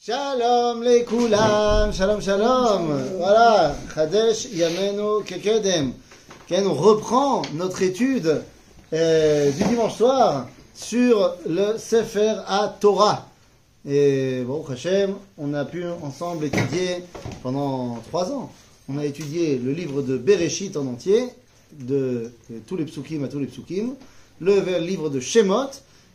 Shalom 0.00 0.84
les 0.84 1.02
koulam, 1.02 1.92
shalom 1.92 2.20
shalom. 2.22 3.02
Voilà, 3.16 3.74
Chadesh 3.92 4.46
Yamenu 4.52 5.24
Kekedem. 5.26 5.92
On 6.52 6.72
reprend 6.72 7.42
notre 7.54 7.82
étude 7.82 8.44
euh, 8.92 9.50
du 9.50 9.64
dimanche 9.64 9.96
soir 9.96 10.46
sur 10.72 11.34
le 11.48 11.76
Sefer 11.78 12.34
à 12.46 12.76
Torah. 12.78 13.26
Et 13.88 14.44
bon, 14.46 14.64
Hachem, 14.70 15.16
on 15.36 15.52
a 15.52 15.64
pu 15.64 15.84
ensemble 16.00 16.44
étudier 16.44 17.02
pendant 17.42 17.98
trois 18.06 18.30
ans. 18.30 18.52
On 18.88 18.98
a 18.98 19.04
étudié 19.04 19.58
le 19.58 19.72
livre 19.72 20.02
de 20.02 20.16
Bereshit 20.16 20.76
en 20.76 20.86
entier, 20.86 21.24
de, 21.72 22.30
de 22.50 22.58
tous 22.68 22.76
les 22.76 22.84
psukim 22.84 23.24
à 23.24 23.28
tous 23.28 23.40
les 23.40 23.46
psukim, 23.46 23.96
le 24.40 24.78
livre 24.78 25.10
de 25.10 25.18
Shemot, 25.18 25.70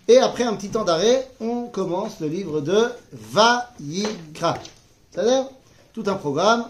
et 0.08 0.18
après 0.18 0.44
un 0.44 0.56
petit 0.56 0.70
temps 0.70 0.84
d'arrêt, 0.84 1.30
on 1.40 1.68
commence 1.68 2.20
le 2.20 2.28
livre 2.28 2.62
de 2.62 2.90
Vayikra. 3.14 4.58
C'est-à-dire 5.12 5.46
tout 5.94 6.04
un 6.08 6.16
programme. 6.16 6.66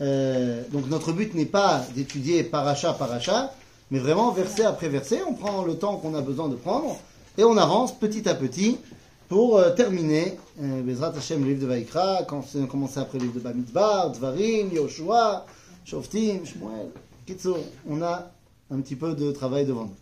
Euh, 0.00 0.62
donc 0.72 0.88
notre 0.88 1.12
but 1.12 1.34
n'est 1.34 1.44
pas 1.44 1.82
d'étudier 1.94 2.42
paracha 2.42 2.94
paracha, 2.94 3.52
mais 3.90 3.98
vraiment 3.98 4.30
verset 4.30 4.64
après 4.64 4.88
verset. 4.88 5.20
On 5.28 5.34
prend 5.34 5.62
le 5.62 5.76
temps 5.76 5.96
qu'on 5.96 6.14
a 6.14 6.22
besoin 6.22 6.48
de 6.48 6.54
prendre 6.54 6.96
et 7.36 7.44
on 7.44 7.56
avance 7.58 7.92
petit 7.92 8.26
à 8.28 8.34
petit 8.34 8.78
pour 9.28 9.58
euh, 9.58 9.70
terminer 9.70 10.38
euh, 10.62 10.82
Bezrat 10.82 11.12
Hashem, 11.16 11.42
le 11.44 11.50
livre 11.50 11.62
de 11.62 11.66
Vayikra, 11.66 12.22
quand 12.26 12.44
on 12.56 12.66
commence 12.66 12.96
après 12.96 13.18
le 13.18 13.24
livre 13.24 13.36
de 13.36 13.40
Bamidbar, 13.40 14.10
Dvarim, 14.12 14.72
Yoshua, 14.72 15.44
Shoftim, 15.84 16.44
Shmuel. 16.44 16.88
Kitso, 17.26 17.58
on 17.88 18.02
a 18.02 18.30
un 18.70 18.80
petit 18.80 18.96
peu 18.96 19.14
de 19.14 19.30
travail 19.30 19.66
devant 19.66 19.84
nous. 19.84 19.96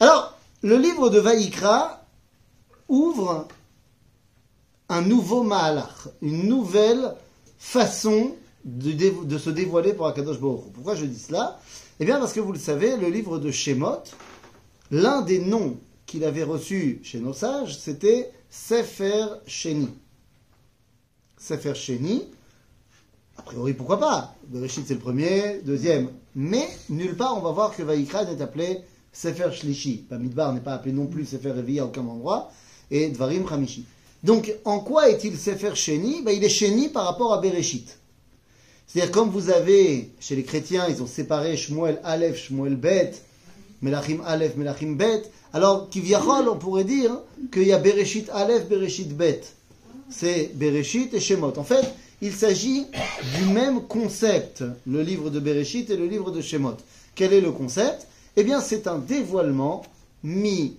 Alors, 0.00 0.36
le 0.62 0.76
livre 0.76 1.08
de 1.08 1.18
Vayikra 1.18 1.99
ouvre 2.90 3.48
un 4.90 5.00
nouveau 5.02 5.42
Mahalach, 5.42 6.08
une 6.20 6.46
nouvelle 6.46 7.14
façon 7.58 8.32
de, 8.64 9.38
se 9.38 9.50
dévoiler 9.50 9.94
pour 9.94 10.06
Akadosh 10.06 10.40
Baruch. 10.40 10.72
Pourquoi 10.74 10.94
je 10.94 11.06
dis 11.06 11.18
cela? 11.18 11.58
Eh 12.00 12.04
bien 12.04 12.18
parce 12.18 12.32
que 12.32 12.40
vous 12.40 12.52
le 12.52 12.58
savez, 12.58 12.96
le 12.96 13.08
livre 13.08 13.38
de 13.38 13.50
Shemot, 13.50 14.02
l'un 14.90 15.22
des 15.22 15.38
noms 15.38 15.78
qu'il 16.06 16.24
avait 16.24 16.42
reçus 16.42 17.00
chez 17.02 17.20
nos 17.20 17.32
sages, 17.32 17.78
c'était 17.78 18.32
Sefer 18.50 19.26
Sheni. 19.46 19.88
Sefer 21.38 21.74
Sheni, 21.74 22.24
a 23.38 23.42
priori 23.42 23.72
pourquoi 23.72 23.98
pas? 23.98 24.34
Bereshit 24.48 24.86
c'est 24.86 24.94
le 24.94 25.00
premier, 25.00 25.60
deuxième, 25.64 26.10
mais 26.34 26.68
nulle 26.90 27.16
part 27.16 27.38
on 27.38 27.40
va 27.40 27.52
voir 27.52 27.74
que 27.74 27.82
Vaïkra 27.82 28.24
n'est 28.24 28.42
appelé 28.42 28.80
Sefer 29.12 29.50
Shlishi. 29.52 30.06
Bamidbar 30.08 30.52
n'est 30.52 30.60
pas 30.60 30.74
appelé 30.74 30.92
non 30.92 31.06
plus 31.06 31.26
Sefer 31.26 31.52
Revi 31.52 31.80
à 31.80 31.86
aucun 31.86 32.06
endroit, 32.06 32.50
et 32.90 33.08
Dvarim 33.08 33.46
Hamishi. 33.50 33.84
Donc, 34.22 34.52
en 34.64 34.80
quoi 34.80 35.08
est-il 35.08 35.36
Sefer 35.36 35.74
Sheni? 35.74 36.22
Ben, 36.22 36.32
Il 36.32 36.44
est 36.44 36.48
Sheni 36.48 36.88
par 36.88 37.04
rapport 37.04 37.32
à 37.32 37.40
Bereshit. 37.40 37.98
C'est-à-dire, 38.86 39.12
comme 39.12 39.30
vous 39.30 39.50
avez, 39.50 40.10
chez 40.20 40.36
les 40.36 40.42
chrétiens, 40.42 40.86
ils 40.88 41.02
ont 41.02 41.06
séparé 41.06 41.56
Shmuel 41.56 42.00
Aleph, 42.04 42.36
Shmuel 42.36 42.76
Bet, 42.76 43.12
Melachim 43.82 44.20
Aleph, 44.26 44.56
Melachim 44.56 44.96
Bet, 44.96 45.22
alors, 45.52 45.88
Kivyachol, 45.90 46.48
on 46.48 46.56
pourrait 46.56 46.84
dire 46.84 47.18
qu'il 47.52 47.64
y 47.64 47.72
a 47.72 47.78
Bereshit 47.78 48.28
Aleph, 48.30 48.68
Bereshit 48.68 49.16
Bet. 49.16 49.40
C'est 50.08 50.50
Bereshit 50.54 51.12
et 51.14 51.20
Shemot. 51.20 51.52
En 51.56 51.64
fait, 51.64 51.84
il 52.22 52.32
s'agit 52.32 52.86
du 53.36 53.46
même 53.46 53.82
concept, 53.82 54.62
le 54.86 55.02
livre 55.02 55.30
de 55.30 55.40
Bereshit 55.40 55.90
et 55.90 55.96
le 55.96 56.06
livre 56.06 56.30
de 56.30 56.40
Shemot. 56.40 56.76
Quel 57.14 57.32
est 57.32 57.40
le 57.40 57.50
concept? 57.50 58.06
Eh 58.36 58.44
bien, 58.44 58.60
c'est 58.60 58.86
un 58.86 58.98
dévoilement 58.98 59.82
mi 60.22 60.76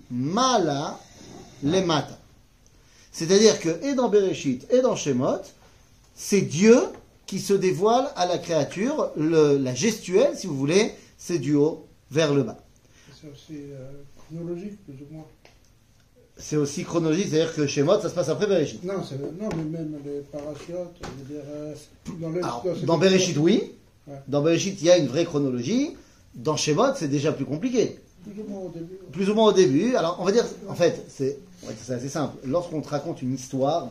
mala 1.64 1.80
lemata. 1.82 2.18
C'est-à-dire 3.12 3.60
que, 3.60 3.84
et 3.86 3.94
dans 3.94 4.10
Bereshit 4.10 4.66
et 4.72 4.82
dans 4.82 4.96
Shemot, 4.96 5.42
c'est 6.16 6.42
Dieu 6.42 6.78
qui 7.26 7.40
se 7.40 7.54
dévoile 7.54 8.08
à 8.16 8.26
la 8.26 8.38
créature, 8.38 9.12
le- 9.18 9.58
la 9.58 9.74
gestuelle, 9.74 10.38
si 10.38 10.48
vous 10.48 10.56
voulez, 10.58 10.92
c'est 11.18 11.40
du 11.40 11.56
haut 11.56 11.86
vers 12.10 12.34
le 12.34 12.44
bas. 12.44 12.58
C'est 13.22 13.28
aussi 13.30 13.60
euh, 13.72 13.92
chronologique, 14.18 14.84
plus 14.86 14.94
ou 15.10 15.14
moins. 15.14 15.26
C'est 16.38 16.56
aussi 16.56 16.84
chronologique, 16.84 17.28
c'est-à-dire 17.30 17.54
que 17.54 17.68
Shemot, 17.68 18.02
ça 18.02 18.10
se 18.10 18.16
passe 18.16 18.30
après 18.30 18.48
Bereshit. 18.48 18.84
Non, 18.84 18.94
non 19.40 19.50
mais 19.56 19.64
même 19.80 19.96
les 20.04 20.22
parachutes, 20.32 20.70
euh, 21.32 21.74
dans, 22.20 22.30
le, 22.30 22.44
Alors, 22.44 22.64
dans- 22.66 22.86
dans 22.86 22.98
Bereshit, 22.98 23.38
oui. 23.38 23.74
Ouais. 24.08 24.16
Dans 24.28 24.42
Bereshit, 24.42 24.82
il 24.82 24.86
y 24.88 24.90
a 24.90 24.98
une 24.98 25.08
vraie 25.08 25.26
chronologie. 25.26 25.96
Dans 26.34 26.56
Shemot, 26.58 26.96
c'est 26.96 27.10
déjà 27.10 27.32
plus 27.34 27.46
compliqué. 27.46 28.00
Plus 29.12 29.30
ou 29.30 29.34
moins 29.34 29.48
au 29.48 29.54
début. 29.54 29.96
Alors, 29.96 30.18
on 30.20 30.26
va 30.26 30.32
dire, 30.32 30.46
en 30.68 30.76
fait, 30.76 31.06
c'est 31.10 31.38
assez 31.90 32.10
simple. 32.10 32.38
Lorsqu'on 32.46 32.82
te 32.82 32.90
raconte 32.90 33.22
une 33.22 33.34
histoire, 33.34 33.90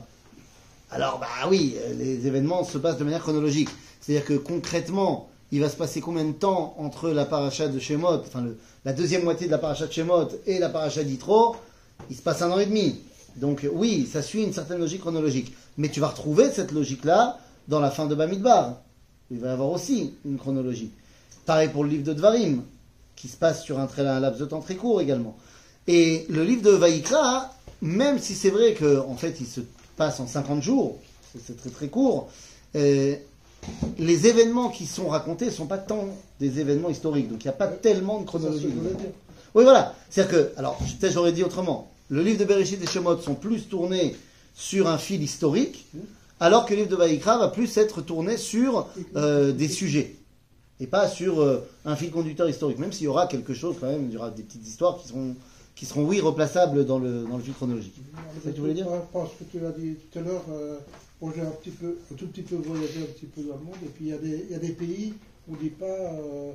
alors, 0.93 1.21
bah 1.21 1.49
oui, 1.49 1.77
les 1.99 2.27
événements 2.27 2.65
se 2.65 2.77
passent 2.77 2.99
de 2.99 3.05
manière 3.05 3.21
chronologique. 3.21 3.69
C'est-à-dire 4.01 4.27
que 4.27 4.35
concrètement, 4.35 5.29
il 5.53 5.61
va 5.61 5.69
se 5.69 5.77
passer 5.77 6.01
combien 6.01 6.25
de 6.25 6.33
temps 6.33 6.75
entre 6.79 7.11
la 7.11 7.25
paracha 7.25 7.69
de 7.69 7.79
Shemot, 7.79 8.21
enfin 8.21 8.45
la 8.85 8.93
deuxième 8.93 9.23
moitié 9.23 9.47
de 9.47 9.53
la 9.53 9.59
paracha 9.59 9.87
de 9.87 9.93
Shemot 9.93 10.29
et 10.47 10.59
la 10.59 10.69
paracha 10.69 11.05
d'Itro 11.05 11.57
Il 12.09 12.17
se 12.17 12.23
passe 12.23 12.43
un 12.43 12.51
an 12.51 12.59
et 12.59 12.67
demi. 12.67 13.01
Donc 13.37 13.67
oui, 13.73 14.09
ça 14.11 14.23
suit 14.23 14.43
une 14.43 14.53
certaine 14.53 14.79
logique 14.79 15.01
chronologique. 15.01 15.55
Mais 15.77 15.89
tu 15.89 16.01
vas 16.01 16.09
retrouver 16.09 16.51
cette 16.51 16.73
logique-là 16.73 17.39
dans 17.69 17.79
la 17.79 17.91
fin 17.91 18.07
de 18.07 18.15
Bamidbar. 18.15 18.81
Il 19.31 19.39
va 19.39 19.49
y 19.49 19.51
avoir 19.51 19.71
aussi 19.71 20.15
une 20.25 20.39
chronologie. 20.39 20.91
Pareil 21.47 21.69
pour 21.69 21.85
le 21.85 21.91
livre 21.91 22.05
de 22.05 22.15
Dvarim, 22.15 22.63
qui 23.17 23.29
se 23.29 23.37
passe 23.37 23.63
sur 23.63 23.79
un, 23.79 23.87
très, 23.87 24.07
un 24.07 24.21
laps 24.21 24.41
de 24.41 24.47
temps 24.47 24.61
très 24.61 24.77
court 24.77 25.01
également. 25.01 25.37
Et 25.87 26.27
le 26.29 26.45
livre 26.45 26.63
de 26.63 26.71
Vaïkra, 26.71 27.53
même 27.83 28.19
si 28.19 28.35
c'est 28.35 28.51
vrai 28.51 28.75
qu'en 28.75 29.17
fait 29.17 29.37
il 29.41 29.47
se 29.47 29.61
passe 29.97 30.21
en 30.21 30.27
50 30.27 30.63
jours, 30.63 30.99
c'est- 31.47 31.57
très 31.57 31.71
très 31.71 31.89
court, 31.89 32.29
euh, 32.77 33.15
les 33.99 34.27
événements 34.27 34.71
qui 34.71 34.87
sont 34.87 35.09
racontés 35.09 35.47
ne 35.47 35.51
sont 35.51 35.67
pas 35.67 35.79
tant 35.79 36.09
des 36.41 36.61
événements 36.61 36.89
historiques, 36.91 37.29
donc 37.29 37.45
il 37.45 37.47
n'y 37.47 37.51
a 37.51 37.55
pas 37.55 37.67
tellement 37.69 38.21
de 38.21 38.27
chronologie. 38.27 38.69
Oui, 39.55 39.65
voilà. 39.65 39.95
C'est-à-dire 40.09 40.33
que, 40.33 40.59
alors, 40.59 40.79
peut-être 41.01 41.13
j'aurais 41.13 41.33
dit 41.33 41.43
autrement. 41.43 41.91
Le 42.09 42.23
livre 42.23 42.39
de 42.39 42.45
Bereshit 42.45 42.83
et 42.83 42.87
Shemot 42.87 43.19
sont 43.19 43.35
plus 43.35 43.69
tournés 43.69 44.17
sur 44.55 44.89
un 44.89 44.97
fil 44.99 45.23
historique, 45.23 45.87
alors 46.39 46.65
que 46.67 46.71
le 46.73 46.79
livre 46.81 46.91
de 46.91 46.97
Vaïkra 46.97 47.37
va 47.39 47.49
plus 47.49 47.77
être 47.77 48.01
tourné 48.01 48.37
sur 48.37 48.89
euh, 49.17 49.53
des 49.53 49.69
sujets. 49.69 50.17
Et 50.81 50.87
pas 50.87 51.09
sur 51.09 51.41
euh, 51.41 51.61
un 51.85 51.95
fil 51.95 52.11
conducteur 52.11 52.49
historique. 52.49 52.79
Même 52.79 52.93
s'il 52.93 53.05
y 53.05 53.09
aura 53.09 53.27
quelque 53.27 53.53
chose 53.55 53.77
quand 53.79 53.87
même, 53.87 54.07
il 54.09 54.13
y 54.15 54.17
aura 54.17 54.31
des 54.31 54.43
petites 54.43 54.67
histoires 54.67 54.99
qui 54.99 55.09
seront, 55.09 55.37
qui 55.75 55.85
seront 55.85 56.05
oui, 56.07 56.21
replaçables 56.21 56.85
dans 56.87 56.99
le, 56.99 57.25
dans 57.25 57.37
le 57.37 57.43
fil 57.43 57.53
chronologique. 57.55 57.95
C'est 58.35 58.45
ça 58.45 58.51
que 58.51 58.55
tu 58.55 58.61
voulais 58.61 58.75
dire? 58.75 58.89
À 58.89 59.27
ce 59.27 59.45
que 59.45 59.51
tu 59.51 59.65
as 59.65 59.73
dit 59.73 59.97
tout 60.11 60.19
à 60.19 60.23
l'heure, 60.23 60.45
euh, 60.51 60.79
bon, 61.21 61.31
j'ai 61.35 61.43
un, 61.43 61.51
petit 61.51 61.71
peu, 61.71 61.99
un 62.11 62.15
tout 62.15 62.27
petit 62.29 62.43
peu 62.43 62.57
voyagé 62.57 63.01
un 63.03 63.13
petit 63.13 63.27
peu 63.27 63.43
dans 63.43 63.57
le 63.57 63.65
monde, 63.65 63.77
et 63.85 63.89
puis 63.89 64.07
il 64.07 64.09
y 64.09 64.13
a 64.15 64.19
des, 64.19 64.47
il 64.49 64.53
y 64.53 64.55
a 64.55 64.59
des 64.59 64.73
pays 64.73 65.13
où 65.49 65.53
on 65.53 65.57
ne 65.57 65.61
dit 65.61 65.69
pas 65.71 65.85
euh, 65.85 66.53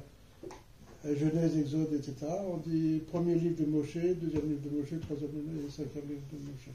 euh, 1.05 1.15
Genèse, 1.19 1.55
Exode, 1.57 1.93
etc. 1.93 2.15
On 2.51 2.57
dit 2.67 3.01
premier 3.11 3.35
livre 3.35 3.61
de 3.63 3.65
Moshe, 3.69 3.93
deuxième 3.95 4.49
livre 4.49 4.61
de 4.71 4.75
Moshe, 4.75 4.99
troisième 5.01 5.31
livre 5.33 5.67
et 5.67 5.71
cinquième 5.71 6.05
livre 6.09 6.21
de 6.33 6.37
Moshe. 6.39 6.69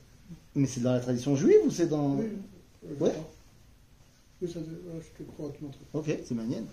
Mais 0.54 0.66
c'est 0.68 0.80
dans 0.82 0.92
la 0.92 1.00
tradition 1.00 1.34
juive 1.34 1.58
ou 1.66 1.70
c'est 1.70 1.88
dans... 1.88 2.14
Oui, 2.14 2.26
je 2.88 3.02
Ouais. 3.04 3.10
crois. 3.10 3.30
Oui, 4.42 4.48
ça, 4.50 4.60
je 4.60 5.24
te 5.24 5.28
crois 5.32 5.50
te 5.50 5.62
montrer. 5.62 5.80
Ok, 5.92 6.18
c'est 6.24 6.34
manienne. 6.34 6.64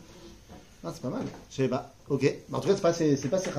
Ah, 0.84 0.92
c'est 0.94 1.02
pas 1.02 1.10
mal. 1.10 1.24
Je 1.50 1.56
sais 1.56 1.68
pas. 1.68 1.94
Ok. 2.10 2.32
En 2.52 2.60
tout 2.60 2.68
cas, 2.68 2.76
c'est 2.76 2.82
pas, 2.82 2.94
c'est, 2.94 3.30
pas 3.30 3.40
c'est 3.40 3.52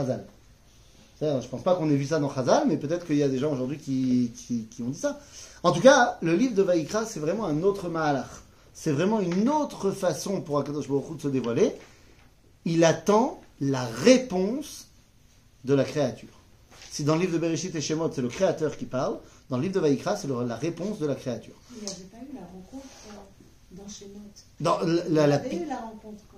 Je 1.21 1.49
pense 1.49 1.63
pas 1.63 1.75
qu'on 1.75 1.91
ait 1.91 1.97
vu 1.97 2.07
ça 2.07 2.19
dans 2.19 2.33
Chazal, 2.33 2.67
mais 2.67 2.77
peut-être 2.77 3.07
qu'il 3.07 3.17
y 3.17 3.23
a 3.23 3.29
des 3.29 3.39
gens 3.39 3.53
aujourd'hui 3.53 3.79
qui, 3.79 4.33
qui, 4.71 4.83
ont 4.83 4.89
dit 4.89 4.99
ça. 4.99 5.19
En 5.63 5.73
tout 5.73 5.81
cas, 5.81 6.19
le 6.23 6.35
livre 6.35 6.55
de 6.55 6.63
Vaïkra, 6.63 7.05
c'est 7.05 7.21
vraiment 7.21 7.47
un 7.47 7.63
autre 7.63 7.89
Mahalach. 7.89 8.29
C'est 8.73 8.93
vraiment 8.93 9.21
une 9.21 9.49
autre 9.49 9.91
façon 9.91 10.41
pour 10.41 10.59
Akadosh 10.59 10.89
Baruch 10.89 11.17
de 11.17 11.23
se 11.23 11.29
dévoiler. 11.29 11.73
Il 12.65 12.85
attend 12.85 13.41
la 13.61 13.85
réponse 13.85 14.87
de 15.65 15.75
la 15.75 15.85
créature. 15.85 16.29
Si 16.91 17.05
dans 17.05 17.17
le 17.17 17.23
livre 17.23 17.33
de 17.33 17.39
Bereshit 17.39 17.75
et 17.75 17.81
Shemot, 17.81 18.11
c'est 18.13 18.23
le 18.23 18.29
créateur 18.29 18.77
qui 18.77 18.87
parle, 18.87 19.19
dans 19.51 19.57
le 19.57 19.65
livre 19.65 19.75
de 19.75 19.81
Vaïkra, 19.81 20.17
c'est 20.17 20.29
la 20.29 20.57
réponse 20.57 20.99
de 20.99 21.07
la 21.07 21.15
créature. 21.15 21.55
Il 21.71 21.83
n'y 21.83 21.91
avait 21.91 22.05
pas 22.05 22.19
eu 22.19 22.35
la 22.35 22.41
rencontre 22.41 22.87
euh, 23.09 23.77
dans 23.77 23.89
Shemot. 23.89 24.33
Dans 24.61 24.79
la, 24.81 24.87
Il 25.07 25.13
y 25.13 25.15
la- 25.15 25.27
la- 25.27 25.39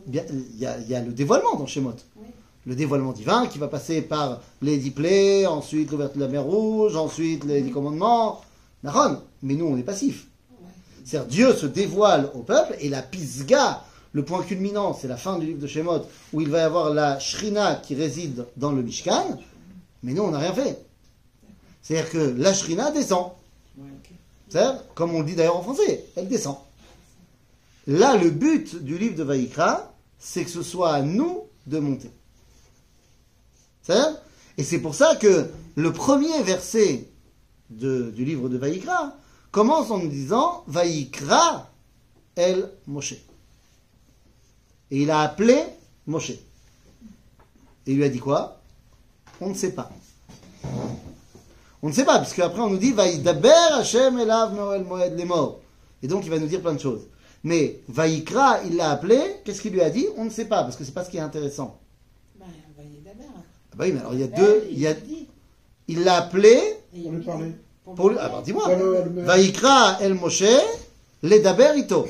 il 0.07 0.67
a, 0.67 0.79
il 0.79 0.89
y 0.89 0.95
a 0.95 1.01
le 1.01 1.13
dévoilement 1.13 1.57
dans 1.57 1.67
Shemot. 1.67 1.95
Oui. 2.17 2.27
le 2.67 2.75
dévoilement 2.75 3.13
divin 3.13 3.47
qui 3.47 3.59
va 3.59 3.69
passer 3.69 4.03
par 4.03 4.41
les 4.61 4.77
dix 4.77 4.91
plaies, 4.91 5.47
ensuite 5.47 5.91
l'ouverture 5.91 6.19
de 6.21 6.25
la 6.27 6.31
mer 6.31 6.45
rouge, 6.45 6.95
ensuite 6.97 7.45
les 7.45 7.63
dix 7.63 7.71
commandements. 7.73 8.43
Mais 9.43 9.55
nous 9.55 9.65
on 9.67 9.77
est 9.79 9.83
passifs. 9.83 10.27
C'est-à-dire 11.05 11.29
Dieu 11.29 11.55
se 11.55 11.67
dévoile 11.67 12.31
au 12.35 12.41
peuple 12.41 12.77
et 12.81 12.89
la 12.91 13.01
pisga, 13.03 13.83
le 14.13 14.25
point 14.25 14.43
culminant, 14.43 14.93
c'est 14.93 15.09
la 15.09 15.17
fin 15.17 15.39
du 15.39 15.47
livre 15.47 15.61
de 15.61 15.67
Shemot 15.67 16.03
où 16.35 16.41
il 16.43 16.51
va 16.51 16.59
y 16.59 16.63
avoir 16.63 16.93
la 16.93 17.19
shrina 17.19 17.77
qui 17.77 17.95
réside 17.95 18.45
dans 18.59 18.73
le 18.73 18.83
Mishkan, 18.83 19.39
mais 20.03 20.13
nous 20.13 20.23
on 20.23 20.31
n'a 20.33 20.39
rien 20.39 20.53
fait. 20.53 20.79
C'est-à-dire 21.83 22.11
que 22.11 22.35
la 22.37 22.53
shrina 22.53 22.91
descend. 22.91 23.31
C'est-à-dire, 24.51 24.83
comme 24.95 25.15
on 25.15 25.21
le 25.21 25.27
dit 25.27 25.35
d'ailleurs 25.35 25.57
en 25.57 25.63
français, 25.63 26.05
elle 26.17 26.29
descend. 26.29 26.57
Là, 27.87 28.17
le 28.17 28.31
but 28.31 28.83
du 28.83 28.99
livre 28.99 29.17
de 29.17 29.23
Vaïkra, 29.23 29.95
c'est 30.19 30.45
que 30.45 30.51
ce 30.51 30.63
soit 30.63 30.93
à 30.93 31.03
nous 31.03 31.45
de 31.67 31.79
monter. 31.79 32.11
C'est-à-dire 33.83 34.19
Et 34.59 34.65
c'est 34.65 34.81
pour 34.81 34.95
ça 34.95 35.17
que 35.17 35.47
le 35.77 35.93
premier 35.93 36.43
verset 36.43 37.09
du 37.71 38.25
livre 38.25 38.49
de 38.49 38.59
Vaïkra 38.59 39.15
commence 39.51 39.91
en 39.91 39.99
nous 39.99 40.09
disant 40.09 40.65
Vaïkra 40.67 41.71
El 42.37 42.71
Moshe. 42.87 43.15
Et 44.91 45.03
il 45.03 45.11
a 45.11 45.21
appelé 45.21 45.63
Moshe. 46.07 46.31
Et 46.31 46.41
il 47.87 47.97
lui 47.97 48.05
a 48.05 48.09
dit 48.09 48.19
quoi 48.19 48.61
On 49.41 49.49
ne 49.49 49.55
sait 49.55 49.73
pas. 49.73 49.91
On 51.83 51.89
ne 51.89 51.93
sait 51.93 52.05
pas, 52.05 52.19
puisque 52.19 52.41
après 52.41 52.61
on 52.61 52.69
nous 52.69 52.77
dit 52.77 52.93
Vaïdaber 52.93 53.73
Hashem 53.73 54.19
Elav 54.19 54.55
Noel 54.55 54.85
Moed 54.85 55.19
Lemor. 55.19 55.61
Et 56.03 56.09
donc 56.09 56.25
il 56.25 56.31
va 56.31 56.39
nous 56.39 56.47
dire 56.47 56.61
plein 56.61 56.75
de 56.75 56.81
choses. 56.81 57.07
Mais 57.43 57.81
Vaïkra, 57.89 58.61
il 58.65 58.77
l'a 58.77 58.91
appelé, 58.91 59.19
qu'est-ce 59.45 59.63
qu'il 59.63 59.73
lui 59.73 59.81
a 59.81 59.91
dit? 59.91 60.07
On 60.17 60.25
ne 60.25 60.31
sait 60.31 60.45
pas, 60.45 60.63
parce 60.63 60.77
que 60.77 60.85
c'est 60.85 60.93
pas 60.93 61.05
ce 61.05 61.11
qui 61.11 61.17
est 61.17 61.21
intéressant. 61.21 61.81
Bah. 62.39 62.47
Ah 63.73 63.77
bah 63.77 63.85
oui, 63.87 63.93
mais 63.93 64.01
alors 64.01 64.15
il 64.15 64.21
y 64.21 64.25
a 64.25 64.27
deux. 64.27 64.67
Il, 64.71 64.79
y 64.79 64.87
a, 64.87 64.95
il 65.89 66.05
l'a 66.05 66.17
appelé 66.17 66.59
On 67.05 67.13
lui 67.13 67.23
parlait. 67.25 67.53
pour 67.85 68.11
lui. 68.11 68.17
Ah 68.21 68.29
bah 68.29 68.43
dis-moi. 68.45 68.69
Vaïkra 69.17 69.99
El 70.03 70.15
Moshe, 70.15 70.45
les 71.23 71.41
Daber 71.41 71.73
Ito. 71.77 72.07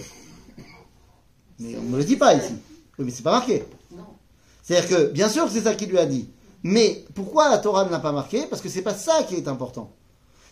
Mais 1.60 1.76
on 1.76 1.82
ne 1.82 1.88
me 1.90 1.98
le 1.98 2.04
dit 2.04 2.16
pas 2.16 2.34
ici. 2.34 2.54
Oui, 2.98 3.04
mais 3.04 3.10
c'est 3.10 3.22
pas 3.22 3.32
marqué. 3.32 3.64
Non. 3.92 4.04
C'est-à-dire 4.62 4.88
que, 4.88 5.06
bien 5.12 5.28
sûr 5.28 5.44
que 5.44 5.52
c'est 5.52 5.60
ça 5.60 5.74
qu'il 5.74 5.90
lui 5.90 5.98
a 5.98 6.06
dit. 6.06 6.28
Mais 6.62 7.04
pourquoi 7.14 7.48
la 7.50 7.58
Torah 7.58 7.84
ne 7.84 7.90
l'a 7.90 8.00
pas 8.00 8.12
marqué? 8.12 8.46
Parce 8.46 8.60
que 8.62 8.68
c'est 8.68 8.82
pas 8.82 8.94
ça 8.94 9.22
qui 9.24 9.36
est 9.36 9.48
important. 9.48 9.92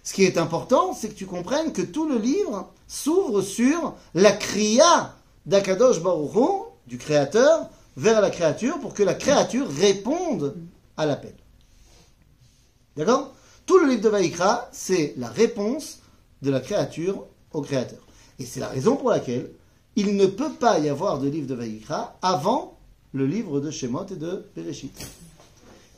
Ce 0.08 0.14
qui 0.14 0.24
est 0.24 0.38
important, 0.38 0.94
c'est 0.94 1.10
que 1.10 1.14
tu 1.14 1.26
comprennes 1.26 1.74
que 1.74 1.82
tout 1.82 2.08
le 2.08 2.16
livre 2.16 2.72
s'ouvre 2.86 3.42
sur 3.42 3.94
la 4.14 4.32
kriya 4.32 5.14
d'Akadosh 5.44 6.02
Baruch 6.02 6.32
du 6.86 6.96
Créateur, 6.96 7.68
vers 7.94 8.22
la 8.22 8.30
créature, 8.30 8.80
pour 8.80 8.94
que 8.94 9.02
la 9.02 9.12
créature 9.12 9.68
réponde 9.68 10.56
à 10.96 11.04
l'appel. 11.04 11.34
D'accord? 12.96 13.34
Tout 13.66 13.76
le 13.80 13.90
livre 13.90 14.00
de 14.00 14.08
Vaïkra, 14.08 14.70
c'est 14.72 15.12
la 15.18 15.28
réponse 15.28 15.98
de 16.40 16.50
la 16.50 16.60
créature 16.60 17.26
au 17.52 17.60
Créateur. 17.60 18.00
Et 18.38 18.46
c'est 18.46 18.60
la 18.60 18.68
raison 18.68 18.96
pour 18.96 19.10
laquelle 19.10 19.50
il 19.94 20.16
ne 20.16 20.24
peut 20.24 20.52
pas 20.52 20.78
y 20.78 20.88
avoir 20.88 21.18
de 21.18 21.28
livre 21.28 21.48
de 21.48 21.54
Vaïkra 21.54 22.16
avant 22.22 22.78
le 23.12 23.26
livre 23.26 23.60
de 23.60 23.70
Shemot 23.70 24.06
et 24.06 24.16
de 24.16 24.46
Bereshit. 24.56 25.06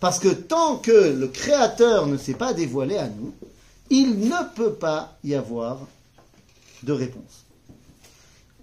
Parce 0.01 0.19
que 0.19 0.31
tant 0.31 0.79
que 0.79 0.91
le 0.91 1.29
Créateur 1.29 2.09
ne 2.09 2.17
s'est 2.17 2.35
pas 2.35 2.53
dévoilé 2.53 2.97
à 2.97 3.07
nous, 3.07 3.33
il 3.91 4.19
ne 4.21 4.55
peut 4.55 4.75
pas 4.75 5.19
y 5.25 5.35
avoir 5.35 5.79
de 6.83 6.93
réponse. 6.93 7.45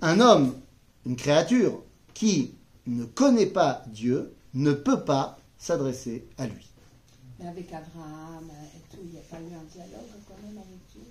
Un 0.02 0.20
homme, 0.20 0.56
une 1.06 1.16
créature 1.16 1.84
qui 2.14 2.54
ne 2.88 3.04
connaît 3.06 3.46
pas 3.46 3.84
Dieu, 3.88 4.34
ne 4.54 4.72
peut 4.72 5.02
pas 5.02 5.38
s'adresser 5.58 6.26
à 6.38 6.48
lui. 6.48 6.68
Mais 7.40 7.48
avec 7.48 7.68
Abraham 7.68 8.50
et 8.76 8.96
tout, 8.96 9.02
il 9.04 9.12
n'y 9.12 9.18
a 9.18 9.22
pas 9.30 9.38
eu 9.38 9.54
un 9.54 9.66
dialogue 9.72 10.10
quand 10.28 10.48
même 10.48 10.58
avec 10.58 10.80
Dieu? 10.92 11.02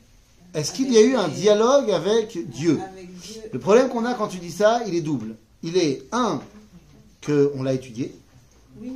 Est-ce 0.55 0.73
qu'il 0.73 0.93
y 0.93 0.97
a 0.97 1.03
eu 1.03 1.15
un 1.15 1.29
dialogue 1.29 1.91
avec 1.91 2.51
Dieu? 2.51 2.81
Avec 2.83 3.15
Dieu. 3.19 3.43
Le 3.53 3.59
problème 3.59 3.89
qu'on 3.89 4.05
a 4.05 4.15
quand 4.15 4.29
tu 4.29 4.39
dis 4.39 4.51
ça, 4.51 4.81
il 4.87 4.95
est 4.95 5.03
double. 5.03 5.37
Il 5.63 5.77
est, 5.77 6.03
un, 6.13 6.41
qu'on 7.25 7.63
l'a 7.63 7.75
étudié, 7.75 8.15
Oui. 8.81 8.93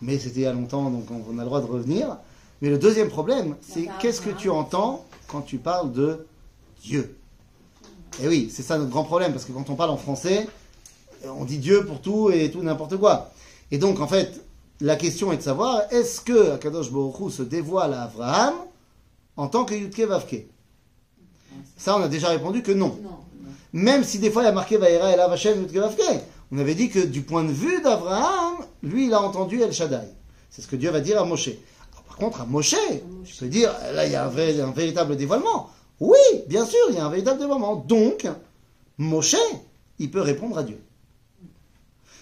mais 0.00 0.18
c'était 0.18 0.40
il 0.40 0.42
y 0.42 0.46
a 0.46 0.52
longtemps, 0.52 0.90
donc 0.90 1.06
on 1.10 1.38
a 1.38 1.42
le 1.42 1.46
droit 1.46 1.60
de 1.60 1.66
revenir. 1.66 2.16
Mais 2.62 2.70
le 2.70 2.78
deuxième 2.78 3.08
problème, 3.08 3.56
c'est 3.60 3.88
qu'est-ce 4.00 4.20
que 4.20 4.30
tu 4.30 4.48
entends 4.48 5.04
quand 5.26 5.40
tu 5.40 5.58
parles 5.58 5.92
de 5.92 6.24
Dieu 6.80 7.16
Et 8.22 8.28
oui, 8.28 8.50
c'est 8.52 8.62
ça 8.62 8.78
notre 8.78 8.90
grand 8.90 9.02
problème, 9.02 9.32
parce 9.32 9.44
que 9.44 9.50
quand 9.50 9.68
on 9.68 9.74
parle 9.74 9.90
en 9.90 9.96
français, 9.96 10.46
on 11.26 11.44
dit 11.44 11.58
Dieu 11.58 11.84
pour 11.84 12.00
tout 12.00 12.30
et 12.30 12.52
tout 12.52 12.62
n'importe 12.62 12.96
quoi. 12.98 13.32
Et 13.72 13.78
donc, 13.78 13.98
en 13.98 14.06
fait, 14.06 14.40
la 14.80 14.94
question 14.94 15.32
est 15.32 15.38
de 15.38 15.42
savoir, 15.42 15.82
est-ce 15.90 16.20
que 16.20 16.52
Akadosh 16.52 16.86
Hu 16.86 17.30
se 17.32 17.42
dévoile 17.42 17.94
à 17.94 18.04
Abraham 18.04 18.54
en 19.36 19.48
tant 19.48 19.64
que 19.64 19.74
Yudke 19.74 20.02
Vavke? 20.02 20.46
Ça, 21.76 21.98
on 21.98 22.02
a 22.02 22.08
déjà 22.08 22.28
répondu 22.28 22.62
que 22.62 22.72
non. 22.72 22.96
Même 23.72 24.04
si 24.04 24.20
des 24.20 24.30
fois 24.30 24.42
il 24.42 24.46
y 24.46 24.48
a 24.48 24.52
marqué 24.52 24.76
Vaïra 24.76 25.10
et 25.10 25.18
Hashem 25.18 25.62
Yudke 25.62 25.78
Vavke. 25.78 26.22
On 26.52 26.58
avait 26.58 26.76
dit 26.76 26.90
que 26.90 27.00
du 27.00 27.22
point 27.22 27.42
de 27.42 27.52
vue 27.52 27.80
d'Abraham, 27.82 28.58
lui, 28.84 29.06
il 29.06 29.14
a 29.14 29.20
entendu 29.20 29.60
El 29.60 29.72
Shaddai. 29.72 30.06
C'est 30.50 30.62
ce 30.62 30.68
que 30.68 30.76
Dieu 30.76 30.90
va 30.90 31.00
dire 31.00 31.20
à 31.20 31.24
Moshe. 31.24 31.50
Par 32.12 32.18
contre, 32.18 32.42
à 32.42 32.44
Moshe, 32.44 32.76
tu 33.24 33.36
peux 33.36 33.46
dire, 33.46 33.74
là, 33.94 34.04
il 34.04 34.12
y 34.12 34.16
a 34.16 34.26
un, 34.26 34.28
vrai, 34.28 34.60
un 34.60 34.70
véritable 34.70 35.16
dévoilement. 35.16 35.70
Oui, 35.98 36.18
bien 36.46 36.66
sûr, 36.66 36.78
il 36.90 36.96
y 36.96 36.98
a 36.98 37.06
un 37.06 37.08
véritable 37.08 37.40
dévoilement. 37.40 37.76
Donc, 37.76 38.28
Moshe, 38.98 39.38
il 39.98 40.10
peut 40.10 40.20
répondre 40.20 40.58
à 40.58 40.62
Dieu. 40.62 40.78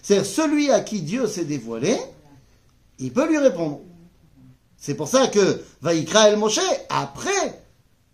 C'est-à-dire, 0.01 0.27
celui 0.27 0.71
à 0.71 0.79
qui 0.79 1.03
Dieu 1.03 1.27
s'est 1.27 1.45
dévoilé, 1.45 1.97
il 3.01 3.13
peut 3.13 3.29
lui 3.29 3.39
répondre. 3.39 3.81
C'est 4.77 4.95
pour 4.95 5.09
ça 5.09 5.27
que 5.27 5.61
Vaïkra 5.83 6.29
El 6.29 6.39
Moshe, 6.39 6.61
après 6.89 7.65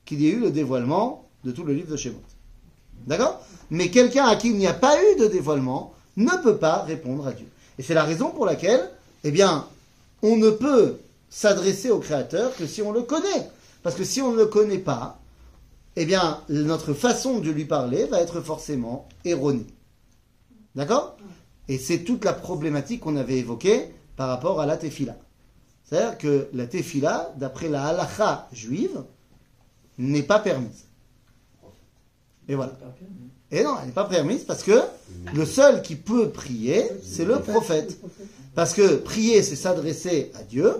qu'il 0.06 0.22
y 0.22 0.28
ait 0.28 0.32
eu 0.32 0.40
le 0.40 0.50
dévoilement 0.50 1.28
de 1.44 1.52
tout 1.52 1.64
le 1.64 1.74
livre 1.74 1.90
de 1.90 1.98
Shemot. 1.98 2.22
D'accord? 3.06 3.42
Mais 3.68 3.90
quelqu'un 3.90 4.24
à 4.24 4.36
qui 4.36 4.48
il 4.48 4.56
n'y 4.56 4.66
a 4.66 4.72
pas 4.72 4.96
eu 4.98 5.16
de 5.20 5.26
dévoilement 5.26 5.92
ne 6.16 6.42
peut 6.42 6.56
pas 6.56 6.84
répondre 6.84 7.26
à 7.26 7.32
Dieu. 7.32 7.48
Et 7.78 7.82
c'est 7.82 7.92
la 7.92 8.04
raison 8.04 8.30
pour 8.30 8.46
laquelle, 8.46 8.90
eh 9.24 9.30
bien, 9.30 9.66
on 10.22 10.36
ne 10.36 10.48
peut 10.48 11.00
s'adresser 11.28 11.90
au 11.90 11.98
Créateur 11.98 12.54
que 12.56 12.66
si 12.66 12.82
on 12.82 12.92
le 12.92 13.02
connaît. 13.02 13.50
Parce 13.82 13.96
que 13.96 14.04
si 14.04 14.20
on 14.20 14.32
ne 14.32 14.36
le 14.36 14.46
connaît 14.46 14.78
pas, 14.78 15.20
eh 15.96 16.04
bien, 16.04 16.40
notre 16.48 16.92
façon 16.92 17.38
de 17.38 17.50
lui 17.50 17.64
parler 17.64 18.04
va 18.06 18.20
être 18.20 18.40
forcément 18.40 19.08
erronée. 19.24 19.66
D'accord? 20.74 21.16
Et 21.68 21.78
c'est 21.78 22.00
toute 22.00 22.24
la 22.24 22.32
problématique 22.32 23.00
qu'on 23.00 23.16
avait 23.16 23.38
évoquée 23.38 23.94
par 24.16 24.28
rapport 24.28 24.60
à 24.60 24.66
la 24.66 24.76
tefila. 24.76 25.16
C'est-à-dire 25.84 26.18
que 26.18 26.48
la 26.52 26.66
tefila, 26.66 27.32
d'après 27.36 27.68
la 27.68 27.86
halacha 27.86 28.48
juive, 28.52 29.04
n'est 29.98 30.22
pas 30.22 30.38
permise. 30.38 30.84
Et 32.48 32.54
voilà. 32.54 32.72
Et 33.50 33.62
non, 33.62 33.76
elle 33.80 33.86
n'est 33.86 33.92
pas 33.92 34.04
permise 34.04 34.44
parce 34.44 34.62
que 34.62 34.80
le 35.34 35.46
seul 35.46 35.82
qui 35.82 35.96
peut 35.96 36.30
prier, 36.30 36.84
c'est 37.02 37.24
le 37.24 37.38
prophète. 37.40 37.98
Parce 38.54 38.74
que 38.74 38.96
prier, 38.96 39.42
c'est 39.42 39.56
s'adresser 39.56 40.32
à 40.34 40.42
Dieu, 40.42 40.74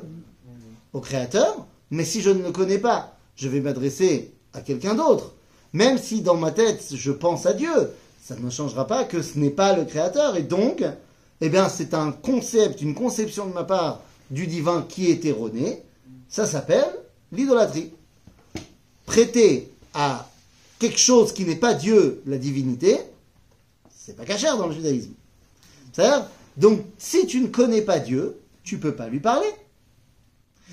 au 0.97 1.01
Créateur, 1.01 1.67
mais 1.91 2.07
si 2.07 2.23
je 2.23 2.31
ne 2.31 2.43
le 2.43 2.53
connais 2.53 2.79
pas, 2.79 3.19
je 3.37 3.49
vais 3.49 3.61
m'adresser 3.61 4.33
à 4.55 4.63
quelqu'un 4.63 4.95
d'autre. 4.95 5.35
Même 5.75 5.99
si 5.99 6.23
dans 6.23 6.37
ma 6.37 6.53
tête, 6.53 6.83
je 6.95 7.13
pense 7.13 7.45
à 7.45 7.53
Dieu, 7.53 7.91
ça 8.23 8.35
ne 8.35 8.49
changera 8.49 8.87
pas 8.87 9.05
que 9.05 9.21
ce 9.21 9.39
n'est 9.39 9.51
pas 9.51 9.77
le 9.77 9.85
Créateur. 9.85 10.37
Et 10.37 10.43
donc, 10.43 10.83
eh 11.43 11.49
bien, 11.51 11.69
c'est 11.69 11.93
un 11.93 12.13
concept, 12.13 12.81
une 12.81 12.95
conception 12.95 13.47
de 13.47 13.53
ma 13.53 13.65
part 13.65 14.01
du 14.31 14.47
divin 14.47 14.87
qui 14.89 15.11
est 15.11 15.27
erronée. 15.27 15.83
Ça 16.31 16.47
s'appelle 16.47 16.89
l'idolâtrie. 17.31 17.93
Prêter 19.05 19.71
à 19.93 20.31
quelque 20.79 20.99
chose 20.99 21.35
qui 21.35 21.45
n'est 21.45 21.57
pas 21.57 21.75
Dieu, 21.75 22.23
la 22.25 22.39
divinité, 22.39 22.99
c'est 23.95 24.17
pas 24.17 24.25
cachère 24.25 24.57
dans 24.57 24.67
le 24.67 24.75
judaïsme. 24.75 25.12
C'est-à-dire, 25.93 26.26
donc, 26.57 26.81
si 26.97 27.26
tu 27.26 27.43
ne 27.43 27.49
connais 27.49 27.83
pas 27.83 27.99
Dieu, 27.99 28.38
tu 28.65 28.79
peux 28.79 28.95
pas 28.95 29.09
lui 29.09 29.21
parler. 29.21 29.49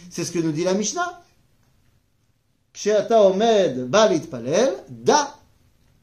C'est 0.10 0.26
ce 0.26 0.32
que 0.32 0.40
nous 0.40 0.52
dit 0.52 0.64
la 0.64 0.74
Mishnah. 0.74 1.22
Omed 3.12 3.90
balit 3.90 4.28
palel, 4.28 4.74
da 4.90 5.38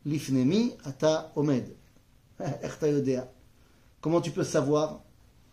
lifnemi 0.05 0.73
ata 0.85 1.33
omed. 1.37 1.67
Comment 4.01 4.21
tu 4.21 4.31
peux 4.31 4.45
savoir 4.45 5.01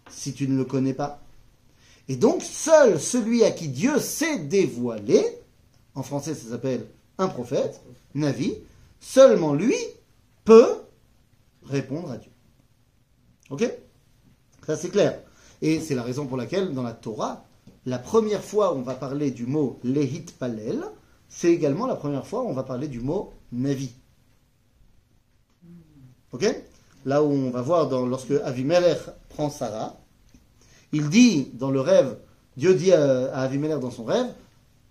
si 0.09 0.33
tu 0.33 0.47
ne 0.47 0.57
le 0.57 0.65
connais 0.65 0.93
pas? 0.93 1.21
Et 2.07 2.15
donc, 2.15 2.41
seul 2.43 2.99
celui 2.99 3.43
à 3.43 3.51
qui 3.51 3.67
Dieu 3.67 3.99
s'est 3.99 4.39
dévoilé, 4.39 5.23
en 5.95 6.03
français 6.03 6.35
ça 6.35 6.49
s'appelle 6.49 6.85
un 7.17 7.27
prophète, 7.27 7.81
Navi, 8.13 8.53
seulement 8.99 9.53
lui 9.53 9.75
peut 10.45 10.81
répondre 11.63 12.11
à 12.11 12.17
Dieu. 12.17 12.31
Ok? 13.49 13.69
Ça 14.65 14.77
c'est 14.77 14.89
clair. 14.89 15.19
Et 15.61 15.79
c'est 15.79 15.95
la 15.95 16.03
raison 16.03 16.27
pour 16.27 16.37
laquelle 16.37 16.73
dans 16.73 16.83
la 16.83 16.93
Torah, 16.93 17.46
la 17.87 17.99
première 17.99 18.43
fois 18.43 18.73
où 18.73 18.79
on 18.79 18.81
va 18.81 18.95
parler 18.95 19.31
du 19.31 19.45
mot 19.45 19.79
Lehit 19.81 20.37
Palel, 20.37 20.83
c'est 21.29 21.53
également 21.53 21.87
la 21.87 21.95
première 21.95 22.27
fois 22.27 22.43
où 22.43 22.47
on 22.49 22.53
va 22.53 22.63
parler 22.63 22.89
du 22.89 22.99
mot 22.99 23.31
Navi. 23.53 23.91
Ok? 26.33 26.45
Là 27.05 27.23
où 27.23 27.31
on 27.31 27.49
va 27.49 27.61
voir 27.61 27.87
dans, 27.87 28.05
lorsque 28.05 28.31
Avimelech 28.43 28.99
prend 29.29 29.49
Sarah, 29.49 29.95
il 30.91 31.07
dit 31.09 31.49
dans 31.53 31.71
le 31.71 31.79
rêve, 31.79 32.17
Dieu 32.57 32.73
dit 32.73 32.91
à, 32.91 33.33
à 33.33 33.43
Avimelech 33.43 33.79
dans 33.79 33.91
son 33.91 34.03
rêve, 34.03 34.33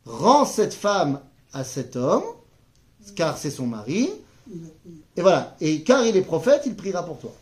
rends 0.07 0.47
cette 0.47 0.73
femme 0.73 1.21
à 1.53 1.65
cet 1.65 1.97
homme, 1.97 2.25
car 3.15 3.37
c'est 3.37 3.51
son 3.51 3.67
mari, 3.67 4.09
et 5.17 5.21
voilà. 5.21 5.55
Et 5.61 5.83
car 5.83 6.03
il 6.07 6.17
est 6.17 6.23
prophète, 6.23 6.63
il 6.65 6.75
priera 6.75 7.05
pour 7.05 7.19
toi 7.19 7.35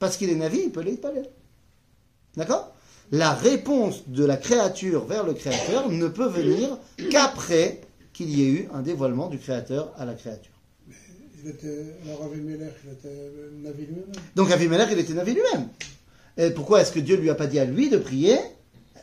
parce 0.00 0.16
qu'il 0.16 0.30
est 0.30 0.34
navi, 0.34 0.62
il 0.64 0.72
peut 0.72 0.80
les 0.80 0.96
parler. 0.96 1.22
D'accord? 2.36 2.74
La 3.12 3.32
réponse 3.34 4.08
de 4.08 4.24
la 4.24 4.36
créature 4.36 5.04
vers 5.04 5.24
le 5.24 5.34
créateur 5.34 5.88
ne 5.88 6.08
peut 6.08 6.28
venir 6.28 6.76
qu'après 7.10 7.80
qu'il 8.12 8.30
y 8.30 8.42
ait 8.42 8.50
eu 8.50 8.68
un 8.74 8.82
dévoilement 8.82 9.28
du 9.28 9.38
créateur 9.38 9.92
à 9.96 10.04
la 10.04 10.14
créature. 10.14 10.52
Il 11.42 11.50
était, 11.50 11.96
alors 12.04 12.24
Avimelech, 12.24 12.74
il 12.84 12.92
était 12.92 13.08
euh, 13.08 13.50
Navi 13.62 13.86
lui-même? 13.86 14.12
Donc 14.36 14.50
Avimelech, 14.50 14.88
il 14.92 14.98
était 14.98 15.14
Navi 15.14 15.34
lui-même. 15.34 15.68
Et 16.36 16.50
pourquoi 16.50 16.82
est-ce 16.82 16.92
que 16.92 17.00
Dieu 17.00 17.16
lui 17.16 17.30
a 17.30 17.34
pas 17.34 17.46
dit 17.46 17.58
à 17.58 17.64
lui 17.64 17.88
de 17.88 17.96
prier? 17.98 18.38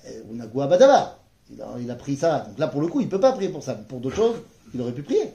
Eh, 0.06 0.22
il 0.32 1.62
a, 1.62 1.75
il 1.80 1.92
a 1.92 1.96
pris 1.96 2.16
ça. 2.16 2.46
Donc 2.48 2.60
là, 2.60 2.68
pour 2.68 2.82
le 2.82 2.88
coup, 2.88 3.01
il 3.01 3.06
ne 3.06 3.10
peut 3.10 3.20
pas 3.20 3.32
prier 3.32 3.50
pour 3.50 3.63
ça. 3.63 3.74
Pour 3.74 4.00
d'autres 4.00 4.16
choses, 4.16 4.36
il 4.74 4.82
aurait 4.82 4.92
pu 4.92 5.04
prier. 5.04 5.32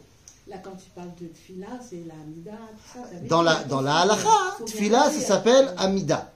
Là, 0.53 0.59
quand 0.63 0.77
tu 0.77 0.91
parles 0.95 1.09
de 1.19 1.27
tfila, 1.29 1.67
c'est 1.89 2.03
la 2.07 2.13
Amida, 2.23 2.53
tout 2.53 2.99
ça. 2.99 3.27
Dans 3.27 3.41
la, 3.41 3.55
dans 3.65 3.81
la 3.81 4.01
halakha, 4.01 4.29
bien 4.59 4.67
tfila, 4.67 5.11
ça 5.11 5.21
s'appelle 5.21 5.73
Amida. 5.79 6.31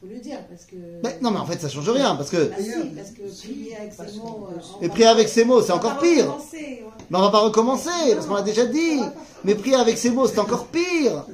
Faut 0.00 0.06
le 0.08 0.18
dire, 0.18 0.38
parce 0.46 0.64
que. 0.64 0.76
Mais, 1.02 1.18
non, 1.22 1.30
mais 1.30 1.38
en 1.38 1.46
fait, 1.46 1.58
ça 1.58 1.68
change 1.70 1.88
rien, 1.88 2.14
parce 2.16 2.28
que, 2.28 2.48
Bah 2.50 2.56
si, 2.60 2.70
parce 2.94 3.10
que 3.12 3.22
prier 3.40 3.76
avec 3.76 3.92
ces 3.94 4.18
mots. 4.18 4.48
euh, 4.50 4.60
va 4.82 4.88
prier 4.90 5.06
avec 5.06 5.28
ces 5.28 5.44
c'est 5.62 5.68
va 5.68 5.76
encore 5.76 5.98
pire. 6.00 6.26
ouais. 6.28 6.82
Mais 7.08 7.16
on 7.18 7.22
va 7.22 7.30
pas 7.30 7.38
recommencer, 7.40 7.88
parce 8.14 8.26
qu'on 8.26 8.34
l'a 8.34 8.42
déjà 8.42 8.66
dit. 8.66 9.00
Mais 9.44 9.54
prier 9.54 9.76
avec 9.76 9.96
ces 9.96 10.10
mots, 10.10 10.26
c'est 10.28 10.38
encore 10.40 10.66
pire. 10.66 11.24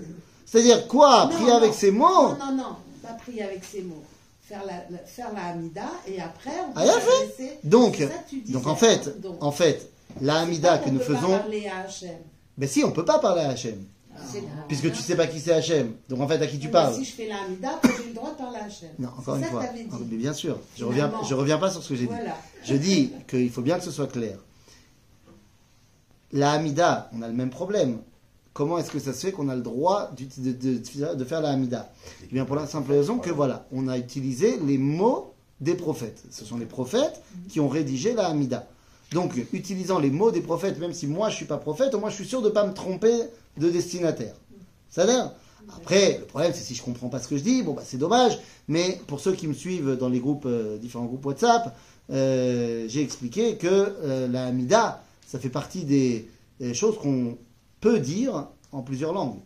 C'est-à-dire 0.46 0.86
quoi 0.86 1.24
Non, 1.24 1.30
Prier 1.30 1.50
non. 1.50 1.56
avec 1.56 1.74
ces 1.74 1.90
mots 1.90 2.06
Non, 2.06 2.36
non, 2.38 2.56
non, 2.56 2.76
pas 3.02 3.14
prier 3.14 3.42
avec 3.42 3.64
ces 3.64 3.82
mots. 3.82 4.02
Faire 4.42 4.62
la, 4.64 4.74
la- 4.90 5.04
faire 5.04 5.30
la 5.34 5.44
Hamida 5.46 5.82
et 6.06 6.20
après 6.22 6.52
on 6.68 6.72
Ah, 6.74 6.80
peut 6.80 6.86
il 6.86 6.88
a 6.90 7.00
fait. 7.00 7.10
s'adresser- 7.44 7.58
Donc, 7.64 7.96
ça 7.96 8.52
donc 8.52 8.66
en 8.66 8.76
fait, 8.76 9.08
hein. 9.08 9.12
Donc, 9.18 9.36
en 9.44 9.50
fait, 9.52 9.90
la 10.20 10.40
Hamida 10.40 10.78
que 10.78 10.90
nous 10.90 11.00
faisons, 11.00 11.38
parler 11.38 11.66
à 11.66 11.80
Hachem. 11.86 12.16
ben 12.56 12.68
si, 12.68 12.82
on 12.84 12.90
peut 12.92 13.04
pas 13.04 13.18
parler 13.18 13.42
à 13.42 13.50
Hachem, 13.50 13.84
la 14.12 14.18
puisque 14.66 14.90
tu 14.92 15.00
sais 15.02 15.16
pas 15.16 15.26
qui 15.26 15.38
c'est 15.40 15.52
Hachem. 15.52 15.92
Donc 16.08 16.20
en 16.20 16.26
fait, 16.28 16.42
à 16.42 16.46
qui 16.46 16.58
tu 16.58 16.68
parles 16.68 16.94
mais 16.98 17.04
Si 17.04 17.10
je 17.10 17.14
fais 17.16 17.28
la 17.28 17.42
Hamida, 17.42 17.80
j'ai 17.84 18.08
le 18.08 18.14
droit 18.14 18.30
de 18.32 18.36
parler 18.36 18.58
à 18.58 18.64
Hachem. 18.64 18.88
Non, 18.98 19.08
encore 19.16 19.36
une 19.36 19.44
fois. 19.44 19.64
dit. 19.74 19.86
Mais 20.10 20.16
bien 20.16 20.32
sûr, 20.32 20.58
je 20.76 20.84
reviens, 20.84 21.12
je 21.28 21.34
reviens 21.34 21.58
pas 21.58 21.70
sur 21.70 21.82
ce 21.82 21.88
que 21.90 21.94
j'ai 21.96 22.06
dit. 22.06 22.12
Je 22.64 22.74
dis 22.74 23.12
qu'il 23.28 23.50
faut 23.50 23.62
bien 23.62 23.78
que 23.78 23.84
ce 23.84 23.90
soit 23.92 24.08
clair. 24.08 24.38
La 26.32 26.52
Hamida, 26.52 27.10
on 27.14 27.22
a 27.22 27.28
le 27.28 27.34
même 27.34 27.50
problème. 27.50 27.98
Comment 28.52 28.78
est-ce 28.78 28.90
que 28.90 28.98
ça 28.98 29.12
se 29.12 29.26
fait 29.26 29.32
qu'on 29.32 29.48
a 29.48 29.54
le 29.54 29.62
droit 29.62 30.10
de- 30.16 31.14
de 31.14 31.24
faire 31.24 31.40
la 31.40 31.50
Hamida? 31.50 31.90
Eh 32.24 32.34
bien, 32.34 32.44
pour 32.44 32.56
la 32.56 32.66
simple 32.66 32.90
raison 32.92 33.18
que 33.18 33.30
voilà, 33.30 33.66
on 33.72 33.86
a 33.88 33.96
utilisé 33.96 34.58
les 34.66 34.78
mots 34.78 35.32
des 35.60 35.74
prophètes. 35.74 36.24
Ce 36.30 36.44
sont 36.44 36.56
les 36.58 36.66
prophètes 36.66 37.22
qui 37.48 37.60
ont 37.60 37.68
rédigé 37.68 38.14
la 38.14 38.26
Hamida. 38.26 38.66
Donc, 39.12 39.34
utilisant 39.52 39.98
les 39.98 40.10
mots 40.10 40.30
des 40.30 40.40
prophètes, 40.42 40.78
même 40.78 40.92
si 40.92 41.06
moi 41.06 41.30
je 41.30 41.36
suis 41.36 41.46
pas 41.46 41.56
prophète, 41.56 41.94
au 41.94 42.00
moins 42.00 42.10
je 42.10 42.16
suis 42.16 42.26
sûr 42.26 42.42
de 42.42 42.48
ne 42.48 42.52
pas 42.52 42.66
me 42.66 42.74
tromper 42.74 43.14
de 43.56 43.70
destinataire. 43.70 44.34
Ça 44.90 45.06
l'air 45.06 45.32
Après, 45.76 46.18
le 46.18 46.24
problème 46.26 46.52
c'est 46.54 46.62
si 46.62 46.74
je 46.74 46.82
comprends 46.82 47.08
pas 47.08 47.18
ce 47.18 47.28
que 47.28 47.36
je 47.36 47.42
dis, 47.42 47.62
bon 47.62 47.72
bah 47.72 47.82
c'est 47.84 47.96
dommage. 47.96 48.38
Mais 48.68 49.00
pour 49.06 49.20
ceux 49.20 49.32
qui 49.32 49.48
me 49.48 49.54
suivent 49.54 49.96
dans 49.96 50.08
les 50.08 50.20
groupes, 50.20 50.44
euh, 50.46 50.76
différents 50.76 51.06
groupes 51.06 51.24
WhatsApp, 51.24 51.74
euh, 52.10 52.84
j'ai 52.88 53.02
expliqué 53.02 53.56
que 53.56 53.66
euh, 53.66 54.28
la 54.28 54.46
Hamida, 54.46 55.02
ça 55.26 55.38
fait 55.38 55.48
partie 55.48 55.84
des, 55.84 56.28
des 56.60 56.74
choses 56.74 56.98
qu'on 56.98 57.38
peut 57.80 58.00
dire 58.00 58.48
en 58.72 58.82
plusieurs 58.82 59.14
langues. 59.14 59.38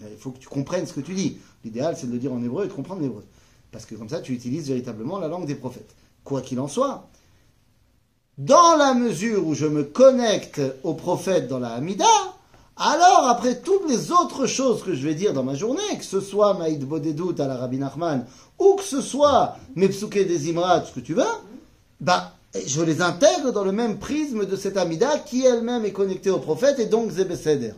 Il 0.00 0.18
faut 0.18 0.32
que 0.32 0.38
tu 0.38 0.48
comprennes 0.48 0.86
ce 0.86 0.92
que 0.92 1.00
tu 1.00 1.14
dis. 1.14 1.38
L'idéal, 1.64 1.96
c'est 1.96 2.06
de 2.06 2.12
le 2.12 2.18
dire 2.18 2.32
en 2.32 2.42
hébreu 2.42 2.64
et 2.64 2.68
de 2.68 2.72
comprendre 2.72 3.00
l'hébreu. 3.00 3.24
Parce 3.70 3.86
que 3.86 3.94
comme 3.94 4.08
ça, 4.08 4.20
tu 4.20 4.32
utilises 4.32 4.68
véritablement 4.68 5.18
la 5.18 5.28
langue 5.28 5.46
des 5.46 5.54
prophètes. 5.54 5.94
Quoi 6.24 6.42
qu'il 6.42 6.60
en 6.60 6.68
soit, 6.68 7.08
dans 8.38 8.76
la 8.76 8.94
mesure 8.94 9.46
où 9.46 9.54
je 9.54 9.66
me 9.66 9.84
connecte 9.84 10.60
aux 10.82 10.94
prophètes 10.94 11.48
dans 11.48 11.58
la 11.58 11.74
Hamida, 11.74 12.04
alors 12.76 13.28
après 13.28 13.60
toutes 13.60 13.88
les 13.88 14.10
autres 14.10 14.46
choses 14.46 14.82
que 14.82 14.94
je 14.94 15.06
vais 15.06 15.14
dire 15.14 15.32
dans 15.32 15.44
ma 15.44 15.54
journée, 15.54 15.96
que 15.96 16.04
ce 16.04 16.20
soit 16.20 16.54
Maïd 16.54 16.84
Bodedout 16.84 17.38
à 17.38 17.46
la 17.46 17.56
Rabbi 17.56 17.78
Nachman, 17.78 18.26
ou 18.58 18.74
que 18.74 18.82
ce 18.82 19.00
soit 19.00 19.56
mes 19.76 19.88
psuké 19.88 20.24
des 20.24 20.50
Imrat, 20.50 20.84
ce 20.84 20.92
que 20.92 21.00
tu 21.00 21.14
veux, 21.14 21.22
bah, 22.00 22.32
je 22.66 22.82
les 22.82 23.00
intègre 23.00 23.52
dans 23.52 23.64
le 23.64 23.72
même 23.72 23.98
prisme 23.98 24.46
de 24.46 24.56
cette 24.56 24.76
Hamida 24.76 25.18
qui 25.20 25.44
elle-même 25.44 25.84
est 25.84 25.92
connectée 25.92 26.30
aux 26.30 26.38
prophètes 26.38 26.80
et 26.80 26.86
donc 26.86 27.10
Zebeseder. 27.10 27.74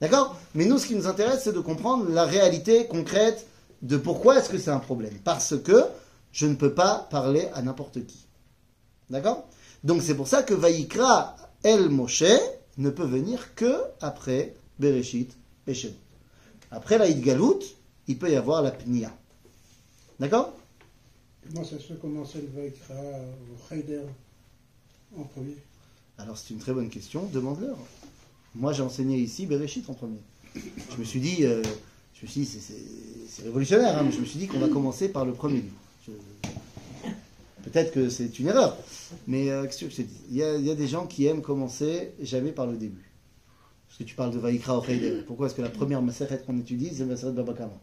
D'accord? 0.00 0.36
Mais 0.54 0.64
nous, 0.64 0.78
ce 0.78 0.86
qui 0.86 0.96
nous 0.96 1.06
intéresse, 1.06 1.42
c'est 1.44 1.52
de 1.52 1.60
comprendre 1.60 2.08
la 2.10 2.24
réalité 2.24 2.86
concrète 2.86 3.46
de 3.82 3.96
pourquoi 3.96 4.38
est-ce 4.38 4.48
que 4.48 4.58
c'est 4.58 4.70
un 4.70 4.78
problème. 4.78 5.14
Parce 5.22 5.54
que 5.56 5.84
je 6.32 6.46
ne 6.46 6.54
peux 6.54 6.72
pas 6.72 7.06
parler 7.10 7.48
à 7.54 7.62
n'importe 7.62 8.04
qui. 8.06 8.26
D'accord? 9.10 9.44
Donc 9.84 10.02
c'est 10.02 10.14
pour 10.14 10.28
ça 10.28 10.42
que 10.42 10.54
Vaïkra 10.54 11.36
El 11.62 11.88
Moshe 11.88 12.24
ne 12.78 12.90
peut 12.90 13.04
venir 13.06 13.54
que 13.54 13.74
après 14.00 14.54
Bereshit 14.78 15.36
et 15.66 15.74
Shemot. 15.74 15.94
Après 16.70 16.98
la 16.98 17.10
Galout, 17.12 17.60
il 18.08 18.18
peut 18.18 18.30
y 18.30 18.36
avoir 18.36 18.62
la 18.62 18.70
Pnia. 18.70 19.12
D'accord? 20.18 20.52
Comment 21.52 21.64
ça 21.64 21.76
se 21.78 21.82
fait 21.84 21.98
qu'on 22.00 22.16
enseigne 22.20 22.46
Vaikra 22.54 22.94
au 22.94 23.74
Heider 23.74 24.02
en 25.16 25.24
premier? 25.24 25.56
Alors 26.18 26.38
c'est 26.38 26.54
une 26.54 26.60
très 26.60 26.72
bonne 26.72 26.88
question, 26.88 27.28
demande-leur. 27.32 27.76
Moi 28.54 28.72
j'ai 28.72 28.82
enseigné 28.82 29.18
ici 29.18 29.46
Bereshit 29.46 29.88
en 29.90 29.94
premier. 29.94 30.20
Je 30.54 30.96
me 30.98 31.04
suis 31.04 31.20
dit, 31.20 31.44
euh, 31.44 31.62
je 32.14 32.26
me 32.26 32.30
suis 32.30 32.42
dit, 32.42 32.46
c'est- 32.46 33.42
révolutionnaire, 33.42 33.98
hein, 33.98 34.02
mais 34.04 34.12
je 34.12 34.20
me 34.20 34.26
suis 34.26 34.38
dit 34.38 34.46
qu'on 34.46 34.58
va 34.60 34.68
commencer 34.68 35.08
par 35.08 35.24
le 35.24 35.32
premier 35.32 35.62
livre. 35.62 35.74
Je- 36.06 36.12
Peut-être 37.62 37.92
que 37.92 38.08
c'est 38.08 38.38
une 38.38 38.48
erreur, 38.48 38.76
mais 39.26 39.50
euh, 39.50 39.66
te 39.66 40.02
dis? 40.02 40.20
Il 40.30 40.36
y, 40.36 40.42
a, 40.42 40.74
des 40.74 40.88
gens 40.88 41.06
qui 41.06 41.26
aiment 41.26 41.42
commencer 41.42 42.12
jamais 42.20 42.50
par 42.50 42.66
le 42.66 42.76
début. 42.76 43.10
Parce 43.86 43.98
que 43.98 44.04
tu 44.04 44.14
parles 44.14 44.32
de 44.32 44.38
Vaikra 44.38 44.78
au. 44.78 44.82
Pourquoi 45.26 45.46
est-ce 45.46 45.54
que 45.54 45.62
la 45.62 45.68
première 45.68 46.02
Maseret 46.02 46.42
qu'on 46.44 46.58
étudie, 46.58 46.90
c'est 46.94 47.04
Maseret 47.04 47.32
Babakama. 47.32 47.78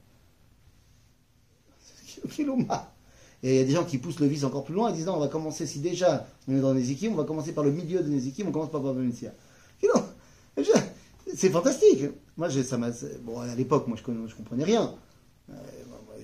Et 3.41 3.53
il 3.53 3.55
y 3.55 3.61
a 3.61 3.63
des 3.63 3.71
gens 3.71 3.85
qui 3.85 3.97
poussent 3.99 4.19
le 4.19 4.27
vice 4.27 4.43
encore 4.43 4.65
plus 4.65 4.73
loin 4.73 4.89
et 4.89 4.93
disent 4.93 5.05
non, 5.05 5.15
on 5.15 5.19
va 5.19 5.29
commencer, 5.29 5.65
si 5.65 5.79
déjà 5.79 6.27
on 6.47 6.57
est 6.57 6.59
dans 6.59 6.73
Nezikim, 6.73 7.13
on 7.13 7.15
va 7.15 7.23
commencer 7.23 7.53
par 7.53 7.63
le 7.63 7.71
milieu 7.71 8.03
de 8.03 8.09
Nezikim, 8.09 8.47
on 8.49 8.51
commence 8.51 8.71
par 8.71 8.81
Baba 8.81 9.01
C'est 11.33 11.49
fantastique. 11.49 12.03
Moi, 12.35 12.49
ça 12.49 12.77
Bon, 13.23 13.39
à 13.39 13.55
l'époque, 13.55 13.87
moi, 13.87 13.97
je, 13.97 14.03
je 14.27 14.35
comprenais 14.35 14.65
rien. 14.65 14.93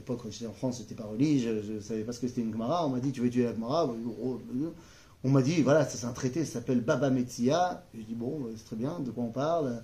Euh, 0.05 0.13
l'époque, 0.13 0.21
quand 0.23 0.31
j'étais 0.31 0.47
en 0.47 0.53
France, 0.53 0.77
j'étais 0.79 0.95
pas 0.95 1.05
religieux, 1.05 1.63
je, 1.65 1.73
je 1.73 1.79
savais 1.79 2.03
pas 2.03 2.13
ce 2.13 2.19
que 2.19 2.27
c'était 2.27 2.41
une 2.41 2.51
Gemara. 2.51 2.85
On 2.85 2.89
m'a 2.89 2.99
dit, 2.99 3.11
tu 3.11 3.21
veux 3.21 3.29
tuer 3.29 3.43
la 3.43 3.53
Gemara? 3.53 3.89
On 5.23 5.29
m'a 5.29 5.41
dit, 5.41 5.61
voilà, 5.61 5.85
c'est 5.85 6.05
un 6.05 6.11
traité, 6.11 6.45
ça 6.45 6.53
s'appelle 6.53 6.81
Baba 6.81 7.09
Metzia. 7.09 7.83
Je 7.93 8.01
dis, 8.01 8.13
bon, 8.13 8.45
euh, 8.45 8.53
c'est 8.55 8.65
très 8.65 8.75
bien, 8.75 8.99
de 8.99 9.11
quoi 9.11 9.23
on 9.23 9.31
parle? 9.31 9.83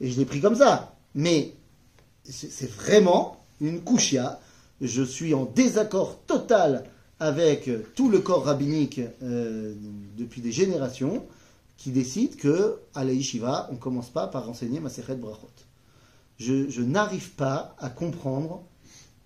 Et 0.00 0.10
je 0.10 0.18
l'ai 0.18 0.24
pris 0.24 0.40
comme 0.40 0.56
ça. 0.56 0.94
Mais 1.14 1.54
c'est 2.24 2.70
vraiment 2.70 3.44
une 3.60 3.80
couchia. 3.80 4.40
Je 4.80 5.02
suis 5.02 5.34
en 5.34 5.44
désaccord 5.44 6.18
total 6.26 6.84
avec 7.18 7.68
euh, 7.68 7.84
tout 7.94 8.08
le 8.08 8.20
corps 8.20 8.44
rabbinique 8.44 9.00
euh, 9.22 9.74
depuis 10.16 10.40
des 10.40 10.52
générations 10.52 11.24
qui 11.76 11.90
décide 11.90 12.36
que 12.36 12.78
à 12.94 13.04
la 13.04 13.12
yeshiva, 13.12 13.68
on 13.72 13.76
commence 13.76 14.10
pas 14.10 14.26
par 14.26 14.48
enseigner 14.48 14.80
Masechet 14.80 15.16
Brachot. 15.16 15.48
Je, 16.38 16.68
je 16.70 16.82
n'arrive 16.82 17.32
pas 17.32 17.74
à 17.78 17.90
comprendre 17.90 18.62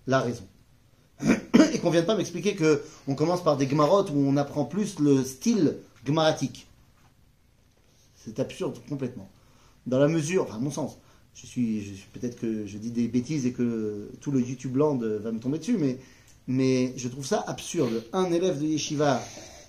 la 0.07 0.19
raison. 0.19 0.45
Et 1.73 1.79
qu'on 1.79 1.89
vienne 1.89 2.05
pas 2.05 2.15
m'expliquer 2.15 2.55
que 2.55 2.81
on 3.07 3.15
commence 3.15 3.43
par 3.43 3.57
des 3.57 3.67
gmarot 3.67 4.09
où 4.11 4.17
on 4.17 4.37
apprend 4.37 4.65
plus 4.65 4.99
le 4.99 5.23
style 5.23 5.77
gmaratique. 6.05 6.67
C'est 8.15 8.39
absurde 8.39 8.79
complètement. 8.89 9.29
Dans 9.85 9.99
la 9.99 10.07
mesure, 10.07 10.51
à 10.53 10.57
mon 10.57 10.71
sens, 10.71 10.97
je 11.35 11.45
suis, 11.45 12.05
peut-être 12.13 12.39
que 12.39 12.65
je 12.65 12.77
dis 12.77 12.91
des 12.91 13.07
bêtises 13.07 13.45
et 13.45 13.51
que 13.51 14.09
tout 14.21 14.31
le 14.31 14.39
YouTube 14.39 14.77
Land 14.77 14.97
va 14.97 15.31
me 15.31 15.39
tomber 15.39 15.59
dessus, 15.59 15.77
mais, 16.47 16.93
je 16.97 17.07
trouve 17.07 17.25
ça 17.25 17.43
absurde. 17.45 18.03
Un 18.13 18.31
élève 18.31 18.59
de 18.59 18.65
yeshiva, 18.65 19.21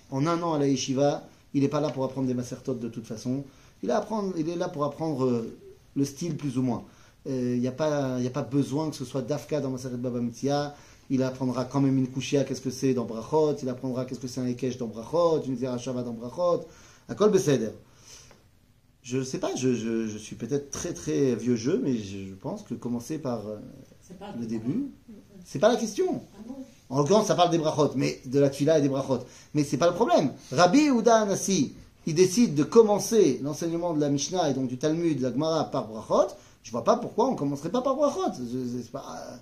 en 0.09 0.25
un 0.25 0.41
an 0.41 0.53
à 0.53 0.59
la 0.59 0.67
yeshiva, 0.67 1.27
il 1.53 1.61
n'est 1.61 1.67
pas 1.67 1.81
là 1.81 1.89
pour 1.89 2.03
apprendre 2.03 2.27
des 2.27 2.33
macertotes 2.33 2.79
de 2.79 2.87
toute 2.87 3.05
façon. 3.05 3.43
Il 3.83 3.89
est 3.89 4.55
là 4.55 4.69
pour 4.69 4.85
apprendre 4.85 5.25
euh, 5.25 5.55
le 5.95 6.05
style 6.05 6.35
plus 6.35 6.57
ou 6.57 6.61
moins. 6.61 6.83
Euh, 7.27 7.53
Il 7.55 7.61
n'y 7.61 7.67
a, 7.67 7.71
pas- 7.71 8.19
y 8.19 8.27
a 8.27 8.31
pas 8.31 8.41
besoin 8.43 8.89
que 8.89 8.95
ce 8.95 9.05
soit 9.05 9.21
Dafka 9.21 9.59
dans 9.59 9.69
Maseret 9.69 9.97
Baba 9.97 10.19
Mitzia. 10.19 10.75
Il 11.09 11.23
apprendra 11.23 11.65
quand 11.65 11.79
même 11.81 11.97
une 11.97 12.07
Kushia, 12.09 12.43
qu'est-ce 12.43 12.61
que 12.61 12.69
c'est 12.69 12.93
dans 12.93 13.05
Brachot. 13.05 13.55
Il 13.61 13.69
apprendra 13.69 14.05
qu'est-ce 14.05 14.19
que 14.19 14.27
c'est 14.27 14.41
un 14.41 14.47
Ekesh 14.47 14.77
dans 14.77 14.87
Brachot, 14.87 15.41
une 15.45 15.57
Zerachava 15.57 16.03
dans 16.03 16.11
Brachot. 16.13 16.65
À 17.09 17.15
Kol 17.15 17.31
Beseder. 17.31 17.71
Je 19.03 19.17
ne 19.19 19.23
sais 19.23 19.37
pas, 19.39 19.55
je, 19.55 19.73
je- 19.73 20.07
je 20.07 20.17
suis 20.17 20.35
peut-être 20.35 20.69
très 20.69 20.93
très 20.93 21.35
vieux 21.35 21.55
jeu, 21.55 21.79
mais 21.83 21.95
je, 21.97 22.25
je 22.29 22.33
pense 22.33 22.63
que 22.63 22.73
commencer 22.73 23.17
par 23.19 23.47
euh, 23.47 23.57
le 24.39 24.45
début, 24.45 24.87
c'est 25.45 25.59
pas 25.59 25.69
la 25.69 25.77
question. 25.77 26.21
Ah 26.37 26.41
bon 26.45 26.55
En 26.89 26.97
l'occurrence, 26.99 27.27
ça 27.27 27.35
parle 27.35 27.51
des 27.51 27.57
brachot, 27.57 27.91
mais 27.95 28.19
de 28.25 28.39
la 28.39 28.49
tfila 28.49 28.79
et 28.79 28.81
des 28.81 28.89
brachot. 28.89 29.19
Mais 29.53 29.63
c'est 29.63 29.77
pas 29.77 29.87
le 29.87 29.93
problème. 29.95 30.31
Rabbi 30.51 30.89
Ouda 30.89 31.21
Anassi, 31.21 31.73
il 32.05 32.15
décide 32.15 32.53
de 32.53 32.63
commencer 32.63 33.39
l'enseignement 33.43 33.93
de 33.93 34.01
la 34.01 34.09
Mishnah 34.09 34.49
et 34.49 34.53
donc 34.53 34.67
du 34.67 34.77
Talmud, 34.77 35.17
de 35.17 35.23
la 35.23 35.31
Gemara 35.31 35.71
par 35.71 35.87
brachot. 35.87 36.33
Je 36.63 36.71
vois 36.71 36.83
pas 36.83 36.97
pourquoi 36.97 37.27
on 37.29 37.35
commencerait 37.35 37.69
pas 37.69 37.81
par 37.81 37.95
brachot. 37.95 38.33
Je, 38.37 38.79
je- 38.81 38.89
pas- 38.89 39.39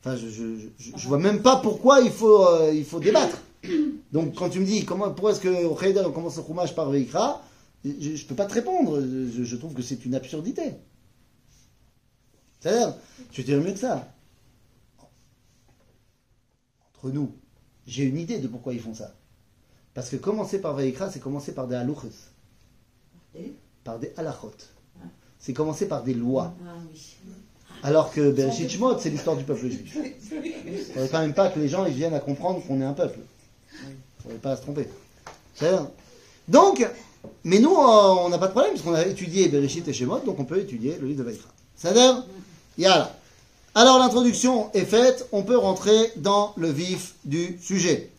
enfin, 0.00 0.16
je, 0.16 1.08
vois 1.08 1.18
même 1.18 1.42
pas 1.42 1.56
pourquoi 1.56 2.00
il 2.00 2.10
faut, 2.10 2.46
euh, 2.46 2.72
il 2.72 2.84
faut 2.84 3.00
débattre. 3.00 3.38
Donc, 4.12 4.34
quand 4.34 4.48
tu 4.48 4.60
me 4.60 4.64
dis 4.64 4.84
comment, 4.84 5.10
pourquoi 5.10 5.32
est-ce 5.32 5.40
que 5.40 5.64
au 5.64 5.76
on 6.06 6.12
commence 6.12 6.36
le 6.36 6.44
Chumash 6.44 6.74
par 6.74 6.90
Veikra, 6.90 7.42
je, 7.84 8.14
je 8.14 8.26
peux 8.26 8.34
pas 8.36 8.46
te 8.46 8.54
répondre. 8.54 9.00
Je, 9.00 9.56
trouve 9.56 9.74
que 9.74 9.82
c'est 9.82 10.04
une 10.04 10.14
absurdité. 10.14 10.74
C'est-à-dire, 12.60 12.94
je 13.32 13.42
dire 13.42 13.60
mieux 13.60 13.72
que 13.72 13.78
ça 13.78 14.08
entre 16.98 17.10
nous, 17.12 17.32
j'ai 17.86 18.04
une 18.04 18.18
idée 18.18 18.38
de 18.38 18.48
pourquoi 18.48 18.74
ils 18.74 18.80
font 18.80 18.94
ça. 18.94 19.14
Parce 19.94 20.10
que 20.10 20.16
commencer 20.16 20.60
par 20.60 20.74
Vaïkra, 20.74 21.10
c'est 21.10 21.20
commencer 21.20 21.54
par 21.54 21.66
des 21.68 21.76
halouches, 21.76 22.32
Et? 23.34 23.52
Par 23.84 23.98
des 23.98 24.12
halachot. 24.16 24.52
C'est 25.40 25.52
commencer 25.52 25.86
par 25.86 26.02
des 26.02 26.14
lois. 26.14 26.52
Ah. 26.66 27.86
Alors 27.86 28.12
que 28.12 28.30
Bereshit 28.30 28.70
Shmot, 28.70 28.98
c'est 28.98 29.10
l'histoire 29.10 29.36
du 29.36 29.44
peuple 29.44 29.68
juif. 29.68 29.96
Il 30.66 30.78
faudrait 30.92 31.08
quand 31.08 31.20
même 31.20 31.34
pas 31.34 31.48
que 31.48 31.60
les 31.60 31.68
gens 31.68 31.86
ils 31.86 31.94
viennent 31.94 32.14
à 32.14 32.20
comprendre 32.20 32.60
qu'on 32.66 32.80
est 32.80 32.84
un 32.84 32.92
peuple. 32.92 33.20
ne 34.28 34.34
pas 34.34 34.52
à 34.52 34.56
se 34.56 34.62
tromper. 34.62 34.88
Donc, 36.48 36.86
mais 37.44 37.58
nous, 37.58 37.74
euh, 37.74 38.14
on 38.24 38.28
n'a 38.28 38.38
pas 38.38 38.46
de 38.46 38.52
problème, 38.52 38.72
parce 38.72 38.84
qu'on 38.84 38.94
a 38.94 39.04
étudié 39.04 39.48
Bereshit 39.48 39.86
et 39.86 39.92
Shemot, 39.92 40.20
donc 40.20 40.38
on 40.38 40.44
peut 40.44 40.58
étudier 40.58 40.96
le 41.00 41.06
livre 41.06 41.18
de 41.18 41.24
Vaïkra. 41.24 41.48
C'est-à-dire, 41.76 42.24
Yala. 42.76 43.14
Alors 43.74 43.98
l'introduction 43.98 44.70
est 44.72 44.84
faite, 44.84 45.28
on 45.30 45.42
peut 45.42 45.56
rentrer 45.56 46.12
dans 46.16 46.52
le 46.56 46.70
vif 46.70 47.14
du 47.24 47.58
sujet. 47.60 48.10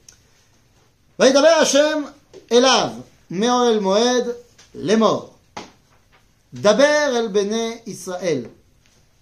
Vaïdaber 1.18 1.50
Hashem 1.60 2.06
Elav, 2.50 2.94
Me'oel 3.30 3.82
Moed, 3.82 4.38
les 4.76 4.96
morts. 4.96 5.29
Daber 6.54 7.16
el 7.16 7.30
Bene 7.30 7.82
Israël, 7.86 8.50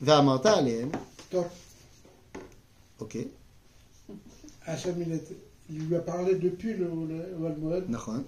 Ve'amarta 0.01 0.57
alehem. 0.57 0.91
Donc, 1.31 1.45
Ok, 2.99 3.17
Hachem, 4.65 4.95
il, 5.05 5.13
était- 5.13 5.37
il 5.69 5.87
lui 5.87 5.95
a 5.95 5.99
parlé 5.99 6.33
depuis 6.35 6.73
le, 6.73 6.85
le, 6.85 7.37
le 7.47 7.55
Moed, 7.59 7.89
Nachon, 7.89 8.23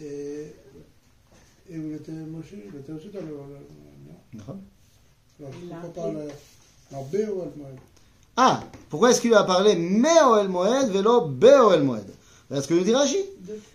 et, 0.00 0.54
il 1.70 1.92
était 1.92 2.10
Moshe, 2.12 2.52
il 2.72 2.78
était 2.80 2.92
aussi 2.92 3.08
dans 3.08 3.20
le. 3.20 3.26
le- 3.26 4.38
non? 4.38 4.60
Alors, 6.90 7.04
B 7.06 7.16
au 7.28 7.34
Moed. 7.36 7.78
Ah, 8.36 8.60
pourquoi 8.88 9.10
est-ce 9.10 9.20
qu'il 9.20 9.30
lui 9.30 9.36
a 9.36 9.44
parlé 9.44 9.76
Me'oel 9.76 10.48
Moed, 10.48 10.90
Velo 10.90 11.26
Be'oel 11.28 11.82
Moed 11.82 12.06
Parce 12.06 12.06
que 12.06 12.23
nous 12.50 12.84
dit 12.84 12.94
Rashi. 12.94 13.24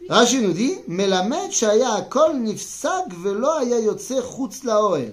רש"י 0.10 0.42
nous 0.42 0.54
dit, 0.54 0.80
מלמד 0.88 1.48
שהיה 1.52 1.96
הכל 1.96 2.32
נפסק 2.36 2.90
ולא 3.24 3.60
היה 3.60 3.80
יוצא 3.80 4.22
חוץ 4.22 4.64
לאוהל. 4.64 5.12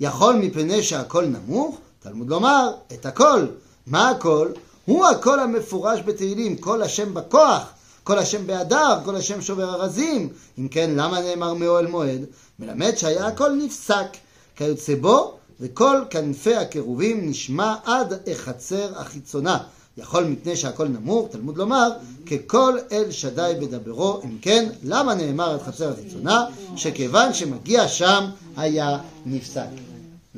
יכול 0.00 0.36
מפני 0.36 0.82
שהכל 0.82 1.24
נמוך, 1.24 1.78
תלמוד 2.00 2.28
לומר, 2.28 2.72
את 2.92 3.06
הכל. 3.06 3.46
מה 3.86 4.10
הכל? 4.10 4.48
הוא 4.84 5.06
הכל 5.06 5.40
המפורש 5.40 6.00
בתהילים, 6.04 6.56
כל 6.56 6.82
השם 6.82 7.14
בכוח, 7.14 7.72
כל 8.04 8.18
השם 8.18 8.46
בהדר, 8.46 8.98
כל 9.04 9.16
השם 9.16 9.42
שובר 9.42 9.74
ארזים. 9.74 10.28
אם 10.58 10.68
כן, 10.68 10.90
למה 10.96 11.20
נאמר 11.20 11.54
מאוהל 11.54 11.86
מועד? 11.86 12.24
מלמד 12.58 12.96
שהיה 12.96 13.26
הכל 13.26 13.52
נפסק, 13.52 14.06
כיוצא 14.56 14.94
בו, 14.94 15.36
וכל 15.60 15.96
כנפי 16.10 16.54
הקירובים 16.54 17.30
נשמע 17.30 17.74
עד 17.84 18.28
החצר 18.30 18.98
החיצונה. 18.98 19.58
יכול 19.97 20.23
מפני 20.23 20.55
שהכל 20.55 20.87
נמוך, 20.87 21.27
תלמוד 21.31 21.57
לומר, 21.57 21.89
ככל 22.25 22.77
אל 22.91 23.11
שדי 23.11 23.53
בדברו, 23.61 24.21
אם 24.23 24.37
כן, 24.41 24.69
למה 24.83 25.15
נאמר 25.15 25.53
עד 25.53 25.61
חצר 25.61 25.91
החיצונה? 25.91 26.45
שכיוון 26.75 27.33
שמגיע 27.33 27.87
שם 27.87 28.29
היה 28.57 28.97
נפסק. 29.25 29.67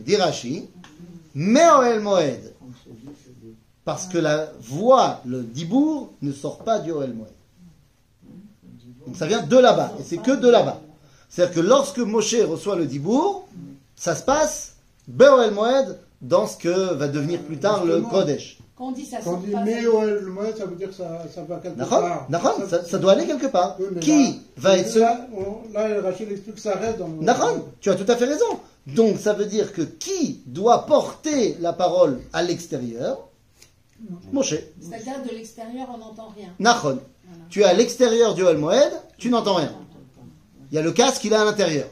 dit 0.06 0.16
Rashi, 0.16 0.66
Me'oel 1.36 2.00
Moed. 2.02 2.54
Parce 3.86 4.08
que 4.08 4.18
la 4.18 4.52
voix, 4.62 5.22
le 5.26 5.44
dibour, 5.44 6.14
ne 6.22 6.32
sort 6.32 6.60
pas 6.60 6.80
du 6.80 6.92
Oel 6.92 7.14
Moed. 7.14 7.28
Donc 9.06 9.16
ça 9.16 9.26
vient 9.26 9.42
de 9.42 9.58
là-bas, 9.58 9.94
et 10.00 10.04
c'est 10.04 10.18
que 10.18 10.36
de 10.36 10.48
là-bas. 10.48 10.80
C'est-à-dire 11.30 11.56
que 11.56 11.60
lorsque 11.62 12.00
Moshe 12.00 12.36
reçoit 12.42 12.76
le 12.76 12.86
dibour, 12.86 13.48
ça 13.96 14.16
se 14.16 14.24
passe 14.24 14.76
Be'oel 15.08 15.52
Moed 15.54 15.98
dans 16.22 16.48
ce 16.48 16.58
que 16.58 16.94
va 16.94 17.08
devenir 17.08 17.42
plus 17.42 17.58
tard 17.58 17.86
le 17.86 17.96
Justement. 17.96 18.10
Kodesh. 18.10 18.60
quand 18.85 18.91
on 18.91 18.93
dit 18.93 19.07
ça 19.07 19.19
Quand 19.25 19.35
on 19.35 19.37
dit 19.39 19.51
pas, 19.51 19.61
mais 19.63 19.83
ça- 19.83 20.67
veut 20.67 20.77
dire 20.77 20.89
que 20.89 20.95
ça, 20.95 21.23
ça 21.35 21.43
va 21.43 21.57
quelque 21.57 21.79
part. 21.79 22.27
Ça, 22.69 22.85
ça 22.85 22.99
doit 22.99 23.13
aller 23.13 23.27
quelque 23.27 23.47
part. 23.47 23.77
Oui, 23.81 23.87
Qui 24.01 24.25
là- 24.25 24.33
va 24.59 24.77
être 24.79 24.89
celui 24.89 25.01
Là, 25.01 25.27
on- 25.35 25.73
là, 25.73 26.01
Rachel 26.03 26.31
explique 26.33 26.57
que 26.57 26.61
ça 26.61 26.77
reste 26.77 26.99
dans 26.99 27.09
le. 27.09 27.25
D'accord, 27.25 27.57
tu 27.81 27.91
as 27.91 27.95
tout 27.95 28.11
à 28.11 28.17
fait 28.17 28.27
raison. 28.27 28.61
Donc 28.87 29.19
ça 29.19 29.33
veut 29.33 29.47
dire 29.47 29.73
que 29.73 29.81
qui 29.83 30.43
doit 30.47 30.85
porter 30.85 31.57
la 31.61 31.73
parole 31.73 32.21
à 32.35 32.43
l'extérieur? 32.43 33.29
Moshe. 34.33 34.55
c'est-à-dire 34.81 35.23
de 35.27 35.35
l'extérieur, 35.35 35.87
on 35.95 35.99
n'entend 35.99 36.29
rien. 36.37 36.49
Nachon. 36.59 36.99
Tu 37.49 37.63
es 37.63 37.65
à 37.65 37.73
l'extérieur 37.73 38.35
du 38.35 38.43
Ol 38.43 38.59
Moed, 38.59 38.93
tu 39.17 39.31
n'entends 39.31 39.55
rien. 39.55 39.73
Il 40.71 40.75
y 40.75 40.79
a 40.79 40.83
le 40.83 40.93
casque, 40.93 41.25
il 41.25 41.33
est 41.33 41.37
à 41.37 41.45
l'intérieur. 41.45 41.87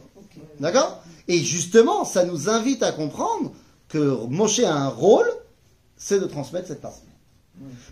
D'accord? 0.61 1.03
Et 1.29 1.38
justement, 1.38 2.05
ça 2.05 2.25
nous 2.25 2.51
invite 2.51 2.83
à 2.83 2.93
comprendre 2.93 3.53
que 3.88 4.27
Moshe 4.29 4.61
a 4.61 4.75
un 4.75 4.88
rôle, 4.88 5.27
c'est 6.03 6.19
de 6.19 6.27
transmettre 6.27 6.67
cette 6.67 6.81
parole. 6.81 6.99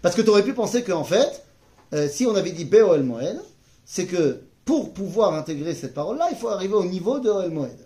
Parce 0.02 0.14
que 0.16 0.22
tu 0.22 0.30
aurais 0.30 0.42
pu 0.42 0.52
penser 0.52 0.82
qu'en 0.82 1.04
fait, 1.04 1.44
euh, 1.92 2.08
si 2.08 2.26
on 2.26 2.34
avait 2.34 2.50
dit 2.50 2.64
Be'ol 2.64 3.02
Moed, 3.04 3.40
c'est 3.84 4.06
que 4.06 4.40
pour 4.64 4.92
pouvoir 4.92 5.34
intégrer 5.34 5.74
cette 5.74 5.94
parole-là, 5.94 6.28
il 6.30 6.36
faut 6.36 6.48
arriver 6.48 6.74
au 6.74 6.84
niveau 6.84 7.20
de 7.20 7.28
Oel 7.30 7.50
Moed. 7.50 7.78